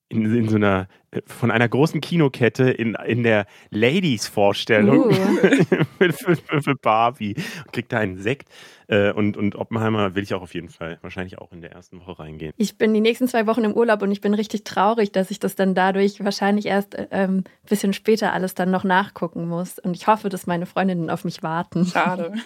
in, 0.09 0.35
in 0.35 0.49
so 0.49 0.57
einer 0.57 0.89
von 1.27 1.51
einer 1.51 1.69
großen 1.69 2.01
Kinokette 2.01 2.71
in, 2.71 2.95
in 3.07 3.23
der 3.23 3.47
Ladies-Vorstellung 3.71 5.07
uh. 5.07 5.13
für, 5.99 6.13
für, 6.13 6.63
für, 6.63 6.75
Barbie 6.75 7.35
und 7.65 7.73
kriegt 7.73 7.93
da 7.93 7.99
einen 7.99 8.19
Sekt. 8.19 8.49
Äh, 8.89 9.13
und, 9.13 9.37
und 9.37 9.57
Oppenheimer 9.57 10.15
will 10.15 10.23
ich 10.23 10.35
auch 10.35 10.43
auf 10.43 10.55
jeden 10.55 10.69
Fall 10.69 10.99
wahrscheinlich 11.01 11.39
auch 11.39 11.53
in 11.53 11.63
der 11.63 11.73
ersten 11.73 12.01
Woche 12.01 12.19
reingehen. 12.19 12.53
Ich 12.59 12.77
bin 12.77 12.93
die 12.93 13.01
nächsten 13.01 13.27
zwei 13.27 13.47
Wochen 13.47 13.65
im 13.65 13.73
Urlaub 13.73 14.03
und 14.03 14.11
ich 14.13 14.21
bin 14.21 14.35
richtig 14.35 14.65
traurig, 14.65 15.11
dass 15.13 15.31
ich 15.31 15.41
das 15.41 15.55
dann 15.55 15.75
dadurch 15.75 16.23
wahrscheinlich 16.23 16.67
erst 16.67 16.97
ein 16.97 17.11
äh, 17.11 17.25
ähm, 17.25 17.45
bisschen 17.69 17.95
später 17.95 18.35
alles 18.35 18.55
dann 18.55 18.71
noch 18.71 18.85
nachgucken 18.85 19.49
muss. 19.49 19.79
Und 19.79 19.97
ich 19.97 20.07
hoffe, 20.07 20.29
dass 20.29 20.47
meine 20.47 20.67
Freundinnen 20.67 21.09
auf 21.09 21.25
mich 21.25 21.43
warten. 21.43 21.87
Schade. 21.87 22.33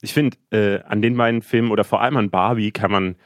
Ich 0.00 0.12
finde, 0.12 0.36
äh, 0.50 0.82
an 0.82 1.00
den 1.00 1.16
beiden 1.16 1.40
Filmen 1.40 1.70
oder 1.70 1.82
vor 1.82 2.02
allem 2.02 2.18
an 2.18 2.28
Barbie 2.28 2.72
kann 2.72 2.90
man 2.90 3.16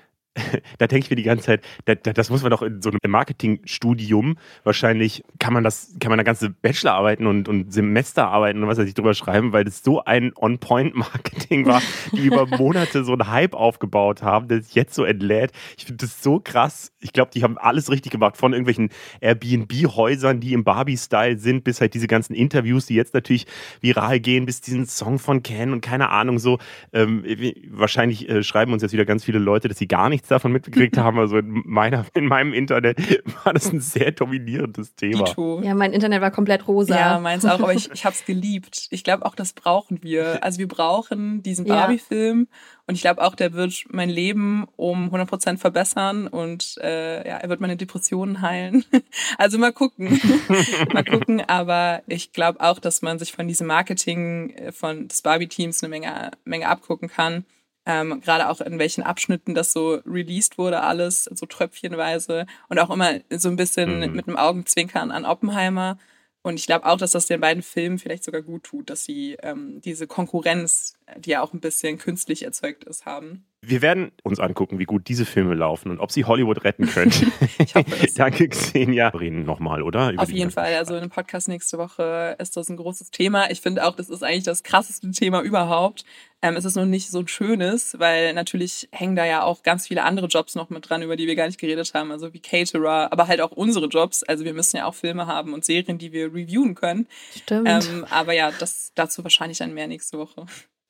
da 0.79 0.87
denke 0.87 1.05
ich 1.05 1.11
mir 1.11 1.16
die 1.16 1.22
ganze 1.22 1.46
Zeit, 1.46 1.64
da, 1.85 1.94
da, 1.94 2.12
das 2.12 2.31
muss 2.31 2.42
man 2.42 2.51
doch 2.51 2.62
in 2.62 2.83
so 2.83 2.90
einem 2.90 2.98
Marketingstudium 3.07 4.37
wahrscheinlich, 4.64 5.24
kann 5.38 5.53
man 5.53 5.64
das, 5.64 5.94
kann 6.01 6.11
man 6.11 6.18
da 6.18 6.24
ganze 6.24 6.51
Bachelorarbeiten 6.51 7.27
und, 7.27 7.48
und 7.48 7.72
Semesterarbeiten 7.72 8.62
und 8.62 8.68
was 8.68 8.79
weiß 8.79 8.88
ich 8.88 8.94
drüber 8.94 9.14
schreiben, 9.14 9.53
weil 9.53 9.64
das 9.64 9.83
so 9.83 10.05
ein 10.05 10.33
On-Point-Marketing 10.37 11.66
war, 11.66 11.83
die 12.12 12.27
über 12.27 12.46
Monate 12.59 13.05
so 13.05 13.12
einen 13.12 13.29
Hype 13.29 13.55
aufgebaut 13.55 14.22
haben, 14.22 14.48
der 14.48 14.62
sich 14.62 14.74
jetzt 14.74 14.94
so 14.94 15.05
entlädt. 15.05 15.53
Ich 15.77 15.85
finde 15.85 16.05
das 16.05 16.22
so 16.22 16.40
krass. 16.40 16.92
Ich 17.01 17.12
glaube, 17.12 17.31
die 17.33 17.42
haben 17.42 17.59
alles 17.59 17.90
richtig 17.90 18.12
gemacht, 18.12 18.37
von 18.37 18.53
irgendwelchen 18.53 18.90
Airbnb-Häusern, 19.20 20.40
die 20.40 20.53
im 20.53 20.64
Barbie-Style 20.64 21.38
sind, 21.38 21.64
bis 21.64 21.81
halt 21.81 21.94
diese 21.94 22.07
ganzen 22.07 22.35
Interviews, 22.35 22.87
die 22.87 22.94
jetzt 22.94 23.14
natürlich 23.14 23.46
viral 23.81 24.20
gehen, 24.20 24.46
bis 24.46 24.61
diesen 24.61 24.87
Song 24.87 25.18
von 25.18 25.42
Ken 25.42 25.72
und 25.72 25.81
keine 25.81 26.11
Ahnung 26.11 26.38
so. 26.38 26.59
Ähm, 26.92 27.24
wahrscheinlich 27.70 28.29
äh, 28.29 28.42
schreiben 28.42 28.72
uns 28.72 28.83
jetzt 28.83 28.92
wieder 28.92 29.05
ganz 29.05 29.24
viele 29.24 29.38
Leute, 29.38 29.68
dass 29.68 29.79
sie 29.79 29.88
gar 29.88 30.09
nichts 30.09 30.27
davon 30.30 30.52
mitgekriegt 30.52 30.96
haben. 30.96 31.18
Also 31.18 31.38
in, 31.38 31.62
meiner, 31.64 32.06
in 32.14 32.26
meinem 32.26 32.52
Internet 32.52 32.98
war 33.44 33.52
das 33.52 33.72
ein 33.72 33.80
sehr 33.80 34.12
dominierendes 34.12 34.94
Thema. 34.94 35.24
Dito. 35.24 35.60
Ja, 35.62 35.74
mein 35.74 35.92
Internet 35.92 36.20
war 36.20 36.30
komplett 36.30 36.68
rosa. 36.68 36.96
Ja, 36.96 37.18
meins 37.18 37.44
auch, 37.44 37.60
aber 37.60 37.74
ich, 37.74 37.90
ich 37.92 38.04
habe 38.04 38.14
es 38.14 38.24
geliebt. 38.24 38.88
Ich 38.90 39.04
glaube 39.04 39.26
auch, 39.26 39.34
das 39.34 39.52
brauchen 39.52 40.02
wir. 40.02 40.44
Also 40.44 40.58
wir 40.58 40.68
brauchen 40.68 41.42
diesen 41.42 41.66
Barbie-Film 41.66 42.48
und 42.88 42.94
ich 42.94 43.02
glaube 43.02 43.22
auch, 43.22 43.34
der 43.34 43.52
wird 43.52 43.84
mein 43.90 44.08
Leben 44.08 44.66
um 44.76 45.10
100% 45.14 45.58
verbessern 45.58 46.26
und 46.26 46.78
äh, 46.80 47.28
ja, 47.28 47.36
er 47.36 47.48
wird 47.50 47.60
meine 47.60 47.76
Depressionen 47.76 48.40
heilen. 48.40 48.82
also 49.38 49.58
mal 49.58 49.72
gucken. 49.72 50.18
mal 50.94 51.04
gucken, 51.04 51.42
aber 51.46 52.02
ich 52.06 52.32
glaube 52.32 52.60
auch, 52.60 52.78
dass 52.78 53.02
man 53.02 53.18
sich 53.18 53.32
von 53.32 53.46
diesem 53.46 53.66
Marketing 53.66 54.50
äh, 54.50 54.72
von 54.72 55.06
des 55.06 55.20
Barbie-Teams 55.20 55.82
eine 55.82 55.90
Menge, 55.90 56.30
Menge 56.44 56.68
abgucken 56.68 57.08
kann 57.08 57.44
ähm, 57.88 58.20
gerade 58.20 58.51
auch 58.51 58.61
in 58.61 58.79
welchen 58.79 59.03
Abschnitten 59.03 59.55
das 59.55 59.72
so 59.72 59.94
released 60.07 60.59
wurde, 60.59 60.83
alles 60.83 61.24
so 61.24 61.46
tröpfchenweise 61.46 62.46
und 62.68 62.79
auch 62.79 62.90
immer 62.90 63.20
so 63.31 63.48
ein 63.48 63.57
bisschen 63.57 64.01
mhm. 64.01 64.14
mit 64.14 64.29
einem 64.29 64.37
Augenzwinkern 64.37 65.11
an 65.11 65.24
Oppenheimer. 65.24 65.98
Und 66.42 66.61
ich 66.61 66.66
glaube 66.66 66.85
auch, 66.85 66.98
dass 66.98 67.12
das 67.12 67.27
den 67.27 67.40
beiden 67.40 67.62
Filmen 67.62 67.98
vielleicht 67.98 68.24
sogar 68.24 68.42
gut 68.42 68.64
tut, 68.64 68.90
dass 68.90 69.05
sie 69.05 69.38
ähm, 69.42 69.81
diese 69.81 70.07
Konkurrenz, 70.07 70.98
die 71.16 71.31
ja 71.31 71.40
auch 71.42 71.55
ein 71.55 71.61
bisschen 71.61 71.98
künstlich 71.98 72.42
erzeugt 72.42 72.85
ist, 72.85 73.07
haben. 73.07 73.46
Wir 73.60 73.82
werden 73.82 74.12
uns 74.22 74.38
angucken, 74.38 74.78
wie 74.78 74.84
gut 74.84 75.08
diese 75.08 75.26
Filme 75.26 75.54
laufen 75.54 75.90
und 75.90 75.98
ob 75.98 76.12
sie 76.12 76.24
Hollywood 76.24 76.62
retten 76.62 76.86
können. 76.86 77.10
ich 77.58 77.74
hoffe 77.74 77.96
es. 78.04 78.14
Danke, 78.14 78.48
Xenia. 78.48 79.08
Reden 79.08 79.44
nochmal, 79.44 79.82
oder? 79.82 80.12
Über 80.12 80.22
Auf 80.22 80.30
jeden 80.30 80.52
Fall. 80.52 80.74
Also 80.76 80.94
in 80.94 81.00
einem 81.00 81.10
Podcast 81.10 81.48
nächste 81.48 81.76
Woche 81.76 82.36
ist 82.38 82.56
das 82.56 82.68
ein 82.68 82.76
großes 82.76 83.10
Thema. 83.10 83.50
Ich 83.50 83.60
finde 83.60 83.84
auch, 83.84 83.96
das 83.96 84.10
ist 84.10 84.22
eigentlich 84.22 84.44
das 84.44 84.62
krasseste 84.62 85.10
Thema 85.10 85.42
überhaupt. 85.42 86.04
Ähm, 86.40 86.54
es 86.54 86.64
ist 86.64 86.76
nur 86.76 86.86
nicht 86.86 87.10
so 87.10 87.18
ein 87.18 87.26
schönes, 87.26 87.98
weil 87.98 88.32
natürlich 88.32 88.88
hängen 88.92 89.16
da 89.16 89.24
ja 89.24 89.42
auch 89.42 89.64
ganz 89.64 89.88
viele 89.88 90.04
andere 90.04 90.28
Jobs 90.28 90.54
noch 90.54 90.70
mit 90.70 90.88
dran, 90.88 91.02
über 91.02 91.16
die 91.16 91.26
wir 91.26 91.34
gar 91.34 91.46
nicht 91.46 91.58
geredet 91.58 91.92
haben. 91.94 92.12
Also 92.12 92.32
wie 92.32 92.40
Caterer, 92.40 93.12
aber 93.12 93.26
halt 93.26 93.40
auch 93.40 93.50
unsere 93.50 93.86
Jobs. 93.86 94.22
Also 94.22 94.44
wir 94.44 94.54
müssen 94.54 94.76
ja 94.76 94.86
auch 94.86 94.94
Filme 94.94 95.26
haben 95.26 95.52
und 95.52 95.64
Serien, 95.64 95.98
die 95.98 96.12
wir 96.12 96.26
reviewen 96.26 96.76
können. 96.76 97.08
Stimmt. 97.34 97.68
Ähm, 97.68 98.06
aber 98.08 98.34
ja, 98.34 98.52
das 98.52 98.92
dazu 98.94 99.24
wahrscheinlich 99.24 99.58
dann 99.58 99.74
mehr 99.74 99.88
nächste 99.88 100.16
Woche. 100.16 100.46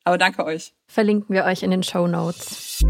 Aber 0.08 0.16
danke 0.16 0.42
euch. 0.42 0.72
Verlinken 0.86 1.34
wir 1.34 1.44
euch 1.44 1.62
in 1.62 1.70
den 1.70 1.82
Show 1.82 2.06
Notes. 2.06 2.82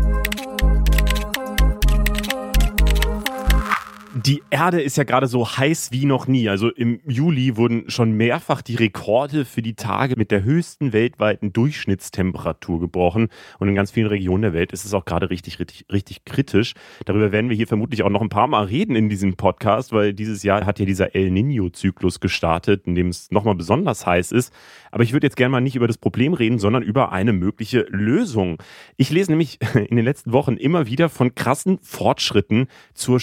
Die 4.25 4.43
Erde 4.51 4.83
ist 4.83 4.97
ja 4.97 5.05
gerade 5.05 5.29
so 5.29 5.47
heiß 5.47 5.93
wie 5.93 6.05
noch 6.05 6.27
nie. 6.27 6.49
Also 6.49 6.71
im 6.71 6.99
Juli 7.07 7.57
wurden 7.57 7.89
schon 7.89 8.11
mehrfach 8.11 8.63
die 8.63 8.75
Rekorde 8.75 9.45
für 9.45 9.63
die 9.63 9.75
Tage 9.75 10.17
mit 10.17 10.33
der 10.33 10.43
höchsten 10.43 10.93
weltweiten 10.93 11.53
Durchschnittstemperatur 11.53 12.81
gebrochen. 12.81 13.29
Und 13.61 13.69
in 13.69 13.77
ganz 13.77 13.93
vielen 13.93 14.09
Regionen 14.09 14.43
der 14.43 14.53
Welt 14.55 14.73
ist 14.73 14.85
es 14.85 14.93
auch 14.93 15.05
gerade 15.05 15.31
richtig, 15.31 15.61
richtig, 15.61 15.85
richtig 15.93 16.25
kritisch. 16.25 16.75
Darüber 17.05 17.31
werden 17.31 17.49
wir 17.49 17.57
hier 17.57 17.69
vermutlich 17.69 18.03
auch 18.03 18.11
noch 18.11 18.21
ein 18.21 18.29
paar 18.29 18.49
Mal 18.49 18.65
reden 18.65 18.97
in 18.97 19.09
diesem 19.09 19.37
Podcast, 19.37 19.93
weil 19.93 20.13
dieses 20.15 20.43
Jahr 20.43 20.67
hat 20.67 20.81
ja 20.81 20.85
dieser 20.85 21.15
El 21.15 21.31
Nino-Zyklus 21.31 22.19
gestartet, 22.19 22.89
in 22.89 22.97
dem 22.97 23.11
es 23.11 23.31
nochmal 23.31 23.55
besonders 23.55 24.05
heiß 24.05 24.33
ist. 24.33 24.53
Aber 24.91 25.05
ich 25.05 25.13
würde 25.13 25.29
jetzt 25.29 25.37
gerne 25.37 25.53
mal 25.53 25.61
nicht 25.61 25.77
über 25.77 25.87
das 25.87 25.99
Problem 25.99 26.35
reden, 26.35 26.59
sondern 26.59 26.83
über 26.83 27.13
eine 27.13 27.33
mögliche 27.33 27.87
Lösung. 27.91 28.61
Ich 28.97 29.11
lese 29.11 29.31
nämlich 29.31 29.61
in 29.75 29.95
den 29.95 30.05
letzten 30.05 30.33
Wochen 30.33 30.57
immer 30.57 30.89
wieder 30.89 31.09
von 31.09 31.37
krassen 31.37 31.79
Fortschritten 31.83 32.67
zur 32.95 33.21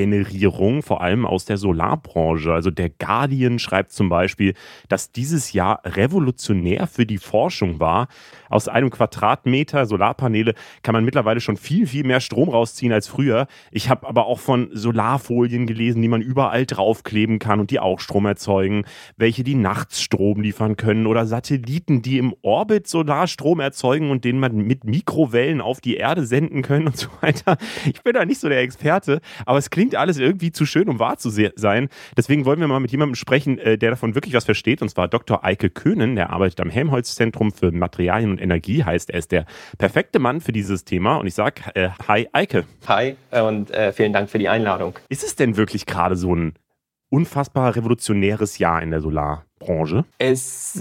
Stromgenerierung, 0.00 0.82
vor 0.82 1.02
allem 1.02 1.26
aus 1.26 1.44
der 1.44 1.56
Solarbranche. 1.56 2.52
Also 2.52 2.70
der 2.70 2.88
Guardian 2.90 3.58
schreibt 3.58 3.92
zum 3.92 4.08
Beispiel, 4.08 4.54
dass 4.88 5.12
dieses 5.12 5.52
Jahr 5.52 5.80
revolutionär 5.84 6.86
für 6.86 7.06
die 7.06 7.18
Forschung 7.18 7.80
war. 7.80 8.08
Aus 8.48 8.68
einem 8.68 8.90
Quadratmeter 8.90 9.86
Solarpaneele 9.86 10.54
kann 10.82 10.94
man 10.94 11.04
mittlerweile 11.04 11.40
schon 11.40 11.56
viel, 11.56 11.86
viel 11.86 12.04
mehr 12.04 12.20
Strom 12.20 12.48
rausziehen 12.48 12.92
als 12.92 13.08
früher. 13.08 13.46
Ich 13.70 13.90
habe 13.90 14.08
aber 14.08 14.26
auch 14.26 14.38
von 14.38 14.70
Solarfolien 14.72 15.66
gelesen, 15.66 16.02
die 16.02 16.08
man 16.08 16.22
überall 16.22 16.66
draufkleben 16.66 17.38
kann 17.38 17.60
und 17.60 17.70
die 17.70 17.80
auch 17.80 18.00
Strom 18.00 18.26
erzeugen, 18.26 18.84
welche 19.16 19.44
die 19.44 19.54
nachts 19.54 20.00
Strom 20.00 20.40
liefern 20.40 20.76
können 20.76 21.06
oder 21.06 21.26
Satelliten, 21.26 22.02
die 22.02 22.18
im 22.18 22.34
Orbit 22.42 22.88
Solarstrom 22.88 23.60
erzeugen 23.60 24.10
und 24.10 24.24
den 24.24 24.38
man 24.40 24.56
mit 24.56 24.84
Mikrowellen 24.84 25.60
auf 25.60 25.80
die 25.80 25.96
Erde 25.96 26.24
senden 26.24 26.62
können 26.62 26.86
und 26.86 26.96
so 26.96 27.08
weiter. 27.20 27.58
Ich 27.86 28.02
bin 28.02 28.14
da 28.14 28.24
nicht 28.24 28.40
so 28.40 28.48
der 28.48 28.60
Experte, 28.60 29.20
aber 29.46 29.58
es 29.58 29.70
klingt 29.70 29.89
alles 29.96 30.18
irgendwie 30.18 30.52
zu 30.52 30.66
schön, 30.66 30.88
um 30.88 30.98
wahr 30.98 31.18
zu 31.18 31.30
sein. 31.30 31.88
Deswegen 32.16 32.44
wollen 32.44 32.60
wir 32.60 32.68
mal 32.68 32.80
mit 32.80 32.90
jemandem 32.90 33.14
sprechen, 33.14 33.58
äh, 33.58 33.78
der 33.78 33.90
davon 33.90 34.14
wirklich 34.14 34.34
was 34.34 34.44
versteht, 34.44 34.82
und 34.82 34.88
zwar 34.88 35.08
Dr. 35.08 35.44
Eike 35.44 35.70
Köhnen, 35.70 36.16
der 36.16 36.30
arbeitet 36.30 36.60
am 36.60 36.70
Helmholtz-Zentrum 36.70 37.52
für 37.52 37.72
Materialien 37.72 38.30
und 38.30 38.40
Energie, 38.40 38.84
heißt, 38.84 39.10
er 39.10 39.18
ist 39.18 39.32
der 39.32 39.46
perfekte 39.78 40.18
Mann 40.18 40.40
für 40.40 40.52
dieses 40.52 40.84
Thema. 40.84 41.16
Und 41.16 41.26
ich 41.26 41.34
sage, 41.34 41.62
äh, 41.74 41.90
hi 42.06 42.28
Eike. 42.32 42.64
Hi 42.86 43.16
und 43.30 43.70
äh, 43.70 43.92
vielen 43.92 44.12
Dank 44.12 44.30
für 44.30 44.38
die 44.38 44.48
Einladung. 44.48 44.98
Ist 45.08 45.24
es 45.24 45.36
denn 45.36 45.56
wirklich 45.56 45.86
gerade 45.86 46.16
so 46.16 46.34
ein 46.34 46.54
unfassbar 47.10 47.76
revolutionäres 47.76 48.58
Jahr 48.58 48.82
in 48.82 48.90
der 48.90 49.00
Solarbranche? 49.00 50.04
Es 50.18 50.80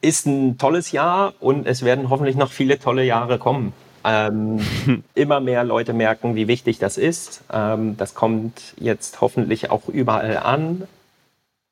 ist 0.00 0.26
ein 0.26 0.58
tolles 0.58 0.92
Jahr 0.92 1.34
und 1.40 1.66
es 1.66 1.84
werden 1.84 2.10
hoffentlich 2.10 2.36
noch 2.36 2.50
viele 2.50 2.78
tolle 2.78 3.04
Jahre 3.04 3.38
kommen. 3.38 3.72
Ähm, 4.04 4.60
immer 5.14 5.40
mehr 5.40 5.64
Leute 5.64 5.92
merken, 5.92 6.34
wie 6.34 6.48
wichtig 6.48 6.78
das 6.78 6.98
ist. 6.98 7.42
Ähm, 7.52 7.96
das 7.96 8.14
kommt 8.14 8.74
jetzt 8.78 9.20
hoffentlich 9.20 9.70
auch 9.70 9.88
überall 9.88 10.38
an. 10.38 10.86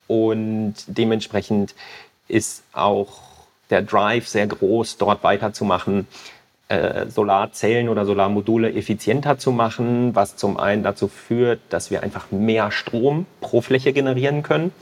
Und 0.07 0.75
dementsprechend 0.87 1.75
ist 2.29 2.65
auch 2.73 3.21
der 3.71 3.83
Drive 3.83 4.27
sehr 4.27 4.47
groß, 4.47 4.99
dort 4.99 5.23
weiterzumachen, 5.23 6.07
äh, 6.69 7.07
Solarzellen 7.09 7.89
oder 7.89 8.05
Solarmodule 8.05 8.73
effizienter 8.73 9.39
zu 9.39 9.53
machen, 9.53 10.15
was 10.15 10.37
zum 10.37 10.57
einen 10.57 10.83
dazu 10.83 11.09
führt, 11.09 11.61
dass 11.69 11.91
wir 11.91 12.03
einfach 12.03 12.31
mehr 12.31 12.71
Strom 12.71 13.27
pro 13.41 13.61
Fläche 13.61 13.93
generieren 13.93 14.43
können, 14.43 14.73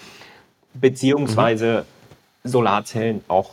beziehungsweise 0.75 1.87
mhm. 2.45 2.49
Solarzellen 2.49 3.25
auch 3.29 3.53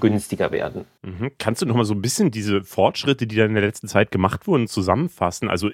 günstiger 0.00 0.50
werden. 0.50 0.84
Mhm. 1.02 1.32
Kannst 1.38 1.62
du 1.62 1.66
noch 1.66 1.76
mal 1.76 1.84
so 1.84 1.94
ein 1.94 2.02
bisschen 2.02 2.30
diese 2.30 2.64
Fortschritte, 2.64 3.26
die 3.26 3.36
da 3.36 3.44
in 3.44 3.54
der 3.54 3.62
letzten 3.62 3.88
Zeit 3.88 4.10
gemacht 4.10 4.46
wurden, 4.46 4.66
zusammenfassen? 4.66 5.48
Also 5.48 5.70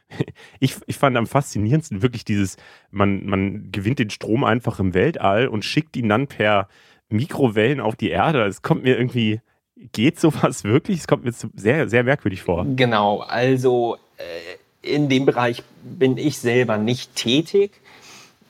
ich, 0.60 0.76
ich 0.86 0.96
fand 0.96 1.16
am 1.16 1.26
faszinierendsten 1.26 2.02
wirklich 2.02 2.24
dieses, 2.24 2.56
man, 2.90 3.26
man 3.26 3.72
gewinnt 3.72 3.98
den 3.98 4.10
Strom 4.10 4.44
einfach 4.44 4.78
im 4.78 4.94
Weltall 4.94 5.48
und 5.48 5.64
schickt 5.64 5.96
ihn 5.96 6.08
dann 6.08 6.26
per 6.26 6.68
Mikrowellen 7.08 7.80
auf 7.80 7.96
die 7.96 8.10
Erde. 8.10 8.44
Es 8.44 8.62
kommt 8.62 8.84
mir 8.84 8.96
irgendwie, 8.96 9.40
geht 9.92 10.20
sowas 10.20 10.64
wirklich? 10.64 11.00
Es 11.00 11.06
kommt 11.06 11.24
mir 11.24 11.32
sehr, 11.54 11.88
sehr 11.88 12.04
merkwürdig 12.04 12.42
vor. 12.42 12.66
Genau, 12.76 13.20
also 13.20 13.96
äh, 14.18 14.94
in 14.94 15.08
dem 15.08 15.26
Bereich 15.26 15.62
bin 15.82 16.16
ich 16.18 16.38
selber 16.38 16.78
nicht 16.78 17.14
tätig. 17.14 17.72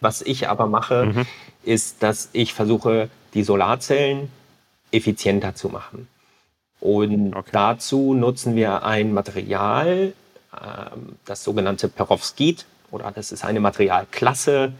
Was 0.00 0.20
ich 0.20 0.48
aber 0.48 0.66
mache, 0.66 1.06
mhm. 1.06 1.26
ist, 1.62 2.02
dass 2.02 2.30
ich 2.32 2.54
versuche, 2.54 3.08
die 3.34 3.44
Solarzellen 3.44 4.28
effizienter 4.92 5.54
zu 5.54 5.68
machen. 5.68 6.08
Und 6.80 7.34
okay. 7.34 7.50
dazu 7.52 8.14
nutzen 8.14 8.56
wir 8.56 8.84
ein 8.84 9.12
Material, 9.12 10.12
ähm, 10.52 11.16
das 11.24 11.44
sogenannte 11.44 11.88
Perovskit, 11.88 12.66
oder 12.90 13.10
das 13.10 13.32
ist 13.32 13.44
eine 13.44 13.60
Materialklasse. 13.60 14.72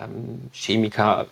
Ähm, 0.00 0.50
Chemiker 0.52 1.26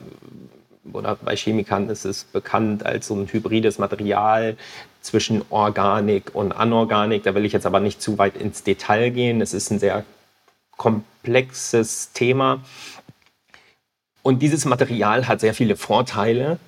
oder 0.92 1.16
bei 1.16 1.36
Chemikern 1.36 1.88
ist 1.88 2.04
es 2.04 2.24
bekannt 2.24 2.84
als 2.84 3.06
so 3.06 3.14
ein 3.14 3.26
hybrides 3.32 3.78
Material 3.78 4.56
zwischen 5.00 5.42
Organik 5.50 6.34
und 6.34 6.52
Anorganik. 6.52 7.22
Da 7.22 7.34
will 7.34 7.44
ich 7.44 7.52
jetzt 7.52 7.66
aber 7.66 7.80
nicht 7.80 8.02
zu 8.02 8.18
weit 8.18 8.36
ins 8.36 8.62
Detail 8.62 9.10
gehen. 9.10 9.40
Es 9.40 9.54
ist 9.54 9.70
ein 9.70 9.78
sehr 9.78 10.04
komplexes 10.76 12.12
Thema. 12.12 12.62
Und 14.22 14.40
dieses 14.40 14.64
Material 14.64 15.28
hat 15.28 15.40
sehr 15.40 15.54
viele 15.54 15.76
Vorteile, 15.76 16.58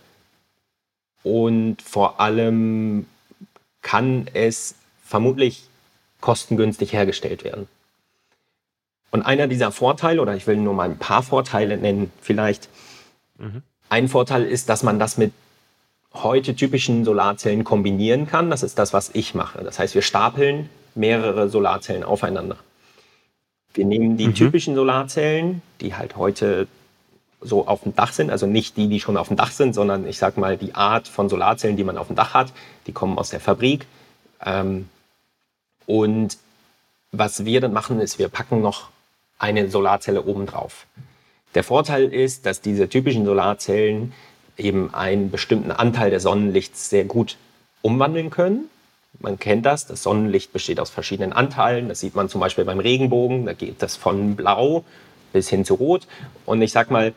und 1.26 1.82
vor 1.82 2.20
allem 2.20 3.04
kann 3.82 4.28
es 4.32 4.76
vermutlich 5.04 5.64
kostengünstig 6.20 6.92
hergestellt 6.92 7.42
werden. 7.42 7.66
Und 9.10 9.22
einer 9.22 9.48
dieser 9.48 9.72
Vorteile, 9.72 10.22
oder 10.22 10.36
ich 10.36 10.46
will 10.46 10.56
nur 10.56 10.72
mal 10.72 10.88
ein 10.88 10.98
paar 10.98 11.24
Vorteile 11.24 11.78
nennen, 11.78 12.12
vielleicht. 12.20 12.68
Mhm. 13.38 13.62
Ein 13.88 14.08
Vorteil 14.08 14.44
ist, 14.44 14.68
dass 14.68 14.84
man 14.84 15.00
das 15.00 15.18
mit 15.18 15.32
heute 16.14 16.54
typischen 16.54 17.04
Solarzellen 17.04 17.64
kombinieren 17.64 18.28
kann. 18.28 18.48
Das 18.48 18.62
ist 18.62 18.78
das, 18.78 18.92
was 18.92 19.10
ich 19.12 19.34
mache. 19.34 19.64
Das 19.64 19.80
heißt, 19.80 19.96
wir 19.96 20.02
stapeln 20.02 20.68
mehrere 20.94 21.48
Solarzellen 21.48 22.04
aufeinander. 22.04 22.56
Wir 23.74 23.84
nehmen 23.84 24.16
die 24.16 24.28
mhm. 24.28 24.34
typischen 24.34 24.76
Solarzellen, 24.76 25.60
die 25.80 25.96
halt 25.96 26.16
heute 26.16 26.68
so 27.40 27.66
auf 27.66 27.82
dem 27.82 27.94
Dach 27.94 28.12
sind, 28.12 28.30
also 28.30 28.46
nicht 28.46 28.76
die, 28.76 28.88
die 28.88 29.00
schon 29.00 29.16
auf 29.16 29.28
dem 29.28 29.36
Dach 29.36 29.50
sind, 29.50 29.74
sondern 29.74 30.06
ich 30.06 30.18
sage 30.18 30.40
mal 30.40 30.56
die 30.56 30.74
Art 30.74 31.08
von 31.08 31.28
Solarzellen, 31.28 31.76
die 31.76 31.84
man 31.84 31.98
auf 31.98 32.06
dem 32.08 32.16
Dach 32.16 32.34
hat, 32.34 32.52
die 32.86 32.92
kommen 32.92 33.18
aus 33.18 33.30
der 33.30 33.40
Fabrik. 33.40 33.86
Ähm, 34.44 34.88
und 35.86 36.38
was 37.12 37.44
wir 37.44 37.60
dann 37.60 37.72
machen, 37.72 38.00
ist, 38.00 38.18
wir 38.18 38.28
packen 38.28 38.60
noch 38.60 38.88
eine 39.38 39.70
Solarzelle 39.70 40.22
oben 40.24 40.46
drauf. 40.46 40.86
Der 41.54 41.64
Vorteil 41.64 42.12
ist, 42.12 42.46
dass 42.46 42.60
diese 42.60 42.88
typischen 42.88 43.24
Solarzellen 43.24 44.12
eben 44.56 44.92
einen 44.94 45.30
bestimmten 45.30 45.70
Anteil 45.70 46.10
des 46.10 46.22
Sonnenlichts 46.22 46.90
sehr 46.90 47.04
gut 47.04 47.36
umwandeln 47.82 48.30
können. 48.30 48.68
Man 49.20 49.38
kennt 49.38 49.64
das, 49.64 49.86
das 49.86 50.02
Sonnenlicht 50.02 50.52
besteht 50.52 50.80
aus 50.80 50.90
verschiedenen 50.90 51.32
Anteilen. 51.32 51.88
Das 51.88 52.00
sieht 52.00 52.14
man 52.14 52.28
zum 52.28 52.40
Beispiel 52.40 52.64
beim 52.64 52.80
Regenbogen. 52.80 53.46
Da 53.46 53.54
geht 53.54 53.82
das 53.82 53.96
von 53.96 54.36
blau 54.36 54.84
bis 55.32 55.48
hin 55.48 55.64
zu 55.64 55.74
rot. 55.74 56.06
Und 56.44 56.62
ich 56.62 56.72
sag 56.72 56.90
mal, 56.90 57.14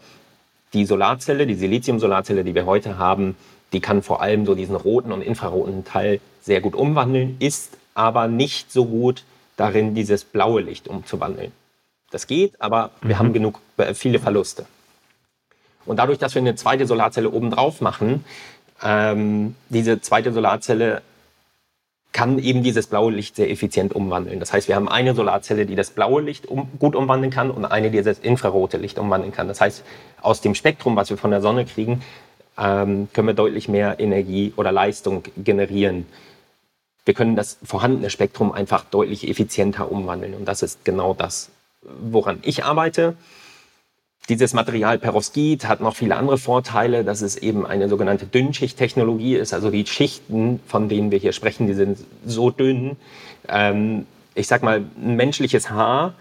die 0.74 0.86
Solarzelle, 0.86 1.48
die 1.48 1.56
Silizium-Solarzelle, 1.56 2.44
die 2.44 2.56
wir 2.56 2.66
heute 2.66 2.98
haben, 2.98 3.36
die 3.74 3.80
kann 3.80 4.02
vor 4.04 4.22
allem 4.22 4.46
so 4.46 4.56
diesen 4.56 4.76
roten 4.76 5.12
und 5.12 5.22
infraroten 5.22 5.86
Teil 5.86 6.20
sehr 6.42 6.62
gut 6.62 6.76
umwandeln, 6.76 7.38
ist 7.40 7.78
aber 7.94 8.28
nicht 8.28 8.72
so 8.72 8.86
gut 8.86 9.24
darin, 9.58 9.94
dieses 9.94 10.24
blaue 10.24 10.62
Licht 10.62 10.88
umzuwandeln. 10.88 11.52
Das 12.12 12.28
geht, 12.28 12.60
aber 12.62 12.92
wir 13.02 13.16
mhm. 13.16 13.20
haben 13.20 13.34
genug 13.34 13.60
äh, 13.78 13.94
viele 13.94 14.20
Verluste. 14.20 14.66
Und 15.86 15.98
dadurch, 15.98 16.18
dass 16.20 16.36
wir 16.36 16.42
eine 16.42 16.56
zweite 16.56 16.88
Solarzelle 16.88 17.30
oben 17.30 17.52
drauf 17.52 17.82
machen, 17.82 18.24
ähm, 18.84 19.56
diese 19.70 20.02
zweite 20.02 20.32
Solarzelle 20.32 21.02
kann 22.12 22.40
eben 22.40 22.64
dieses 22.64 22.88
blaue 22.88 23.12
Licht 23.12 23.36
sehr 23.36 23.50
effizient 23.52 23.94
umwandeln. 23.94 24.40
Das 24.40 24.52
heißt, 24.52 24.68
wir 24.68 24.76
haben 24.76 24.90
eine 24.90 25.14
Solarzelle, 25.14 25.66
die 25.66 25.76
das 25.76 25.92
blaue 25.92 26.22
Licht 26.22 26.48
um, 26.48 26.68
gut 26.80 26.96
umwandeln 26.96 27.32
kann 27.32 27.52
und 27.52 27.66
eine, 27.66 27.92
die 27.92 28.02
das 28.02 28.20
infrarote 28.20 28.78
Licht 28.78 28.98
umwandeln 28.98 29.32
kann. 29.32 29.48
Das 29.48 29.62
heißt, 29.62 29.84
aus 30.22 30.42
dem 30.42 30.56
Spektrum, 30.56 30.96
was 30.96 31.10
wir 31.10 31.18
von 31.18 31.32
der 31.32 31.42
Sonne 31.42 31.66
kriegen, 31.66 32.02
ähm, 32.58 33.08
können 33.14 33.28
wir 33.28 33.36
deutlich 33.36 33.70
mehr 33.70 34.00
Energie 34.00 34.54
oder 34.56 34.72
Leistung 34.72 35.24
generieren. 35.38 36.08
Wir 37.06 37.14
können 37.14 37.36
das 37.36 37.58
vorhandene 37.64 38.10
Spektrum 38.10 38.52
einfach 38.52 38.86
deutlich 38.86 39.30
effizienter 39.30 39.92
umwandeln. 39.92 40.34
Und 40.34 40.46
das 40.46 40.64
ist 40.64 40.84
genau 40.84 41.14
das, 41.14 41.50
woran 41.82 42.40
ich 42.42 42.66
arbeite. 42.66 43.16
Dieses 44.30 44.54
Material 44.54 45.00
Perovskit 45.00 45.68
hat 45.68 45.82
noch 45.82 45.96
viele 45.96 46.16
andere 46.16 46.38
Vorteile, 46.38 47.04
dass 47.04 47.22
es 47.22 47.36
eben 47.36 47.66
eine 47.66 47.90
sogenannte 47.90 48.28
Dünnschichttechnologie 48.28 49.36
ist. 49.36 49.56
Also 49.56 49.72
die 49.72 49.86
Schichten, 49.88 50.60
von 50.68 50.88
denen 50.88 51.10
wir 51.10 51.18
hier 51.18 51.34
sprechen, 51.34 51.66
die 51.66 51.74
sind 51.74 51.98
so 52.26 52.52
dünn. 52.52 52.96
Ähm, 53.48 54.06
ich 54.36 54.46
sag 54.48 54.62
mal, 54.62 54.84
ein 55.02 55.16
menschliches 55.16 55.72
Haar, 55.72 56.14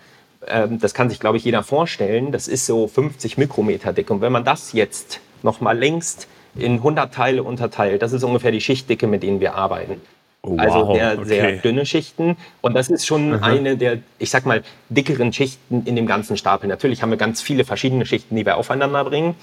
ähm, 0.47 0.81
das 0.81 0.95
kann 0.95 1.11
sich, 1.11 1.21
glaube 1.21 1.37
ich, 1.37 1.45
jeder 1.45 1.63
vorstellen, 1.63 2.33
das 2.33 2.49
ist 2.49 2.65
so 2.65 2.89
50 2.89 3.37
Mikrometer 3.37 3.93
dick. 3.93 4.11
Und 4.11 4.23
wenn 4.23 4.33
man 4.33 4.45
das 4.45 4.73
jetzt 4.73 5.21
noch 5.43 5.61
mal 5.61 5.79
längst 5.79 6.29
in 6.57 6.77
100 6.77 7.13
Teile 7.13 7.43
unterteilt, 7.43 8.01
das 8.01 8.15
ist 8.15 8.25
ungefähr 8.25 8.53
die 8.53 8.63
Schichtdicke, 8.63 9.07
mit 9.07 9.23
denen 9.23 9.41
wir 9.41 9.55
arbeiten. 9.55 10.01
Oh, 10.49 10.57
also 10.57 10.89
wow, 10.89 10.89
also 10.89 10.99
sehr, 10.99 11.19
okay. 11.19 11.29
sehr 11.29 11.53
dünne 11.59 11.87
Schichten. 11.87 12.37
Und 12.61 12.75
das 12.75 12.89
ist 12.89 13.07
schon 13.07 13.35
Aha. 13.35 13.47
eine 13.47 13.77
der, 13.77 13.99
ich 14.19 14.31
sag 14.31 14.47
mal, 14.47 14.63
dickeren 14.89 15.33
Schichten 15.33 15.83
in 15.85 15.97
dem 15.97 16.07
ganzen 16.07 16.37
Stapel. 16.37 16.69
Natürlich 16.69 17.03
haben 17.03 17.11
wir 17.11 17.19
ganz 17.19 17.43
viele 17.43 17.65
verschiedene 17.65 18.07
Schichten, 18.07 18.35
die 18.37 18.47
wir 18.47 18.57
aufeinander 18.57 19.05
bringen. 19.05 19.35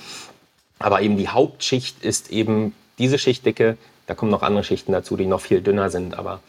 Aber 0.79 1.01
eben 1.01 1.17
die 1.17 1.29
Hauptschicht 1.29 2.03
ist 2.03 2.31
eben 2.31 2.73
diese 2.97 3.17
Schichtdicke. 3.17 3.77
Da 4.07 4.15
kommen 4.15 4.31
noch 4.31 4.43
andere 4.43 4.63
Schichten 4.63 4.91
dazu, 4.91 5.15
die 5.15 5.25
noch 5.25 5.41
viel 5.41 5.61
dünner 5.61 5.89
sind. 5.89 6.17
Aber 6.17 6.39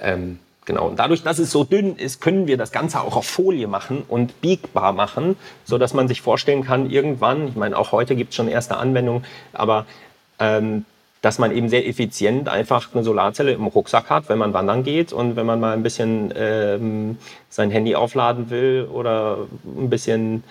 ähm, 0.00 0.38
genau. 0.64 0.88
Und 0.88 0.98
dadurch, 0.98 1.22
dass 1.22 1.38
es 1.38 1.50
so 1.50 1.64
dünn 1.64 1.96
ist, 1.96 2.20
können 2.20 2.46
wir 2.46 2.56
das 2.56 2.72
Ganze 2.72 3.00
auch 3.00 3.16
auf 3.16 3.26
Folie 3.26 3.68
machen 3.68 4.02
und 4.08 4.40
biegbar 4.40 4.92
machen, 4.92 5.36
so 5.64 5.78
dass 5.78 5.94
man 5.94 6.08
sich 6.08 6.20
vorstellen 6.20 6.64
kann, 6.64 6.90
irgendwann, 6.90 7.48
ich 7.48 7.56
meine, 7.56 7.76
auch 7.78 7.92
heute 7.92 8.16
gibt 8.16 8.30
es 8.30 8.36
schon 8.36 8.48
erste 8.48 8.76
Anwendungen, 8.76 9.24
aber 9.52 9.86
ähm, 10.38 10.84
dass 11.26 11.40
man 11.40 11.50
eben 11.50 11.68
sehr 11.68 11.88
effizient 11.88 12.48
einfach 12.48 12.94
eine 12.94 13.02
Solarzelle 13.02 13.50
im 13.50 13.66
Rucksack 13.66 14.10
hat, 14.10 14.28
wenn 14.28 14.38
man 14.38 14.52
wandern 14.52 14.84
geht 14.84 15.12
und 15.12 15.34
wenn 15.34 15.44
man 15.44 15.58
mal 15.58 15.72
ein 15.72 15.82
bisschen 15.82 16.32
ähm, 16.36 17.18
sein 17.48 17.72
Handy 17.72 17.96
aufladen 17.96 18.48
will 18.48 18.86
oder 18.92 19.38
ein 19.64 19.90
bisschen 19.90 20.44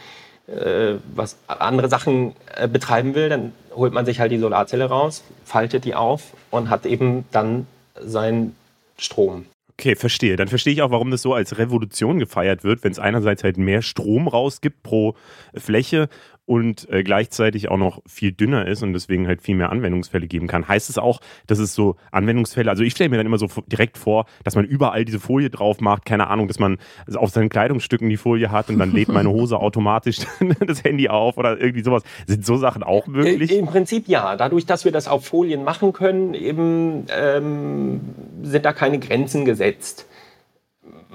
äh, 0.48 0.96
was 1.16 1.38
andere 1.48 1.88
Sachen 1.88 2.34
äh, 2.58 2.68
betreiben 2.68 3.16
will, 3.16 3.30
dann 3.30 3.54
holt 3.74 3.94
man 3.94 4.06
sich 4.06 4.20
halt 4.20 4.34
die 4.34 4.38
Solarzelle 4.38 4.84
raus, 4.84 5.24
faltet 5.46 5.86
die 5.86 5.96
auf 5.96 6.34
und 6.52 6.70
hat 6.70 6.86
eben 6.86 7.24
dann 7.32 7.68
seinen 7.98 8.54
Strom. 8.98 9.46
Okay, 9.80 9.96
verstehe. 9.96 10.36
Dann 10.36 10.50
verstehe 10.50 10.74
ich 10.74 10.82
auch, 10.82 10.92
warum 10.92 11.10
das 11.10 11.22
so 11.22 11.34
als 11.34 11.58
Revolution 11.58 12.20
gefeiert 12.20 12.66
wird, 12.66 12.84
wenn 12.84 12.92
es 12.92 13.00
einerseits 13.00 13.46
halt 13.46 13.56
mehr 13.56 13.82
Strom 13.82 14.28
rausgibt 14.28 14.84
pro 14.84 15.16
Fläche 15.56 16.10
und 16.46 16.88
äh, 16.90 17.04
gleichzeitig 17.04 17.70
auch 17.70 17.78
noch 17.78 18.02
viel 18.06 18.32
dünner 18.32 18.68
ist 18.68 18.84
und 18.84 18.94
deswegen 18.94 19.28
halt 19.28 19.42
viel 19.42 19.56
mehr 19.56 19.72
Anwendungsfälle 19.72 20.28
geben 20.28 20.48
kann. 20.48 20.68
Heißt 20.68 20.90
es 20.90 20.98
auch, 20.98 21.20
dass 21.48 21.60
es 21.60 21.74
so 21.74 21.96
Anwendungsfälle, 22.12 22.70
also 22.70 22.84
ich 22.84 22.94
stelle 22.94 23.10
mir 23.10 23.18
dann 23.18 23.26
immer 23.26 23.38
so 23.38 23.48
direkt 23.68 23.98
vor, 23.98 24.26
dass 24.44 24.56
man 24.56 24.66
überall 24.66 25.06
diese 25.06 25.20
Folie 25.20 25.50
drauf 25.50 25.82
macht, 25.82 26.06
keine 26.06 26.28
Ahnung, 26.28 26.48
dass 26.48 26.60
man 26.60 26.78
auf 27.16 27.32
seinen 27.32 27.50
Kleidungsstücken 27.50 28.10
die 28.10 28.18
Folie 28.18 28.52
hat 28.52 28.70
und 28.70 28.78
dann 28.78 28.92
lädt 28.92 29.10
meine 29.10 29.30
Hose 29.36 29.58
automatisch 29.60 30.20
das 30.60 30.84
Handy 30.84 31.10
auf 31.10 31.38
oder 31.38 31.60
irgendwie 31.60 31.84
sowas. 31.84 32.04
Sind 32.28 32.46
so 32.46 32.58
Sachen 32.58 32.84
auch 32.84 33.08
möglich? 33.08 33.52
Im 33.52 33.66
Prinzip 33.66 34.08
ja. 34.08 34.36
Dadurch, 34.36 34.66
dass 34.66 34.86
wir 34.86 34.92
das 34.92 35.08
auf 35.08 35.26
Folien 35.26 35.64
machen 35.64 35.94
können, 35.94 36.34
eben 36.34 37.06
ähm, 37.10 38.02
sind 38.44 38.66
da 38.66 38.74
keine 38.74 39.00
Grenzen 39.00 39.46
gesetzt 39.46 40.08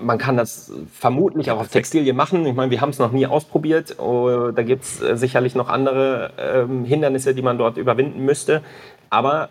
man 0.01 0.19
kann 0.19 0.37
das 0.37 0.73
vermutlich 0.93 1.51
auch 1.51 1.61
auf 1.61 1.69
Textilien 1.69 2.17
machen. 2.17 2.45
Ich 2.47 2.55
meine, 2.55 2.71
wir 2.71 2.81
haben 2.81 2.91
es 2.91 2.99
noch 2.99 3.13
nie 3.13 3.27
ausprobiert. 3.27 3.99
Oh, 3.99 4.51
da 4.51 4.63
gibt 4.63 4.85
es 4.85 5.01
äh, 5.01 5.17
sicherlich 5.17 5.55
noch 5.55 5.69
andere 5.69 6.33
ähm, 6.39 6.85
Hindernisse, 6.85 7.35
die 7.35 7.43
man 7.43 7.59
dort 7.59 7.77
überwinden 7.77 8.25
müsste. 8.25 8.63
Aber 9.11 9.49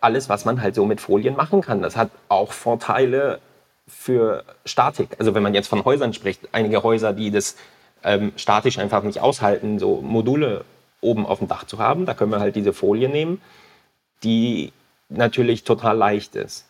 alles, 0.00 0.28
was 0.28 0.44
man 0.44 0.60
halt 0.60 0.74
so 0.74 0.84
mit 0.84 1.00
Folien 1.00 1.36
machen 1.36 1.60
kann, 1.60 1.82
das 1.82 1.96
hat 1.96 2.10
auch 2.28 2.52
Vorteile 2.52 3.40
für 3.88 4.44
Statik. 4.64 5.08
Also 5.18 5.34
wenn 5.34 5.42
man 5.42 5.54
jetzt 5.54 5.68
von 5.68 5.84
Häusern 5.84 6.12
spricht, 6.12 6.48
einige 6.52 6.82
Häuser, 6.82 7.12
die 7.12 7.30
das 7.30 7.56
ähm, 8.02 8.32
statisch 8.36 8.78
einfach 8.78 9.02
nicht 9.02 9.20
aushalten, 9.20 9.78
so 9.78 10.00
Module 10.00 10.64
oben 11.00 11.26
auf 11.26 11.38
dem 11.38 11.48
Dach 11.48 11.64
zu 11.64 11.78
haben, 11.78 12.06
da 12.06 12.14
können 12.14 12.32
wir 12.32 12.40
halt 12.40 12.56
diese 12.56 12.72
Folie 12.72 13.08
nehmen, 13.08 13.40
die 14.22 14.72
natürlich 15.08 15.64
total 15.64 15.96
leicht 15.96 16.34
ist. 16.36 16.66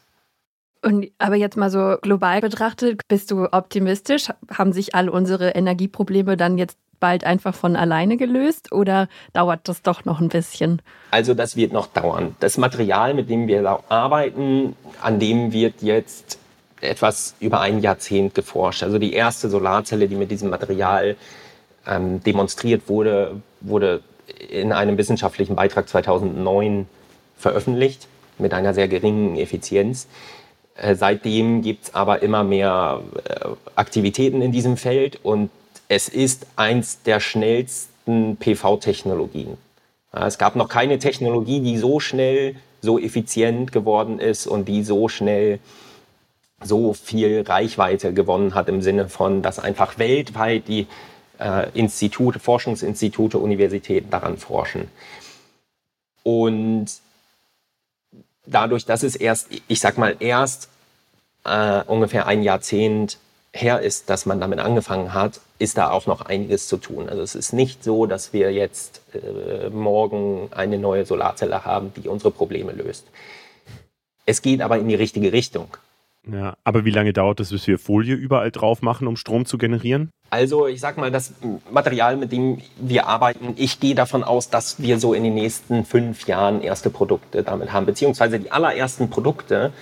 Und, 0.86 1.10
aber 1.18 1.34
jetzt 1.34 1.56
mal 1.56 1.68
so 1.68 1.96
global 2.00 2.40
betrachtet, 2.40 3.08
bist 3.08 3.32
du 3.32 3.48
optimistisch? 3.50 4.28
Haben 4.56 4.72
sich 4.72 4.94
all 4.94 5.08
unsere 5.08 5.50
Energieprobleme 5.50 6.36
dann 6.36 6.58
jetzt 6.58 6.78
bald 7.00 7.24
einfach 7.24 7.56
von 7.56 7.74
alleine 7.74 8.16
gelöst 8.16 8.70
oder 8.70 9.08
dauert 9.32 9.68
das 9.68 9.82
doch 9.82 10.04
noch 10.04 10.20
ein 10.20 10.28
bisschen? 10.28 10.80
Also 11.10 11.34
das 11.34 11.56
wird 11.56 11.72
noch 11.72 11.88
dauern. 11.88 12.36
Das 12.38 12.56
Material, 12.56 13.14
mit 13.14 13.28
dem 13.28 13.48
wir 13.48 13.80
arbeiten, 13.88 14.76
an 15.02 15.18
dem 15.18 15.52
wird 15.52 15.82
jetzt 15.82 16.38
etwas 16.80 17.34
über 17.40 17.60
ein 17.60 17.80
Jahrzehnt 17.80 18.36
geforscht. 18.36 18.84
Also 18.84 19.00
die 19.00 19.12
erste 19.12 19.50
Solarzelle, 19.50 20.06
die 20.06 20.14
mit 20.14 20.30
diesem 20.30 20.50
Material 20.50 21.16
ähm, 21.84 22.22
demonstriert 22.22 22.88
wurde, 22.88 23.40
wurde 23.60 24.04
in 24.50 24.72
einem 24.72 24.96
wissenschaftlichen 24.98 25.56
Beitrag 25.56 25.88
2009 25.88 26.86
veröffentlicht 27.36 28.06
mit 28.38 28.54
einer 28.54 28.72
sehr 28.72 28.86
geringen 28.86 29.36
Effizienz. 29.36 30.06
Äh, 30.76 30.94
seitdem 30.94 31.62
gibt 31.62 31.84
es 31.84 31.94
aber 31.94 32.22
immer 32.22 32.44
mehr 32.44 33.00
äh, 33.24 33.48
Aktivitäten 33.74 34.42
in 34.42 34.52
diesem 34.52 34.76
Feld 34.76 35.18
und 35.22 35.50
es 35.88 36.08
ist 36.08 36.46
eins 36.56 37.02
der 37.02 37.20
schnellsten 37.20 38.36
PV-Technologien. 38.38 39.56
es 40.12 40.38
gab 40.38 40.56
noch 40.56 40.68
keine 40.68 40.98
Technologie, 40.98 41.60
die 41.60 41.76
so 41.76 42.00
schnell, 42.00 42.56
so 42.80 42.98
effizient 42.98 43.70
geworden 43.70 44.18
ist 44.18 44.46
und 44.46 44.66
die 44.66 44.82
so 44.82 45.08
schnell 45.08 45.60
so 46.62 46.94
viel 46.94 47.44
Reichweite 47.46 48.12
gewonnen 48.12 48.54
hat 48.54 48.68
im 48.68 48.82
Sinne 48.82 49.08
von, 49.08 49.42
dass 49.42 49.58
einfach 49.58 49.98
weltweit 49.98 50.68
die 50.68 50.86
äh, 51.38 51.68
Institute, 51.74 52.38
Forschungsinstitute, 52.38 53.38
Universitäten 53.38 54.10
daran 54.10 54.38
forschen. 54.38 54.88
Und 56.22 56.86
dadurch, 58.46 58.84
dass 58.84 59.02
es 59.02 59.16
erst, 59.16 59.48
ich 59.68 59.80
sag 59.80 59.98
mal, 59.98 60.16
erst 60.20 60.68
äh, 61.44 61.82
ungefähr 61.86 62.26
ein 62.26 62.42
Jahrzehnt 62.42 63.18
her 63.52 63.80
ist, 63.80 64.10
dass 64.10 64.26
man 64.26 64.40
damit 64.40 64.58
angefangen 64.58 65.14
hat, 65.14 65.40
ist 65.58 65.78
da 65.78 65.90
auch 65.90 66.06
noch 66.06 66.22
einiges 66.22 66.68
zu 66.68 66.76
tun. 66.76 67.08
Also 67.08 67.22
es 67.22 67.34
ist 67.34 67.52
nicht 67.52 67.82
so, 67.82 68.06
dass 68.06 68.32
wir 68.32 68.52
jetzt 68.52 69.00
äh, 69.14 69.70
morgen 69.70 70.48
eine 70.52 70.78
neue 70.78 71.06
Solarzelle 71.06 71.64
haben, 71.64 71.92
die 71.94 72.08
unsere 72.08 72.30
Probleme 72.30 72.72
löst. 72.72 73.06
Es 74.26 74.42
geht 74.42 74.60
aber 74.60 74.78
in 74.78 74.88
die 74.88 74.94
richtige 74.94 75.32
Richtung. 75.32 75.68
Ja, 76.30 76.56
aber 76.64 76.84
wie 76.84 76.90
lange 76.90 77.12
dauert 77.12 77.40
es, 77.40 77.50
bis 77.50 77.66
wir 77.66 77.78
Folie 77.78 78.14
überall 78.14 78.50
drauf 78.50 78.82
machen, 78.82 79.06
um 79.06 79.16
Strom 79.16 79.46
zu 79.46 79.58
generieren? 79.58 80.10
Also 80.30 80.66
ich 80.66 80.80
sag 80.80 80.98
mal, 80.98 81.12
das 81.12 81.34
Material, 81.70 82.16
mit 82.16 82.32
dem 82.32 82.58
wir 82.78 83.06
arbeiten, 83.06 83.54
ich 83.56 83.78
gehe 83.78 83.94
davon 83.94 84.24
aus, 84.24 84.50
dass 84.50 84.82
wir 84.82 84.98
so 84.98 85.14
in 85.14 85.22
den 85.22 85.34
nächsten 85.34 85.84
fünf 85.84 86.26
Jahren 86.26 86.60
erste 86.62 86.90
Produkte 86.90 87.44
damit 87.44 87.72
haben, 87.72 87.86
beziehungsweise 87.86 88.40
die 88.40 88.50
allerersten 88.50 89.08
Produkte 89.08 89.72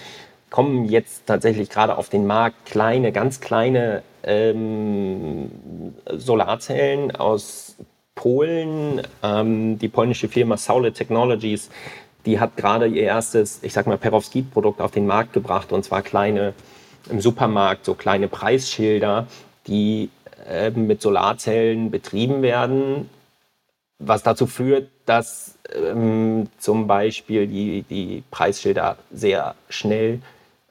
kommen 0.51 0.84
jetzt 0.84 1.26
tatsächlich 1.26 1.70
gerade 1.70 1.97
auf 1.97 2.11
den 2.11 2.26
Markt 2.26 2.66
kleine, 2.66 3.11
ganz 3.11 3.40
kleine 3.40 4.03
ähm, 4.22 5.51
Solarzellen 6.12 7.16
aus 7.16 7.76
Polen. 8.14 9.03
Ähm, 9.22 9.78
die 9.78 9.88
polnische 9.88 10.28
Firma 10.28 10.57
Solid 10.57 10.95
Technologies 10.95 11.70
die 12.26 12.40
hat 12.40 12.56
gerade 12.56 12.86
ihr 12.86 13.02
erstes, 13.02 13.60
ich 13.62 13.72
sag 13.72 13.86
mal, 13.86 13.98
Perovskit-Produkt 13.98 14.80
auf 14.80 14.90
den 14.90 15.06
Markt 15.06 15.32
gebracht 15.32 15.72
und 15.72 15.84
zwar 15.84 16.02
kleine 16.02 16.54
im 17.10 17.20
Supermarkt, 17.20 17.84
so 17.84 17.94
kleine 17.94 18.28
Preisschilder, 18.28 19.26
die 19.66 20.10
äh, 20.48 20.70
mit 20.70 21.02
Solarzellen 21.02 21.90
betrieben 21.90 22.42
werden, 22.42 23.10
was 23.98 24.22
dazu 24.22 24.46
führt, 24.46 24.90
dass 25.06 25.58
ähm, 25.74 26.48
zum 26.58 26.86
Beispiel 26.86 27.46
die, 27.46 27.82
die 27.82 28.22
Preisschilder 28.30 28.96
sehr 29.12 29.54
schnell 29.68 30.20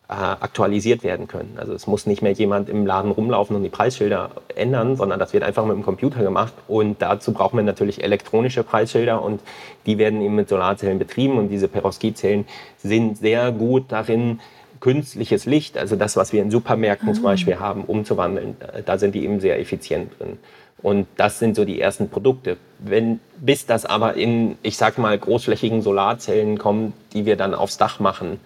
äh, 0.09 0.13
aktualisiert 0.13 1.03
werden 1.03 1.27
können. 1.27 1.53
Also 1.57 1.73
es 1.73 1.87
muss 1.87 2.05
nicht 2.05 2.21
mehr 2.21 2.33
jemand 2.33 2.69
im 2.69 2.85
Laden 2.85 3.11
rumlaufen 3.11 3.55
und 3.55 3.63
die 3.63 3.69
Preisschilder 3.69 4.31
ändern, 4.55 4.97
sondern 4.97 5.19
das 5.19 5.33
wird 5.33 5.43
einfach 5.43 5.65
mit 5.65 5.75
dem 5.75 5.83
Computer 5.83 6.21
gemacht. 6.21 6.53
Und 6.67 7.01
dazu 7.01 7.31
braucht 7.31 7.53
man 7.53 7.65
natürlich 7.65 8.03
elektronische 8.03 8.63
Preisschilder 8.63 9.21
und 9.21 9.41
die 9.85 9.97
werden 9.97 10.21
eben 10.21 10.35
mit 10.35 10.49
Solarzellen 10.49 10.99
betrieben. 10.99 11.37
Und 11.37 11.49
diese 11.49 11.67
Perovskit-Zellen 11.67 12.45
sind 12.77 13.17
sehr 13.17 13.51
gut 13.51 13.85
darin, 13.89 14.39
künstliches 14.81 15.45
Licht, 15.45 15.77
also 15.77 15.95
das, 15.95 16.17
was 16.17 16.33
wir 16.33 16.41
in 16.41 16.51
Supermärkten 16.51 17.07
ah. 17.07 17.13
zum 17.13 17.23
Beispiel 17.23 17.57
haben, 17.57 17.85
umzuwandeln. 17.85 18.57
Da 18.85 18.97
sind 18.97 19.15
die 19.15 19.23
eben 19.23 19.39
sehr 19.39 19.57
effizient 19.57 20.11
drin. 20.19 20.37
Und 20.81 21.07
das 21.15 21.39
sind 21.39 21.55
so 21.55 21.63
die 21.63 21.79
ersten 21.79 22.09
Produkte. 22.09 22.57
Wenn, 22.79 23.21
bis 23.37 23.65
das 23.65 23.85
aber 23.85 24.15
in, 24.15 24.57
ich 24.61 24.75
sag 24.75 24.97
mal, 24.97 25.17
großflächigen 25.17 25.81
Solarzellen 25.81 26.57
kommt, 26.57 26.93
die 27.13 27.25
wir 27.25 27.37
dann 27.37 27.55
aufs 27.55 27.77
Dach 27.77 28.01
machen, 28.01 28.41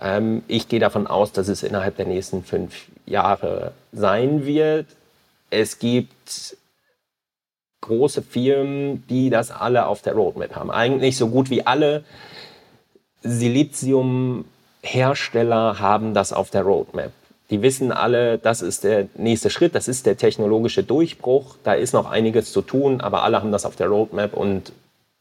ähm, 0.00 0.42
ich 0.48 0.68
gehe 0.68 0.80
davon 0.80 1.06
aus, 1.06 1.32
dass 1.32 1.48
es 1.48 1.62
innerhalb 1.62 1.96
der 1.96 2.06
nächsten 2.06 2.42
fünf 2.44 2.86
Jahre 3.06 3.72
sein 3.92 4.44
wird. 4.46 4.86
Es 5.50 5.78
gibt 5.78 6.56
große 7.80 8.22
Firmen, 8.22 9.06
die 9.08 9.30
das 9.30 9.50
alle 9.50 9.86
auf 9.86 10.02
der 10.02 10.12
Roadmap 10.14 10.54
haben. 10.56 10.70
Eigentlich 10.70 11.16
so 11.16 11.28
gut 11.28 11.50
wie 11.50 11.66
alle 11.66 12.04
Silizium-Hersteller 13.22 15.78
haben 15.78 16.14
das 16.14 16.32
auf 16.32 16.50
der 16.50 16.62
Roadmap. 16.62 17.12
Die 17.50 17.62
wissen 17.62 17.92
alle, 17.92 18.38
das 18.38 18.62
ist 18.62 18.84
der 18.84 19.08
nächste 19.16 19.50
Schritt, 19.50 19.74
das 19.74 19.86
ist 19.86 20.06
der 20.06 20.16
technologische 20.16 20.82
Durchbruch, 20.82 21.56
da 21.62 21.74
ist 21.74 21.92
noch 21.92 22.10
einiges 22.10 22.52
zu 22.52 22.62
tun, 22.62 23.02
aber 23.02 23.22
alle 23.22 23.38
haben 23.40 23.52
das 23.52 23.66
auf 23.66 23.76
der 23.76 23.88
Roadmap 23.88 24.32
und 24.32 24.72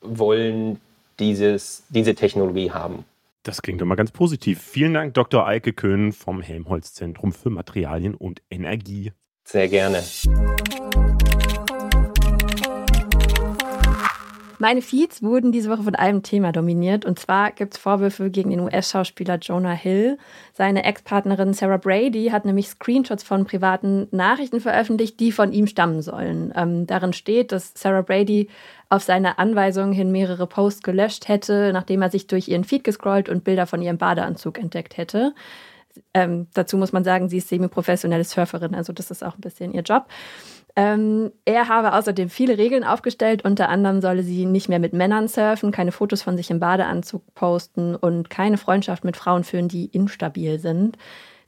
wollen 0.02 0.80
dieses, 1.20 1.84
diese 1.90 2.16
Technologie 2.16 2.72
haben. 2.72 3.04
Das 3.44 3.62
klingt 3.62 3.82
doch 3.82 3.86
mal 3.86 3.96
ganz 3.96 4.12
positiv. 4.12 4.62
Vielen 4.62 4.94
Dank, 4.94 5.14
Dr. 5.14 5.46
Eike 5.46 5.74
Köhn 5.74 6.14
vom 6.14 6.42
Helmholtz-Zentrum 6.42 7.34
für 7.34 7.50
Materialien 7.50 8.16
und 8.16 8.42
Energie. 8.50 9.12
Sehr 9.44 9.68
gerne. 9.68 10.02
Meine 14.64 14.82
Feeds 14.82 15.22
wurden 15.22 15.52
diese 15.52 15.70
Woche 15.70 15.84
von 15.84 15.96
einem 15.96 16.24
Thema 16.24 16.54
dominiert. 16.54 17.04
Und 17.04 17.20
zwar 17.20 17.52
gibt 17.52 17.74
es 17.74 17.80
Vorwürfe 17.82 18.30
gegen 18.30 18.50
den 18.50 18.62
US-Schauspieler 18.62 19.36
Jonah 19.36 19.74
Hill. 19.74 20.18
Seine 20.54 20.86
Ex-Partnerin 20.86 21.54
Sarah 21.54 21.76
Brady 21.76 22.30
hat 22.32 22.46
nämlich 22.46 22.70
Screenshots 22.70 23.24
von 23.24 23.44
privaten 23.44 24.08
Nachrichten 24.12 24.62
veröffentlicht, 24.62 25.20
die 25.20 25.34
von 25.34 25.52
ihm 25.52 25.68
stammen 25.68 26.02
sollen. 26.02 26.54
Ähm, 26.56 26.88
darin 26.88 27.12
steht, 27.12 27.52
dass 27.52 27.74
Sarah 27.76 28.04
Brady 28.04 28.48
auf 28.88 29.04
seine 29.04 29.38
Anweisung 29.38 29.92
hin 29.92 30.14
mehrere 30.14 30.48
Posts 30.48 30.82
gelöscht 30.82 31.28
hätte, 31.28 31.74
nachdem 31.74 32.02
er 32.02 32.10
sich 32.10 32.28
durch 32.28 32.48
ihren 32.48 32.64
Feed 32.64 32.86
gescrollt 32.86 33.28
und 33.28 33.44
Bilder 33.44 33.68
von 33.68 33.82
ihrem 33.82 33.98
Badeanzug 33.98 34.60
entdeckt 34.60 34.96
hätte. 34.96 35.34
Ähm, 36.14 36.48
dazu 36.54 36.78
muss 36.78 36.94
man 36.94 37.04
sagen, 37.04 37.28
sie 37.28 37.40
ist 37.40 37.50
semi-professionelle 37.50 38.24
Surferin, 38.24 38.76
also 38.76 38.94
das 38.94 39.12
ist 39.12 39.26
auch 39.26 39.36
ein 39.36 39.42
bisschen 39.42 39.74
ihr 39.74 39.82
Job. 39.82 40.06
Ähm, 40.76 41.32
er 41.46 41.70
habe 41.70 41.94
außerdem 41.94 42.30
viele 42.30 42.58
Regeln 42.58 42.84
aufgestellt. 42.84 43.46
Unter 43.46 43.70
anderem 43.70 44.02
solle 44.02 44.24
sie 44.24 44.46
nicht 44.46 44.70
mehr 44.70 44.80
mit 44.80 44.94
Männern 44.94 45.28
surfen, 45.28 45.72
keine 45.72 45.92
Fotos 45.92 46.24
von 46.24 46.36
sich 46.36 46.50
im 46.50 46.60
Badeanzug 46.60 47.22
posten 47.36 47.96
und 47.96 48.30
keine 48.30 48.58
Freundschaft 48.58 49.04
mit 49.04 49.16
Frauen 49.16 49.44
führen, 49.44 49.68
die 49.68 49.86
instabil 49.86 50.60
sind. 50.60 50.98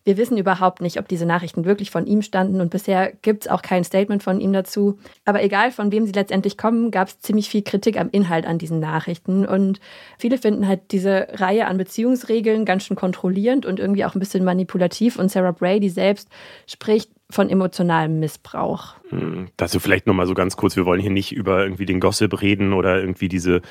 Wir 0.06 0.18
wissen 0.18 0.38
überhaupt 0.38 0.82
nicht, 0.82 1.00
ob 1.00 1.08
diese 1.08 1.26
Nachrichten 1.26 1.66
wirklich 1.66 1.90
von 1.90 2.06
ihm 2.06 2.22
standen 2.22 2.62
und 2.62 2.70
bisher 2.70 3.12
gibt 3.24 3.46
es 3.46 3.52
auch 3.52 3.64
kein 3.64 3.84
Statement 3.84 4.22
von 4.22 4.40
ihm 4.40 4.54
dazu. 4.54 5.00
Aber 5.26 5.42
egal, 5.42 5.72
von 5.72 5.92
wem 5.92 6.06
sie 6.06 6.12
letztendlich 6.12 6.60
kommen, 6.60 6.92
gab 6.92 7.08
es 7.08 7.20
ziemlich 7.22 7.50
viel 7.50 7.64
Kritik 7.64 8.00
am 8.00 8.12
Inhalt 8.12 8.46
an 8.46 8.60
diesen 8.60 8.80
Nachrichten. 8.80 9.48
Und 9.48 9.80
viele 10.20 10.38
finden 10.38 10.68
halt 10.68 10.92
diese 10.92 11.28
Reihe 11.32 11.66
an 11.66 11.80
Beziehungsregeln 11.80 12.66
ganz 12.66 12.84
schön 12.84 12.96
kontrollierend 12.96 13.66
und 13.66 13.80
irgendwie 13.80 14.06
auch 14.06 14.14
ein 14.14 14.20
bisschen 14.20 14.44
manipulativ. 14.44 15.18
Und 15.18 15.32
Sarah 15.32 15.54
Brady 15.54 15.90
selbst 15.90 16.30
spricht 16.68 17.10
von 17.30 17.50
emotionalem 17.50 18.20
Missbrauch. 18.20 18.96
Hm, 19.10 19.48
dazu 19.58 19.80
vielleicht 19.80 20.08
nochmal 20.08 20.28
so 20.28 20.34
ganz 20.34 20.58
kurz, 20.58 20.76
wir 20.76 20.86
wollen 20.86 21.02
hier 21.02 21.12
nicht 21.12 21.32
über 21.32 21.64
irgendwie 21.64 21.86
den 21.86 22.00
Gossip 22.00 22.42
reden 22.42 22.74
oder 22.74 23.00
irgendwie 23.00 23.30
diese, 23.30 23.62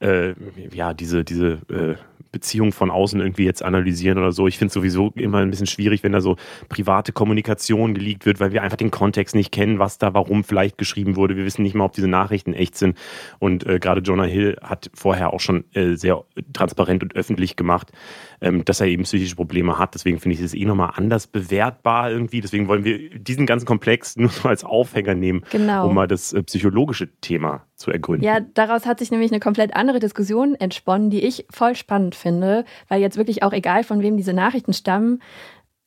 äh, 0.00 0.34
ja, 0.72 0.94
diese, 0.94 1.24
diese 1.24 1.60
äh, 1.68 1.94
Beziehung 2.34 2.72
von 2.72 2.90
außen 2.90 3.20
irgendwie 3.20 3.44
jetzt 3.44 3.62
analysieren 3.62 4.18
oder 4.18 4.32
so. 4.32 4.48
Ich 4.48 4.58
finde 4.58 4.68
es 4.68 4.74
sowieso 4.74 5.12
immer 5.14 5.38
ein 5.38 5.50
bisschen 5.50 5.68
schwierig, 5.68 6.02
wenn 6.02 6.10
da 6.10 6.20
so 6.20 6.36
private 6.68 7.12
Kommunikation 7.12 7.94
geleakt 7.94 8.26
wird, 8.26 8.40
weil 8.40 8.52
wir 8.52 8.62
einfach 8.62 8.76
den 8.76 8.90
Kontext 8.90 9.36
nicht 9.36 9.52
kennen, 9.52 9.78
was 9.78 9.98
da 9.98 10.14
warum 10.14 10.42
vielleicht 10.42 10.76
geschrieben 10.76 11.14
wurde. 11.14 11.36
Wir 11.36 11.44
wissen 11.44 11.62
nicht 11.62 11.76
mal, 11.76 11.84
ob 11.84 11.92
diese 11.92 12.08
Nachrichten 12.08 12.52
echt 12.52 12.76
sind. 12.76 12.98
Und 13.38 13.64
äh, 13.66 13.78
gerade 13.78 14.00
Jonah 14.00 14.24
Hill 14.24 14.56
hat 14.60 14.90
vorher 14.94 15.32
auch 15.32 15.38
schon 15.38 15.64
äh, 15.74 15.94
sehr 15.94 16.24
transparent 16.52 17.04
und 17.04 17.14
öffentlich 17.14 17.54
gemacht, 17.54 17.92
ähm, 18.40 18.64
dass 18.64 18.80
er 18.80 18.88
eben 18.88 19.04
psychische 19.04 19.36
Probleme 19.36 19.78
hat. 19.78 19.94
Deswegen 19.94 20.18
finde 20.18 20.36
ich 20.36 20.42
es 20.42 20.54
eh 20.54 20.64
nochmal 20.64 20.90
anders 20.96 21.28
bewertbar 21.28 22.10
irgendwie. 22.10 22.40
Deswegen 22.40 22.66
wollen 22.66 22.82
wir 22.82 23.13
diesen 23.14 23.46
ganzen 23.46 23.66
Komplex 23.66 24.16
nur 24.16 24.30
so 24.30 24.48
als 24.48 24.64
Aufhänger 24.64 25.14
nehmen, 25.14 25.44
genau. 25.50 25.88
um 25.88 25.94
mal 25.94 26.06
das 26.06 26.32
äh, 26.32 26.42
psychologische 26.42 27.08
Thema 27.20 27.66
zu 27.76 27.90
ergründen. 27.90 28.24
Ja, 28.24 28.40
daraus 28.40 28.86
hat 28.86 28.98
sich 28.98 29.10
nämlich 29.10 29.32
eine 29.32 29.40
komplett 29.40 29.74
andere 29.74 29.98
Diskussion 29.98 30.54
entsponnen, 30.54 31.10
die 31.10 31.24
ich 31.24 31.46
voll 31.50 31.74
spannend 31.74 32.14
finde, 32.14 32.64
weil 32.88 33.00
jetzt 33.00 33.16
wirklich 33.16 33.42
auch 33.42 33.52
egal, 33.52 33.84
von 33.84 34.00
wem 34.02 34.16
diese 34.16 34.32
Nachrichten 34.32 34.72
stammen, 34.72 35.20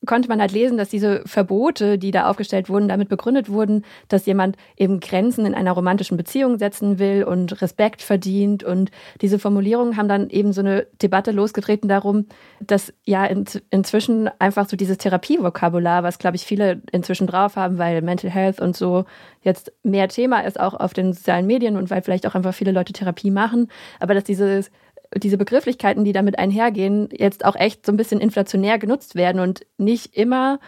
konnte 0.06 0.28
man 0.28 0.40
halt 0.40 0.52
lesen, 0.52 0.78
dass 0.78 0.88
diese 0.88 1.22
Verbote, 1.26 1.98
die 1.98 2.12
da 2.12 2.30
aufgestellt 2.30 2.68
wurden, 2.68 2.88
damit 2.88 3.08
begründet 3.08 3.50
wurden, 3.50 3.84
dass 4.06 4.26
jemand 4.26 4.56
eben 4.76 5.00
Grenzen 5.00 5.44
in 5.44 5.54
einer 5.54 5.72
romantischen 5.72 6.16
Beziehung 6.16 6.58
setzen 6.58 6.98
will 6.98 7.24
und 7.24 7.60
Respekt 7.60 8.02
verdient. 8.02 8.62
Und 8.62 8.90
diese 9.20 9.38
Formulierungen 9.38 9.96
haben 9.96 10.08
dann 10.08 10.30
eben 10.30 10.52
so 10.52 10.60
eine 10.60 10.86
Debatte 11.02 11.32
losgetreten 11.32 11.88
darum, 11.88 12.26
dass 12.60 12.92
ja 13.04 13.24
in, 13.24 13.44
inzwischen 13.70 14.30
einfach 14.38 14.68
so 14.68 14.76
dieses 14.76 14.98
Therapievokabular, 14.98 16.02
was 16.04 16.18
glaube 16.18 16.36
ich 16.36 16.44
viele 16.44 16.80
inzwischen 16.92 17.26
drauf 17.26 17.56
haben, 17.56 17.78
weil 17.78 18.00
Mental 18.02 18.30
Health 18.30 18.60
und 18.60 18.76
so 18.76 19.04
jetzt 19.42 19.72
mehr 19.82 20.08
Thema 20.08 20.40
ist, 20.40 20.60
auch 20.60 20.74
auf 20.74 20.94
den 20.94 21.12
sozialen 21.12 21.46
Medien 21.46 21.76
und 21.76 21.90
weil 21.90 22.02
vielleicht 22.02 22.26
auch 22.26 22.34
einfach 22.34 22.54
viele 22.54 22.72
Leute 22.72 22.92
Therapie 22.92 23.30
machen, 23.30 23.68
aber 23.98 24.14
dass 24.14 24.24
dieses 24.24 24.70
diese 25.16 25.38
Begrifflichkeiten, 25.38 26.04
die 26.04 26.12
damit 26.12 26.38
einhergehen, 26.38 27.08
jetzt 27.12 27.44
auch 27.44 27.56
echt 27.56 27.86
so 27.86 27.92
ein 27.92 27.96
bisschen 27.96 28.20
inflationär 28.20 28.78
genutzt 28.78 29.14
werden 29.14 29.40
und 29.40 29.66
nicht 29.78 30.16
immer 30.16 30.60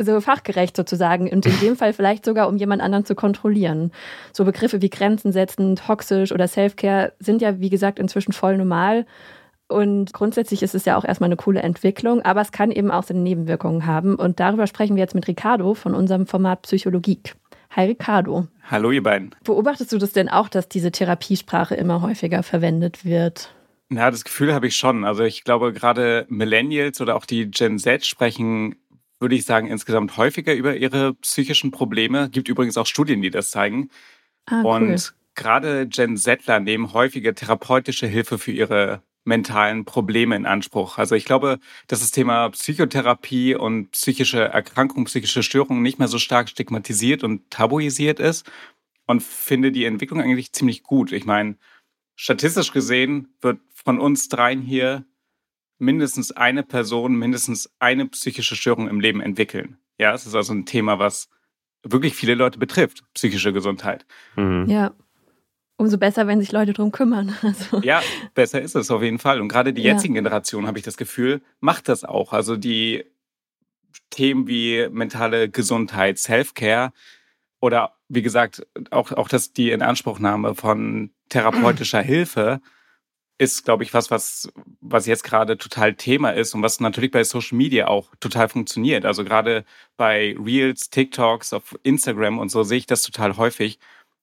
so 0.00 0.20
fachgerecht 0.20 0.76
sozusagen 0.76 1.28
und 1.28 1.44
in 1.44 1.58
dem 1.60 1.76
Fall 1.76 1.92
vielleicht 1.92 2.24
sogar, 2.24 2.48
um 2.48 2.56
jemand 2.56 2.82
anderen 2.82 3.04
zu 3.04 3.14
kontrollieren. 3.14 3.90
So 4.32 4.44
Begriffe 4.44 4.80
wie 4.80 4.90
Grenzen 4.90 5.32
setzen, 5.32 5.76
toxisch 5.76 6.32
oder 6.32 6.46
Self-Care 6.46 7.12
sind 7.18 7.42
ja, 7.42 7.60
wie 7.60 7.70
gesagt, 7.70 7.98
inzwischen 7.98 8.32
voll 8.32 8.56
normal. 8.56 9.06
Und 9.66 10.14
grundsätzlich 10.14 10.62
ist 10.62 10.74
es 10.74 10.86
ja 10.86 10.96
auch 10.96 11.04
erstmal 11.04 11.28
eine 11.28 11.36
coole 11.36 11.60
Entwicklung, 11.60 12.22
aber 12.22 12.40
es 12.40 12.52
kann 12.52 12.70
eben 12.70 12.90
auch 12.90 13.02
seine 13.02 13.20
Nebenwirkungen 13.20 13.84
haben. 13.84 14.14
Und 14.14 14.40
darüber 14.40 14.66
sprechen 14.66 14.96
wir 14.96 15.02
jetzt 15.02 15.14
mit 15.14 15.28
Ricardo 15.28 15.74
von 15.74 15.94
unserem 15.94 16.26
Format 16.26 16.62
Psychologie. 16.62 17.20
Hi 17.70 17.86
Ricardo. 17.86 18.46
Hallo 18.70 18.90
ihr 18.90 19.02
beiden. 19.02 19.34
Beobachtest 19.44 19.92
du 19.92 19.98
das 19.98 20.12
denn 20.12 20.30
auch, 20.30 20.48
dass 20.48 20.68
diese 20.68 20.90
Therapiesprache 20.90 21.74
immer 21.74 22.00
häufiger 22.00 22.42
verwendet 22.42 23.04
wird? 23.04 23.54
Ja, 23.90 24.10
das 24.10 24.24
Gefühl 24.24 24.52
habe 24.52 24.66
ich 24.66 24.76
schon. 24.76 25.04
Also 25.04 25.24
ich 25.24 25.44
glaube, 25.44 25.72
gerade 25.72 26.26
Millennials 26.28 27.00
oder 27.00 27.16
auch 27.16 27.24
die 27.24 27.50
Gen 27.50 27.78
Z 27.78 28.04
sprechen, 28.04 28.76
würde 29.18 29.34
ich 29.34 29.44
sagen, 29.44 29.66
insgesamt 29.66 30.16
häufiger 30.16 30.54
über 30.54 30.76
ihre 30.76 31.14
psychischen 31.14 31.70
Probleme. 31.70 32.28
Gibt 32.28 32.48
übrigens 32.48 32.76
auch 32.76 32.86
Studien, 32.86 33.22
die 33.22 33.30
das 33.30 33.50
zeigen. 33.50 33.90
Ah, 34.46 34.62
cool. 34.62 34.90
Und 34.90 35.14
gerade 35.34 35.86
Gen 35.86 36.16
Zler 36.16 36.60
nehmen 36.60 36.92
häufige 36.92 37.34
therapeutische 37.34 38.06
Hilfe 38.06 38.38
für 38.38 38.52
ihre 38.52 39.02
mentalen 39.24 39.84
Probleme 39.84 40.36
in 40.36 40.46
Anspruch. 40.46 40.98
Also 40.98 41.14
ich 41.14 41.24
glaube, 41.24 41.58
dass 41.86 42.00
das 42.00 42.10
Thema 42.10 42.48
Psychotherapie 42.50 43.54
und 43.54 43.90
psychische 43.92 44.40
Erkrankungen, 44.40 45.04
psychische 45.04 45.42
Störungen 45.42 45.82
nicht 45.82 45.98
mehr 45.98 46.08
so 46.08 46.18
stark 46.18 46.48
stigmatisiert 46.48 47.24
und 47.24 47.50
tabuisiert 47.50 48.20
ist 48.20 48.50
und 49.06 49.22
finde 49.22 49.70
die 49.70 49.84
Entwicklung 49.84 50.20
eigentlich 50.20 50.52
ziemlich 50.52 50.82
gut. 50.82 51.12
Ich 51.12 51.26
meine, 51.26 51.56
statistisch 52.18 52.72
gesehen 52.72 53.28
wird 53.40 53.60
von 53.72 54.00
uns 54.00 54.28
dreien 54.28 54.60
hier 54.60 55.04
mindestens 55.78 56.32
eine 56.32 56.64
Person, 56.64 57.14
mindestens 57.14 57.70
eine 57.78 58.06
psychische 58.06 58.56
Störung 58.56 58.88
im 58.88 58.98
Leben 58.98 59.20
entwickeln. 59.20 59.78
Ja, 59.98 60.12
es 60.12 60.26
ist 60.26 60.34
also 60.34 60.52
ein 60.52 60.66
Thema, 60.66 60.98
was 60.98 61.30
wirklich 61.84 62.16
viele 62.16 62.34
Leute 62.34 62.58
betrifft, 62.58 63.04
psychische 63.14 63.52
Gesundheit. 63.52 64.04
Mhm. 64.34 64.66
Ja. 64.68 64.94
Umso 65.76 65.96
besser, 65.96 66.26
wenn 66.26 66.40
sich 66.40 66.50
Leute 66.50 66.72
drum 66.72 66.90
kümmern. 66.90 67.36
Also. 67.42 67.80
Ja, 67.82 68.02
besser 68.34 68.60
ist 68.60 68.74
es 68.74 68.90
auf 68.90 69.00
jeden 69.00 69.20
Fall. 69.20 69.40
Und 69.40 69.46
gerade 69.46 69.72
die 69.72 69.82
ja. 69.82 69.92
jetzigen 69.92 70.14
Generationen, 70.14 70.66
habe 70.66 70.78
ich 70.78 70.84
das 70.84 70.96
Gefühl, 70.96 71.40
macht 71.60 71.88
das 71.88 72.02
auch. 72.02 72.32
Also 72.32 72.56
die 72.56 73.04
Themen 74.10 74.48
wie 74.48 74.88
mentale 74.90 75.48
Gesundheit, 75.48 76.18
Self-Care 76.18 76.92
oder 77.60 77.94
wie 78.08 78.22
gesagt, 78.22 78.66
auch, 78.90 79.12
auch 79.12 79.28
das, 79.28 79.52
die 79.52 79.70
Inanspruchnahme 79.70 80.54
von 80.54 81.10
therapeutischer 81.28 82.02
Hilfe 82.02 82.60
ist, 83.38 83.64
glaube 83.64 83.84
ich, 83.84 83.94
was, 83.94 84.10
was, 84.10 84.52
was 84.80 85.06
jetzt 85.06 85.22
gerade 85.22 85.56
total 85.58 85.94
Thema 85.94 86.30
ist 86.30 86.54
und 86.54 86.62
was 86.62 86.80
natürlich 86.80 87.12
bei 87.12 87.22
Social 87.22 87.56
Media 87.56 87.86
auch 87.86 88.14
total 88.18 88.48
funktioniert. 88.48 89.04
Also 89.04 89.24
gerade 89.24 89.64
bei 89.96 90.36
Reels, 90.38 90.90
TikToks, 90.90 91.52
auf 91.52 91.78
Instagram 91.84 92.38
und 92.38 92.50
so 92.50 92.64
sehe 92.64 92.78
ich 92.78 92.86
das 92.86 93.02
total 93.02 93.36
häufig, 93.36 93.78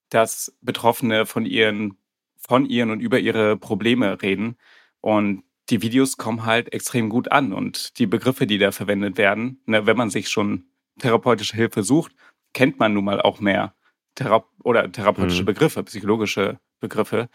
dass 0.10 0.54
Betroffene 0.62 1.26
von 1.26 1.46
ihren, 1.46 1.98
von 2.38 2.66
ihren 2.66 2.92
und 2.92 3.00
über 3.00 3.20
ihre 3.20 3.56
Probleme 3.58 4.22
reden. 4.22 4.58
Und 5.00 5.44
die 5.70 5.82
Videos 5.82 6.18
kommen 6.18 6.46
halt 6.46 6.74
extrem 6.74 7.10
gut 7.10 7.32
an. 7.32 7.54
Und 7.54 7.98
die 8.00 8.08
Begriffe, 8.08 8.46
die 8.46 8.58
da 8.58 8.72
verwendet 8.72 9.18
werden, 9.18 9.62
ne, 9.66 9.86
wenn 9.86 9.98
man 9.98 10.10
sich 10.10 10.30
schon 10.30 10.66
therapeutische 11.00 11.56
Hilfe 11.56 11.84
sucht, 11.84 12.14
kennt 12.56 12.80
man 12.80 12.96
nun 12.96 13.06
mal 13.06 13.22
auch 13.22 13.40
mehr 13.40 13.76
Thera 14.16 14.46
oder 14.64 14.92
therapeutische 14.92 15.44
mhm. 15.44 15.48
Begriffe, 15.48 15.84
psychologische 15.84 16.60
Begriffe 16.80 17.30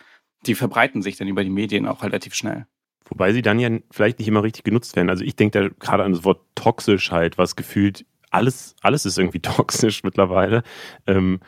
die 0.46 0.54
verbreiten 0.54 1.02
sich 1.02 1.16
dann 1.16 1.28
über 1.28 1.44
die 1.44 1.50
Medien 1.50 1.86
auch 1.86 2.02
relativ 2.02 2.34
schnell. 2.34 2.66
Wobei 3.08 3.32
sie 3.32 3.42
dann 3.42 3.58
ja 3.58 3.70
vielleicht 3.90 4.18
nicht 4.18 4.28
immer 4.28 4.42
richtig 4.42 4.64
genutzt 4.64 4.94
werden. 4.96 5.10
Also 5.10 5.24
ich 5.24 5.36
denke 5.36 5.60
da 5.60 5.74
gerade 5.78 6.04
an 6.04 6.12
das 6.12 6.24
Wort 6.24 6.42
toxisch 6.54 7.10
halt, 7.10 7.38
was 7.38 7.56
gefühlt 7.56 8.06
alles, 8.30 8.76
alles 8.82 9.04
ist 9.04 9.18
irgendwie 9.18 9.40
toxisch 9.40 10.02
mittlerweile. 10.04 10.62
Ähm, 11.06 11.40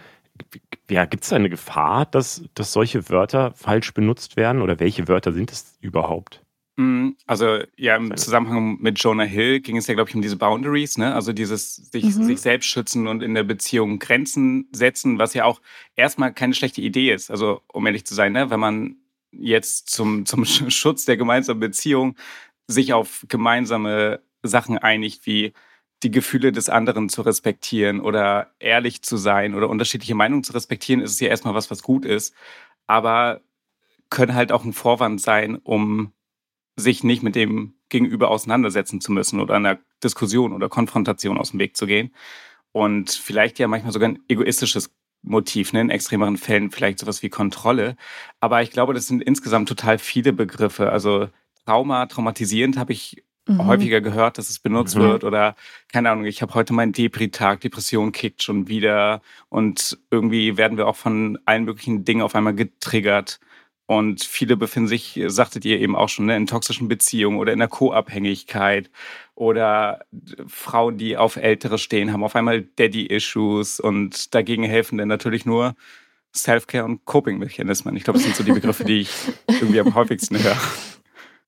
ja, 0.90 1.04
gibt 1.04 1.24
es 1.24 1.30
da 1.30 1.36
eine 1.36 1.50
Gefahr, 1.50 2.06
dass, 2.06 2.44
dass 2.54 2.72
solche 2.72 3.08
Wörter 3.08 3.52
falsch 3.52 3.94
benutzt 3.94 4.36
werden 4.36 4.62
oder 4.62 4.80
welche 4.80 5.08
Wörter 5.08 5.32
sind 5.32 5.52
es 5.52 5.76
überhaupt? 5.80 6.42
Mm, 6.76 7.10
also 7.26 7.58
ja, 7.76 7.96
im 7.96 8.16
Zusammenhang 8.16 8.78
mit 8.80 8.98
Jonah 9.02 9.24
Hill 9.24 9.60
ging 9.60 9.76
es 9.76 9.86
ja, 9.86 9.94
glaube 9.94 10.08
ich, 10.08 10.16
um 10.16 10.22
diese 10.22 10.36
Boundaries, 10.36 10.96
ne? 10.96 11.14
Also 11.14 11.32
dieses 11.32 11.76
sich, 11.76 12.04
mhm. 12.04 12.24
sich 12.24 12.40
selbst 12.40 12.66
schützen 12.66 13.06
und 13.06 13.22
in 13.22 13.34
der 13.34 13.42
Beziehung 13.42 13.98
Grenzen 13.98 14.68
setzen, 14.72 15.18
was 15.18 15.34
ja 15.34 15.44
auch 15.44 15.60
erstmal 15.96 16.32
keine 16.32 16.54
schlechte 16.54 16.80
Idee 16.80 17.12
ist. 17.12 17.30
Also 17.30 17.60
um 17.72 17.86
ehrlich 17.86 18.06
zu 18.06 18.14
sein, 18.14 18.32
ne? 18.32 18.50
wenn 18.50 18.60
man 18.60 18.96
jetzt 19.32 19.90
zum, 19.90 20.24
zum 20.26 20.44
Schutz 20.44 21.04
der 21.04 21.16
gemeinsamen 21.16 21.60
Beziehung 21.60 22.16
sich 22.68 22.92
auf 22.94 23.26
gemeinsame 23.28 24.20
Sachen 24.42 24.78
einigt, 24.78 25.26
wie 25.26 25.52
die 26.02 26.10
Gefühle 26.10 26.52
des 26.52 26.68
anderen 26.68 27.08
zu 27.08 27.22
respektieren 27.22 28.00
oder 28.00 28.50
ehrlich 28.58 29.02
zu 29.02 29.16
sein 29.16 29.54
oder 29.54 29.68
unterschiedliche 29.68 30.14
Meinungen 30.14 30.42
zu 30.42 30.52
respektieren, 30.52 31.00
ist 31.00 31.12
es 31.12 31.20
ja 31.20 31.28
erstmal 31.28 31.54
was, 31.54 31.70
was 31.70 31.82
gut 31.82 32.04
ist. 32.04 32.34
Aber 32.86 33.40
können 34.10 34.34
halt 34.34 34.52
auch 34.52 34.64
ein 34.64 34.72
Vorwand 34.72 35.20
sein, 35.20 35.56
um 35.56 36.12
sich 36.76 37.04
nicht 37.04 37.22
mit 37.22 37.34
dem 37.34 37.74
Gegenüber 37.88 38.30
auseinandersetzen 38.30 39.00
zu 39.00 39.12
müssen 39.12 39.40
oder 39.40 39.54
einer 39.54 39.78
Diskussion 40.02 40.52
oder 40.52 40.68
Konfrontation 40.68 41.38
aus 41.38 41.50
dem 41.50 41.60
Weg 41.60 41.76
zu 41.76 41.86
gehen. 41.86 42.14
Und 42.72 43.10
vielleicht 43.10 43.58
ja 43.58 43.68
manchmal 43.68 43.92
sogar 43.92 44.08
ein 44.08 44.20
egoistisches 44.28 44.90
Motiv, 45.22 45.72
ne? 45.72 45.82
in 45.82 45.90
extremeren 45.90 46.36
Fällen 46.36 46.70
vielleicht 46.70 46.98
sowas 46.98 47.22
wie 47.22 47.28
Kontrolle. 47.28 47.96
Aber 48.40 48.62
ich 48.62 48.70
glaube, 48.70 48.94
das 48.94 49.06
sind 49.06 49.22
insgesamt 49.22 49.68
total 49.68 49.98
viele 49.98 50.32
Begriffe. 50.32 50.90
Also 50.90 51.28
Trauma, 51.64 52.06
traumatisierend 52.06 52.76
habe 52.76 52.92
ich 52.92 53.22
mhm. 53.46 53.66
häufiger 53.66 54.00
gehört, 54.00 54.38
dass 54.38 54.50
es 54.50 54.58
benutzt 54.58 54.96
mhm. 54.96 55.02
wird. 55.02 55.24
Oder 55.24 55.54
keine 55.92 56.10
Ahnung, 56.10 56.24
ich 56.24 56.42
habe 56.42 56.54
heute 56.54 56.72
meinen 56.72 56.92
Depri-Tag, 56.92 57.60
Depression 57.60 58.12
kickt 58.12 58.42
schon 58.42 58.68
wieder. 58.68 59.20
Und 59.48 59.98
irgendwie 60.10 60.56
werden 60.56 60.76
wir 60.76 60.88
auch 60.88 60.96
von 60.96 61.38
allen 61.44 61.64
möglichen 61.64 62.04
Dingen 62.04 62.22
auf 62.22 62.34
einmal 62.34 62.54
getriggert. 62.54 63.38
Und 63.98 64.24
viele 64.24 64.56
befinden 64.56 64.88
sich, 64.88 65.20
sagtet 65.26 65.66
ihr 65.66 65.78
eben 65.78 65.94
auch 65.96 66.08
schon, 66.08 66.24
ne, 66.24 66.34
in 66.36 66.46
toxischen 66.46 66.88
Beziehungen 66.88 67.38
oder 67.38 67.52
in 67.52 67.58
der 67.58 67.68
Co-Abhängigkeit 67.68 68.90
oder 69.34 70.06
Frauen, 70.46 70.96
die 70.96 71.18
auf 71.18 71.36
Ältere 71.36 71.76
stehen, 71.76 72.10
haben 72.10 72.24
auf 72.24 72.34
einmal 72.34 72.62
Daddy-Issues 72.62 73.80
und 73.80 74.34
dagegen 74.34 74.64
helfen 74.64 74.96
dann 74.96 75.08
natürlich 75.08 75.44
nur 75.44 75.74
Self-Care 76.34 76.86
und 76.86 77.04
Coping-Mechanismen. 77.04 77.94
Ich 77.94 78.04
glaube, 78.04 78.18
das 78.18 78.24
sind 78.24 78.34
so 78.34 78.44
die 78.44 78.52
Begriffe, 78.52 78.84
die 78.84 79.00
ich 79.00 79.10
irgendwie 79.48 79.80
am 79.80 79.94
häufigsten 79.94 80.42
höre. 80.42 80.56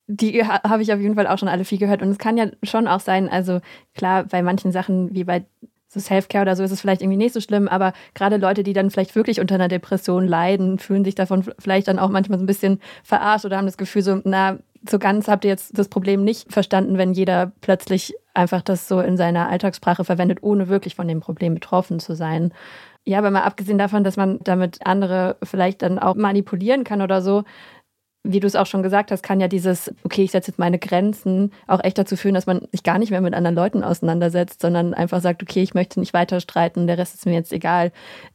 Die 0.07 0.45
habe 0.45 0.83
ich 0.83 0.93
auf 0.93 1.01
jeden 1.01 1.15
Fall 1.15 1.27
auch 1.27 1.39
schon 1.39 1.49
alle 1.49 1.65
viel 1.65 1.79
gehört. 1.79 2.03
Und 2.03 2.11
es 2.11 2.19
kann 2.19 2.37
ja 2.37 2.51
schon 2.63 2.87
auch 2.87 3.01
sein, 3.01 3.31
also 3.31 3.63
klar, 3.95 4.25
bei 4.25 4.43
manchen 4.43 4.71
Sachen 4.71 5.15
wie 5.15 5.25
bei 5.25 5.47
so 5.95 6.01
Self-Care 6.01 6.43
oder 6.43 6.57
so 6.57 6.63
ist 6.63 6.71
es 6.71 6.81
vielleicht 6.81 7.01
irgendwie 7.01 7.17
nicht 7.17 7.33
so 7.33 7.41
schlimm, 7.41 7.69
aber 7.69 7.93
gerade 8.15 8.37
Leute, 8.37 8.63
die 8.63 8.73
dann 8.73 8.91
vielleicht 8.91 9.15
wirklich 9.15 9.41
unter 9.41 9.55
einer 9.55 9.69
Depression 9.69 10.27
leiden, 10.29 10.79
fühlen 10.79 11.05
sich 11.05 11.15
davon 11.15 11.45
vielleicht 11.59 11.89
dann 11.89 11.99
auch 11.99 12.11
manchmal 12.11 12.39
so 12.39 12.45
ein 12.45 12.49
bisschen 12.49 12.81
verarscht 13.03 13.45
oder 13.45 13.57
haben 13.57 13.67
das 13.67 13.79
Gefühl 13.79 14.03
so, 14.03 14.21
na, 14.25 14.59
so 14.89 14.99
ganz 14.99 15.29
habt 15.29 15.45
ihr 15.45 15.51
jetzt 15.51 15.79
das 15.79 15.89
Problem 15.89 16.25
nicht 16.25 16.53
verstanden, 16.53 16.99
wenn 16.99 17.15
jeder 17.15 17.53
plötzlich 17.61 18.15
einfach 18.35 18.63
das 18.63 18.89
so 18.89 19.01
in 19.01 19.17
seiner 19.17 19.49
Alltagssprache 19.49 20.05
verwendet, 20.05 20.39
ohne 20.43 20.69
wirklich 20.69 20.95
von 20.95 21.09
dem 21.09 21.21
Problem 21.21 21.55
betroffen 21.55 22.01
zu 22.01 22.15
sein. 22.15 22.53
Ja, 23.05 23.19
aber 23.19 23.31
mal 23.31 23.43
abgesehen 23.43 23.79
davon, 23.79 24.03
dass 24.03 24.17
man 24.17 24.39
damit 24.43 24.79
andere 24.85 25.37
vielleicht 25.43 25.83
dann 25.83 25.99
auch 25.99 26.15
manipulieren 26.15 26.85
kann 26.85 27.03
oder 27.03 27.21
so, 27.23 27.45
wie 28.25 28.41
du 28.41 28.47
es 28.47 28.57
auch 28.57 28.67
schon 28.67 28.83
gesagt 28.83 29.11
hast, 29.11 29.23
kann 29.23 29.39
ja 29.39 29.49
dieses, 29.49 29.95
okay, 30.03 30.25
ich 30.25 30.31
setze 30.31 30.51
jetzt 30.51 30.59
meine 30.59 30.79
Grenzen, 30.79 31.53
auch 31.67 31.85
echt 31.85 31.99
dazu 31.99 32.17
führen, 32.17 32.35
dass 32.35 32.47
man 32.47 32.67
sich 32.73 32.83
gar 32.83 32.99
nicht 32.99 33.11
mehr 33.11 33.21
mit 33.21 33.35
anderen 33.35 33.55
Leuten 33.55 33.85
auseinandersetzt, 33.85 34.63
sondern 34.63 34.95
einfach 34.95 35.21
sagt, 35.21 35.43
okay, 35.43 35.63
ich 35.63 35.75
möchte 35.75 36.01
nicht 36.01 36.15
weiter 36.15 36.41
streiten, 36.41 36.87
der 36.87 36.97
Rest 36.97 37.15
ist 37.15 37.27
mir 37.27 37.35
jetzt 37.35 37.53
egal. 37.53 37.93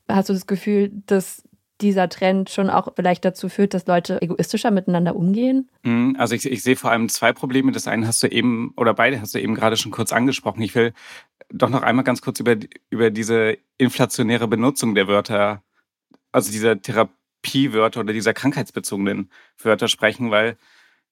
Hast 0.08 0.30
du 0.30 0.34
das 0.34 0.46
Gefühl, 0.46 0.92
dass 1.08 1.44
dieser 1.82 2.08
Trend 2.08 2.50
schon 2.52 2.70
auch 2.70 2.90
vielleicht 2.96 3.26
dazu 3.26 3.50
führt, 3.50 3.74
dass 3.74 3.88
Leute 3.88 4.22
egoistischer 4.22 4.70
miteinander 4.70 5.16
umgehen? 5.16 5.70
Mhm, 5.84 6.16
also 6.20 6.36
ich, 6.36 6.46
ich 6.46 6.62
sehe 6.62 6.76
vor 6.76 6.92
allem 6.92 7.10
zwei 7.10 7.34
Probleme. 7.34 7.72
Das 7.72 7.88
eine 7.88 8.06
hast 8.06 8.22
du 8.22 8.28
eben, 8.28 8.74
oder 8.78 8.94
beide 8.94 9.20
hast 9.20 9.34
du 9.34 9.40
eben 9.40 9.56
gerade 9.56 9.78
schon 9.78 9.92
kurz 9.92 10.14
angesprochen. 10.14 10.62
Ich 10.62 10.76
will 10.76 10.94
doch 11.52 11.70
noch 11.70 11.82
einmal 11.82 12.04
ganz 12.04 12.22
kurz 12.22 12.40
über, 12.40 12.58
über 12.92 13.10
diese 13.10 13.58
inflationäre 13.78 14.48
Benutzung 14.48 14.94
der 14.94 15.08
Wörter, 15.08 15.64
also 16.32 16.52
dieser 16.52 16.80
Therapie 16.80 17.14
Therapiewörter 17.42 18.02
oder 18.02 18.14
dieser 18.14 18.34
krankheitsbezogenen 18.34 19.30
Wörter 19.62 19.88
sprechen, 19.88 20.32
weil 20.32 20.58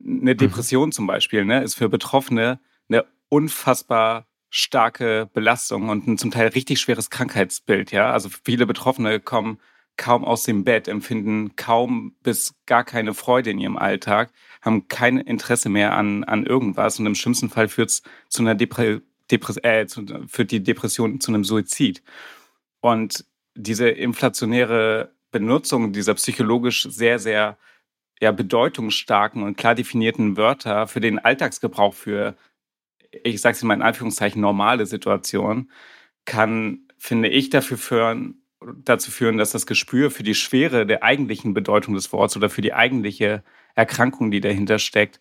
eine 0.03 0.33
mhm. 0.33 0.37
Depression 0.37 0.89
mhm. 0.89 0.93
zum 0.93 1.07
Beispiel 1.07 1.45
ne, 1.45 1.63
ist 1.63 1.75
für 1.75 1.89
Betroffene 1.89 2.59
eine 2.89 3.05
unfassbar 3.29 4.27
starke 4.49 5.29
Belastung 5.33 5.89
und 5.89 6.07
ein 6.07 6.17
zum 6.17 6.31
Teil 6.31 6.49
richtig 6.49 6.79
schweres 6.79 7.09
Krankheitsbild. 7.09 7.91
Ja, 7.91 8.11
also 8.11 8.29
viele 8.43 8.65
Betroffene 8.65 9.19
kommen 9.19 9.59
kaum 9.97 10.23
aus 10.23 10.43
dem 10.43 10.63
Bett, 10.63 10.87
empfinden 10.87 11.55
kaum 11.55 12.15
bis 12.21 12.53
gar 12.67 12.83
keine 12.83 13.13
Freude 13.13 13.49
in 13.49 13.59
ihrem 13.59 13.77
Alltag, 13.77 14.31
haben 14.61 14.87
kein 14.87 15.17
Interesse 15.17 15.69
mehr 15.69 15.95
an, 15.95 16.23
an 16.23 16.45
irgendwas 16.45 16.99
und 16.99 17.07
im 17.07 17.15
schlimmsten 17.15 17.49
Fall 17.49 17.67
führt 17.67 17.89
es 17.89 18.03
zu 18.29 18.41
einer 18.41 18.55
Depre 18.55 19.01
Depres 19.29 19.57
äh, 19.61 19.85
zu, 19.87 20.05
führt 20.27 20.51
die 20.51 20.63
Depression 20.63 21.19
zu 21.19 21.31
einem 21.31 21.43
Suizid. 21.43 22.01
Und 22.79 23.25
diese 23.55 23.89
inflationäre 23.89 25.16
Benutzung 25.39 25.93
dieser 25.93 26.13
psychologisch 26.15 26.83
sehr, 26.83 27.19
sehr 27.19 27.57
ja, 28.19 28.31
bedeutungsstarken 28.31 29.43
und 29.43 29.57
klar 29.57 29.75
definierten 29.75 30.37
Wörter 30.37 30.87
für 30.87 30.99
den 30.99 31.19
Alltagsgebrauch 31.19 31.93
für, 31.93 32.35
ich 33.23 33.41
sage 33.41 33.55
es 33.55 33.63
mal 33.63 33.75
in 33.75 33.81
Anführungszeichen, 33.81 34.41
normale 34.41 34.85
Situationen, 34.85 35.71
kann, 36.25 36.79
finde 36.97 37.29
ich, 37.29 37.49
dafür 37.49 37.77
führen, 37.77 38.41
dazu 38.83 39.11
führen, 39.11 39.37
dass 39.37 39.51
das 39.51 39.67
Gespür 39.67 40.11
für 40.11 40.23
die 40.23 40.35
Schwere 40.35 40.85
der 40.85 41.03
eigentlichen 41.03 41.53
Bedeutung 41.53 41.93
des 41.93 42.11
Wortes 42.11 42.37
oder 42.37 42.49
für 42.49 42.61
die 42.61 42.73
eigentliche 42.73 43.43
Erkrankung, 43.75 44.31
die 44.31 44.41
dahinter 44.41 44.79
steckt, 44.79 45.19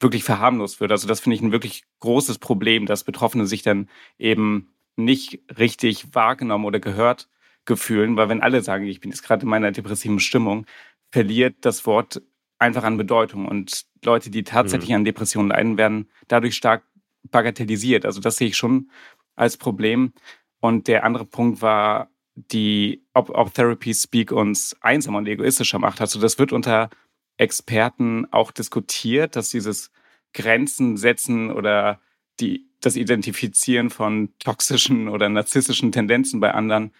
wirklich 0.00 0.24
verharmlost 0.24 0.80
wird. 0.80 0.92
Also 0.92 1.06
das 1.06 1.20
finde 1.20 1.36
ich 1.36 1.42
ein 1.42 1.52
wirklich 1.52 1.84
großes 2.00 2.38
Problem, 2.38 2.86
dass 2.86 3.04
Betroffene 3.04 3.46
sich 3.46 3.62
dann 3.62 3.88
eben 4.18 4.70
nicht 4.96 5.40
richtig 5.58 6.14
wahrgenommen 6.14 6.64
oder 6.64 6.80
gehört 6.80 7.28
Gefühlen, 7.64 8.16
weil 8.16 8.28
wenn 8.28 8.42
alle 8.42 8.62
sagen, 8.62 8.86
ich 8.86 9.00
bin 9.00 9.10
jetzt 9.10 9.22
gerade 9.22 9.42
in 9.42 9.48
meiner 9.48 9.70
depressiven 9.70 10.18
Stimmung, 10.18 10.66
verliert 11.10 11.56
das 11.60 11.86
Wort 11.86 12.22
einfach 12.58 12.84
an 12.84 12.96
Bedeutung. 12.96 13.46
Und 13.46 13.86
Leute, 14.04 14.30
die 14.30 14.44
tatsächlich 14.44 14.90
mhm. 14.90 14.96
an 14.96 15.04
Depressionen 15.04 15.50
leiden, 15.50 15.78
werden 15.78 16.08
dadurch 16.28 16.56
stark 16.56 16.84
bagatellisiert. 17.30 18.04
Also 18.06 18.20
das 18.20 18.36
sehe 18.36 18.48
ich 18.48 18.56
schon 18.56 18.90
als 19.36 19.56
Problem. 19.56 20.12
Und 20.60 20.88
der 20.88 21.04
andere 21.04 21.24
Punkt 21.24 21.62
war, 21.62 22.10
die, 22.34 23.04
ob, 23.14 23.30
ob 23.30 23.52
Therapy 23.52 23.92
Speak 23.92 24.32
uns 24.32 24.76
einsamer 24.80 25.18
und 25.18 25.26
egoistischer 25.26 25.78
macht. 25.78 26.00
Also 26.00 26.20
das 26.20 26.38
wird 26.38 26.52
unter 26.52 26.90
Experten 27.36 28.26
auch 28.30 28.50
diskutiert, 28.50 29.36
dass 29.36 29.50
dieses 29.50 29.90
Grenzen 30.32 30.96
setzen 30.96 31.50
oder 31.50 32.00
die, 32.38 32.66
das 32.80 32.96
Identifizieren 32.96 33.90
von 33.90 34.30
toxischen 34.38 35.08
oder 35.08 35.28
narzisstischen 35.28 35.92
Tendenzen 35.92 36.40
bei 36.40 36.52
anderen 36.52 36.92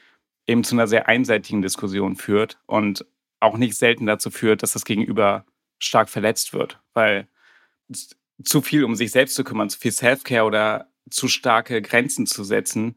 eben 0.47 0.65
zu 0.65 0.75
einer 0.75 0.87
sehr 0.87 1.09
einseitigen 1.09 1.63
Diskussion 1.63 2.17
führt 2.17 2.59
und 2.67 3.07
auch 3.41 3.57
nicht 3.57 3.77
selten 3.77 4.07
dazu 4.07 4.31
führt, 4.31 4.63
dass 4.63 4.73
das 4.73 4.85
Gegenüber 4.85 5.45
stark 5.79 6.09
verletzt 6.09 6.53
wird, 6.53 6.81
weil 6.93 7.29
zu 8.45 8.63
viel 8.63 8.85
um 8.85 8.95
sich 8.95 9.11
selbst 9.11 9.35
zu 9.35 9.45
kümmern, 9.45 9.71
zu 9.71 9.79
viel 9.79 9.93
Self-Care 9.93 10.45
oder 10.45 10.91
zu 11.11 11.29
starke 11.29 11.83
Grenzen 11.83 12.27
zu 12.27 12.45
setzen, 12.45 12.97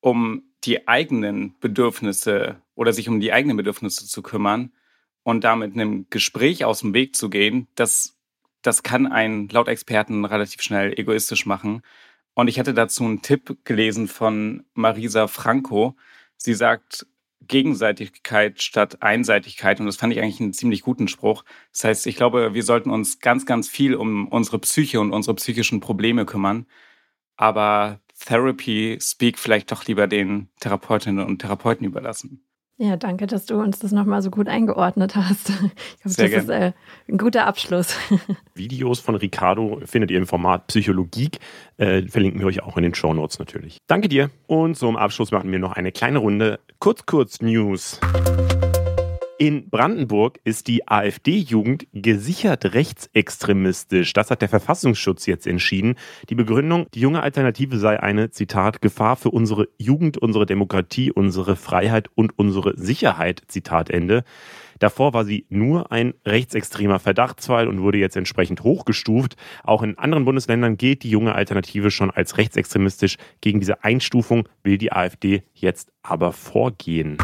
um 0.00 0.42
die 0.64 0.88
eigenen 0.88 1.58
Bedürfnisse 1.60 2.60
oder 2.74 2.92
sich 2.92 3.08
um 3.08 3.20
die 3.20 3.32
eigenen 3.32 3.56
Bedürfnisse 3.56 4.06
zu 4.06 4.22
kümmern 4.22 4.72
und 5.22 5.44
damit 5.44 5.74
einem 5.74 6.06
Gespräch 6.10 6.64
aus 6.64 6.80
dem 6.80 6.94
Weg 6.94 7.16
zu 7.16 7.30
gehen, 7.30 7.66
das, 7.74 8.16
das 8.62 8.82
kann 8.82 9.06
einen 9.06 9.48
laut 9.48 9.68
Experten 9.68 10.24
relativ 10.24 10.62
schnell 10.62 10.98
egoistisch 10.98 11.46
machen. 11.46 11.82
Und 12.34 12.48
ich 12.48 12.58
hatte 12.58 12.74
dazu 12.74 13.04
einen 13.04 13.22
Tipp 13.22 13.56
gelesen 13.64 14.08
von 14.08 14.64
Marisa 14.74 15.26
Franco, 15.26 15.96
Sie 16.36 16.54
sagt 16.54 17.06
Gegenseitigkeit 17.46 18.62
statt 18.62 19.02
Einseitigkeit 19.02 19.80
und 19.80 19.86
das 19.86 19.96
fand 19.96 20.12
ich 20.12 20.20
eigentlich 20.20 20.40
einen 20.40 20.52
ziemlich 20.52 20.82
guten 20.82 21.08
Spruch. 21.08 21.44
Das 21.72 21.84
heißt, 21.84 22.06
ich 22.06 22.16
glaube, 22.16 22.54
wir 22.54 22.62
sollten 22.62 22.90
uns 22.90 23.20
ganz, 23.20 23.46
ganz 23.46 23.68
viel 23.68 23.94
um 23.94 24.28
unsere 24.28 24.58
Psyche 24.58 25.00
und 25.00 25.12
unsere 25.12 25.34
psychischen 25.36 25.80
Probleme 25.80 26.26
kümmern. 26.26 26.66
Aber 27.36 28.00
Therapy 28.18 28.98
Speak 29.00 29.38
vielleicht 29.38 29.70
doch 29.72 29.86
lieber 29.86 30.06
den 30.06 30.48
Therapeutinnen 30.60 31.24
und 31.26 31.40
Therapeuten 31.40 31.86
überlassen. 31.86 32.45
Ja, 32.78 32.96
danke, 32.98 33.26
dass 33.26 33.46
du 33.46 33.58
uns 33.58 33.78
das 33.78 33.92
nochmal 33.92 34.20
so 34.20 34.30
gut 34.30 34.48
eingeordnet 34.48 35.16
hast. 35.16 35.50
Ich 35.96 36.02
glaube, 36.02 36.16
das 36.16 36.30
gern. 36.30 36.42
ist 36.42 36.48
äh, 36.48 36.72
ein 37.08 37.18
guter 37.18 37.46
Abschluss. 37.46 37.96
Videos 38.54 39.00
von 39.00 39.14
Ricardo 39.14 39.80
findet 39.84 40.10
ihr 40.10 40.18
im 40.18 40.26
Format 40.26 40.66
Psychologie. 40.68 41.30
Äh, 41.78 42.02
verlinken 42.02 42.40
wir 42.40 42.46
euch 42.46 42.62
auch 42.62 42.76
in 42.76 42.82
den 42.82 42.94
Show 42.94 43.12
Notes 43.12 43.38
natürlich. 43.38 43.78
Danke 43.86 44.08
dir. 44.08 44.30
Und 44.46 44.76
zum 44.76 44.96
Abschluss 44.96 45.32
machen 45.32 45.50
wir 45.50 45.58
noch 45.58 45.72
eine 45.72 45.90
kleine 45.90 46.18
Runde 46.18 46.60
Kurz-Kurz-News. 46.78 48.00
In 49.38 49.68
Brandenburg 49.68 50.40
ist 50.44 50.66
die 50.66 50.88
AfD-Jugend 50.88 51.86
gesichert 51.92 52.72
rechtsextremistisch. 52.72 54.14
Das 54.14 54.30
hat 54.30 54.40
der 54.40 54.48
Verfassungsschutz 54.48 55.26
jetzt 55.26 55.46
entschieden. 55.46 55.96
Die 56.30 56.34
Begründung, 56.34 56.86
die 56.94 57.00
junge 57.00 57.22
Alternative 57.22 57.76
sei 57.78 58.00
eine, 58.00 58.30
Zitat, 58.30 58.80
Gefahr 58.80 59.16
für 59.16 59.28
unsere 59.28 59.68
Jugend, 59.76 60.16
unsere 60.16 60.46
Demokratie, 60.46 61.12
unsere 61.12 61.54
Freiheit 61.54 62.08
und 62.14 62.38
unsere 62.38 62.78
Sicherheit, 62.78 63.42
Zitat 63.46 63.90
Ende. 63.90 64.24
Davor 64.78 65.12
war 65.12 65.26
sie 65.26 65.44
nur 65.50 65.92
ein 65.92 66.14
rechtsextremer 66.24 66.98
Verdachtsfall 66.98 67.68
und 67.68 67.82
wurde 67.82 67.98
jetzt 67.98 68.16
entsprechend 68.16 68.62
hochgestuft. 68.62 69.36
Auch 69.64 69.82
in 69.82 69.98
anderen 69.98 70.24
Bundesländern 70.24 70.78
gilt 70.78 71.02
die 71.02 71.10
junge 71.10 71.34
Alternative 71.34 71.90
schon 71.90 72.10
als 72.10 72.38
rechtsextremistisch. 72.38 73.18
Gegen 73.42 73.60
diese 73.60 73.84
Einstufung 73.84 74.48
will 74.62 74.78
die 74.78 74.92
AfD 74.92 75.42
jetzt 75.52 75.92
aber 76.02 76.32
vorgehen. 76.32 77.18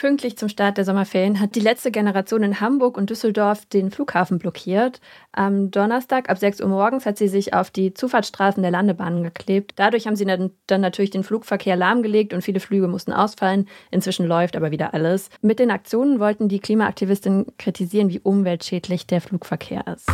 Pünktlich 0.00 0.38
zum 0.38 0.48
Start 0.48 0.78
der 0.78 0.86
Sommerferien 0.86 1.40
hat 1.40 1.54
die 1.54 1.60
letzte 1.60 1.90
Generation 1.90 2.42
in 2.42 2.58
Hamburg 2.58 2.96
und 2.96 3.10
Düsseldorf 3.10 3.66
den 3.66 3.90
Flughafen 3.90 4.38
blockiert. 4.38 4.98
Am 5.30 5.70
Donnerstag 5.70 6.30
ab 6.30 6.38
6 6.38 6.62
Uhr 6.62 6.68
morgens 6.68 7.04
hat 7.04 7.18
sie 7.18 7.28
sich 7.28 7.52
auf 7.52 7.70
die 7.70 7.92
Zufahrtsstraßen 7.92 8.62
der 8.62 8.70
Landebahnen 8.70 9.22
geklebt. 9.22 9.72
Dadurch 9.76 10.06
haben 10.06 10.16
sie 10.16 10.24
dann, 10.24 10.52
dann 10.66 10.80
natürlich 10.80 11.10
den 11.10 11.22
Flugverkehr 11.22 11.76
lahmgelegt 11.76 12.32
und 12.32 12.40
viele 12.40 12.60
Flüge 12.60 12.88
mussten 12.88 13.12
ausfallen. 13.12 13.68
Inzwischen 13.90 14.24
läuft 14.24 14.56
aber 14.56 14.70
wieder 14.70 14.94
alles. 14.94 15.28
Mit 15.42 15.58
den 15.58 15.70
Aktionen 15.70 16.18
wollten 16.18 16.48
die 16.48 16.60
Klimaaktivistinnen 16.60 17.48
kritisieren, 17.58 18.08
wie 18.08 18.20
umweltschädlich 18.20 19.06
der 19.06 19.20
Flugverkehr 19.20 19.86
ist. 19.86 20.08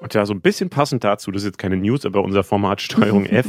Und 0.00 0.12
ja, 0.12 0.26
so 0.26 0.34
ein 0.34 0.42
bisschen 0.42 0.68
passend 0.68 1.02
dazu, 1.02 1.30
das 1.30 1.44
ist 1.44 1.46
jetzt 1.46 1.58
keine 1.58 1.78
News, 1.78 2.04
aber 2.04 2.22
unser 2.22 2.44
Format 2.44 2.82
Steuerung 2.82 3.24
F 3.24 3.46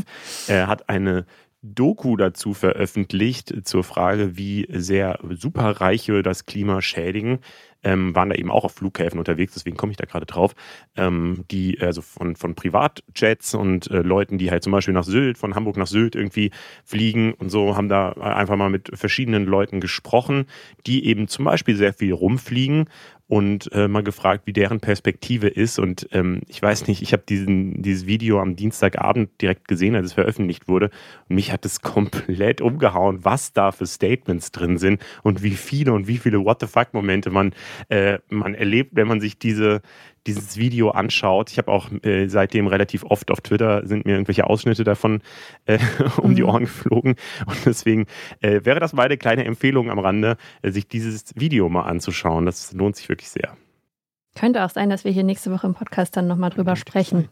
äh, 0.48 0.68
hat 0.68 0.88
eine 0.88 1.26
Doku 1.64 2.18
dazu 2.18 2.56
veröffentlicht 2.56 3.68
zur 3.68 3.84
Frage, 3.84 4.36
wie 4.36 4.68
sehr 4.72 5.20
Superreiche 5.30 6.24
das 6.24 6.48
Klima 6.48 6.82
schädigen. 6.82 7.40
Ähm, 7.84 8.16
waren 8.16 8.30
da 8.30 8.36
eben 8.36 8.52
auch 8.52 8.64
auf 8.64 8.74
Flughäfen 8.74 9.18
unterwegs, 9.18 9.54
deswegen 9.54 9.76
komme 9.76 9.92
ich 9.92 9.98
da 9.98 10.06
gerade 10.06 10.28
drauf, 10.28 10.54
ähm, 10.96 11.46
die 11.50 11.80
also 11.82 12.04
von, 12.04 12.36
von 12.36 12.54
Privatjets 12.54 13.56
und 13.56 13.90
äh, 13.90 14.04
Leuten, 14.04 14.38
die 14.38 14.52
halt 14.52 14.62
zum 14.62 14.72
Beispiel 14.72 14.94
nach 14.94 15.04
Sylt, 15.04 15.40
von 15.40 15.56
Hamburg 15.56 15.78
nach 15.78 15.88
Sylt 15.88 16.16
irgendwie 16.16 16.52
fliegen 16.84 17.34
und 17.34 17.50
so, 17.50 17.76
haben 17.76 17.90
da 17.90 18.12
einfach 18.12 18.56
mal 18.56 18.70
mit 18.70 18.92
verschiedenen 18.94 19.46
Leuten 19.46 19.80
gesprochen, 19.82 20.46
die 20.86 21.06
eben 21.06 21.28
zum 21.28 21.46
Beispiel 21.46 21.76
sehr 21.76 21.94
viel 21.94 22.14
rumfliegen 22.14 22.86
und 23.32 23.72
äh, 23.72 23.88
mal 23.88 24.04
gefragt, 24.04 24.42
wie 24.44 24.52
deren 24.52 24.82
Perspektive 24.82 25.48
ist. 25.48 25.80
Und 25.80 26.06
ähm, 26.12 26.42
ich 26.50 26.62
weiß 26.62 26.88
nicht, 26.88 27.02
ich 27.02 27.14
habe 27.14 27.24
dieses 27.26 28.06
Video 28.06 28.42
am 28.42 28.58
Dienstagabend 28.58 29.30
direkt 29.42 29.70
gesehen, 29.70 29.96
als 29.96 30.08
es 30.08 30.14
veröffentlicht 30.14 30.68
wurde. 30.68 30.90
Und 31.30 31.36
mich 31.36 31.54
hat 31.54 31.66
es 31.66 31.80
komplett 31.82 32.60
umgehauen, 32.60 33.24
was 33.24 33.54
da 33.54 33.72
für 33.72 33.86
Statements 33.86 34.52
drin 34.52 34.78
sind 34.78 35.02
und 35.24 35.44
wie 35.44 35.52
viele 35.52 35.94
und 35.94 36.10
wie 36.10 36.18
viele 36.18 36.44
What 36.44 36.60
the 36.60 36.68
fuck-Momente 36.68 37.30
man, 37.30 37.54
äh, 37.88 38.20
man 38.28 38.54
erlebt, 38.54 38.92
wenn 38.96 39.08
man 39.08 39.22
sich 39.22 39.40
diese, 39.40 39.82
dieses 40.28 40.58
Video 40.58 40.92
anschaut. 40.92 41.52
Ich 41.52 41.58
habe 41.58 41.72
auch 41.72 41.90
äh, 42.04 42.28
seitdem 42.28 42.68
relativ 42.68 43.04
oft 43.04 43.32
auf 43.32 43.42
Twitter 43.42 43.86
sind 43.86 44.06
mir 44.06 44.14
irgendwelche 44.14 44.48
Ausschnitte 44.48 44.84
davon 44.84 45.22
äh, 45.66 45.80
um 46.18 46.32
mhm. 46.32 46.36
die 46.36 46.44
Ohren 46.44 46.64
geflogen. 46.64 47.16
Und 47.46 47.66
deswegen 47.66 48.06
äh, 48.42 48.62
wäre 48.64 48.80
das 48.80 48.94
meine 48.94 49.18
kleine 49.18 49.46
Empfehlung 49.46 49.90
am 49.90 50.00
Rande, 50.00 50.38
äh, 50.62 50.72
sich 50.72 50.88
dieses 50.88 51.34
Video 51.36 51.70
mal 51.70 51.84
anzuschauen. 51.84 52.46
Das 52.46 52.74
lohnt 52.74 52.96
sich 52.96 53.10
wirklich 53.10 53.30
sehr. 53.30 53.58
Könnte 54.36 54.64
auch 54.64 54.70
sein, 54.70 54.90
dass 54.90 55.04
wir 55.04 55.12
hier 55.12 55.24
nächste 55.24 55.52
Woche 55.52 55.68
im 55.68 55.74
Podcast 55.74 56.16
dann 56.16 56.28
nochmal 56.28 56.52
drüber 56.52 56.76
sprechen. 56.76 57.28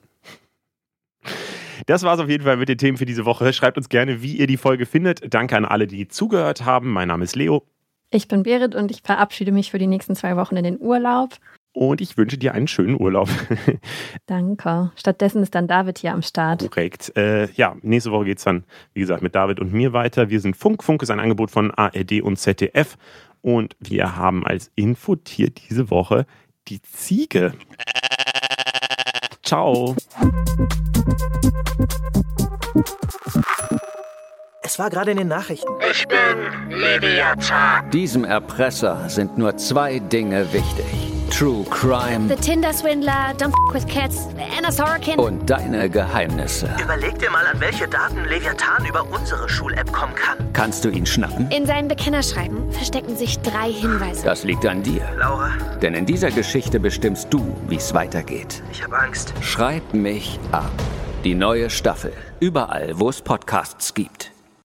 Das 1.85 2.03
war 2.03 2.13
es 2.13 2.19
auf 2.19 2.29
jeden 2.29 2.43
Fall 2.43 2.57
mit 2.57 2.69
den 2.69 2.77
Themen 2.77 2.97
für 2.97 3.05
diese 3.05 3.25
Woche. 3.25 3.53
Schreibt 3.53 3.77
uns 3.77 3.89
gerne, 3.89 4.21
wie 4.21 4.35
ihr 4.35 4.47
die 4.47 4.57
Folge 4.57 4.85
findet. 4.85 5.33
Danke 5.33 5.55
an 5.55 5.65
alle, 5.65 5.87
die 5.87 6.07
zugehört 6.07 6.65
haben. 6.65 6.91
Mein 6.91 7.07
Name 7.07 7.23
ist 7.23 7.35
Leo. 7.35 7.63
Ich 8.11 8.27
bin 8.27 8.43
Berit 8.43 8.75
und 8.75 8.91
ich 8.91 9.01
verabschiede 9.01 9.51
mich 9.51 9.71
für 9.71 9.77
die 9.77 9.87
nächsten 9.87 10.15
zwei 10.15 10.35
Wochen 10.35 10.57
in 10.57 10.63
den 10.63 10.79
Urlaub 10.79 11.37
und 11.73 12.01
ich 12.01 12.17
wünsche 12.17 12.37
dir 12.37 12.53
einen 12.53 12.67
schönen 12.67 12.99
Urlaub. 12.99 13.29
Danke. 14.25 14.91
Stattdessen 14.95 15.43
ist 15.43 15.55
dann 15.55 15.67
David 15.67 15.99
hier 15.99 16.13
am 16.13 16.21
Start. 16.21 16.69
Korrekt. 16.69 17.15
Äh, 17.15 17.51
ja, 17.53 17.75
nächste 17.81 18.11
Woche 18.11 18.25
geht 18.25 18.39
es 18.39 18.43
dann, 18.43 18.63
wie 18.93 19.01
gesagt, 19.01 19.21
mit 19.21 19.35
David 19.35 19.59
und 19.59 19.71
mir 19.71 19.93
weiter. 19.93 20.29
Wir 20.29 20.39
sind 20.39 20.57
Funk. 20.57 20.83
Funk 20.83 21.01
ist 21.03 21.11
ein 21.11 21.19
Angebot 21.19 21.51
von 21.51 21.71
ARD 21.71 22.21
und 22.21 22.37
ZDF. 22.37 22.97
Und 23.41 23.75
wir 23.79 24.15
haben 24.17 24.45
als 24.45 24.71
Infotier 24.75 25.49
diese 25.49 25.89
Woche 25.89 26.25
die 26.67 26.81
Ziege. 26.81 27.53
Ciao. 29.43 29.95
Es 34.61 34.77
war 34.77 34.89
gerade 34.89 35.11
in 35.11 35.17
den 35.17 35.27
Nachrichten. 35.27 35.71
Ich 35.89 36.07
bin 36.07 36.77
Leviathan. 36.77 37.89
Diesem 37.91 38.23
Erpresser 38.23 39.09
sind 39.09 39.37
nur 39.37 39.57
zwei 39.57 39.99
Dinge 39.99 40.51
wichtig. 40.53 41.18
True 41.29 41.63
Crime. 41.69 42.27
The 42.27 42.35
Tinder 42.35 42.73
Swindler, 42.73 43.33
Don't 43.37 43.53
F 43.69 43.73
with 43.73 43.87
Cats, 43.87 44.27
Anna 44.57 44.71
Sorokin. 44.71 45.19
Und 45.19 45.49
deine 45.49 45.89
Geheimnisse. 45.89 46.69
Überleg 46.81 47.17
dir 47.19 47.29
mal, 47.29 47.45
an 47.45 47.59
welche 47.59 47.87
Daten 47.87 48.25
Leviathan 48.25 48.85
über 48.85 49.05
unsere 49.09 49.47
Schul-App 49.47 49.91
kommen 49.93 50.15
kann. 50.15 50.37
Kannst 50.53 50.83
du 50.83 50.89
ihn 50.89 51.05
schnappen? 51.05 51.49
In 51.51 51.65
seinem 51.65 51.87
Bekennerschreiben 51.87 52.71
verstecken 52.71 53.15
sich 53.15 53.39
drei 53.39 53.71
Hinweise. 53.71 54.25
Das 54.25 54.43
liegt 54.43 54.65
an 54.65 54.83
dir. 54.83 55.01
Laura. 55.17 55.51
Denn 55.81 55.93
in 55.93 56.05
dieser 56.05 56.31
Geschichte 56.31 56.79
bestimmst 56.79 57.27
du, 57.31 57.55
wie 57.67 57.77
es 57.77 57.93
weitergeht. 57.93 58.61
Ich 58.71 58.83
habe 58.83 58.97
Angst. 58.97 59.33
Schreib 59.41 59.93
mich 59.93 60.39
ab. 60.51 60.71
Die 61.23 61.35
neue 61.35 61.69
Staffel. 61.69 62.11
Überall, 62.39 62.99
wo 62.99 63.09
es 63.09 63.21
Podcasts 63.21 63.93
gibt. 63.93 64.31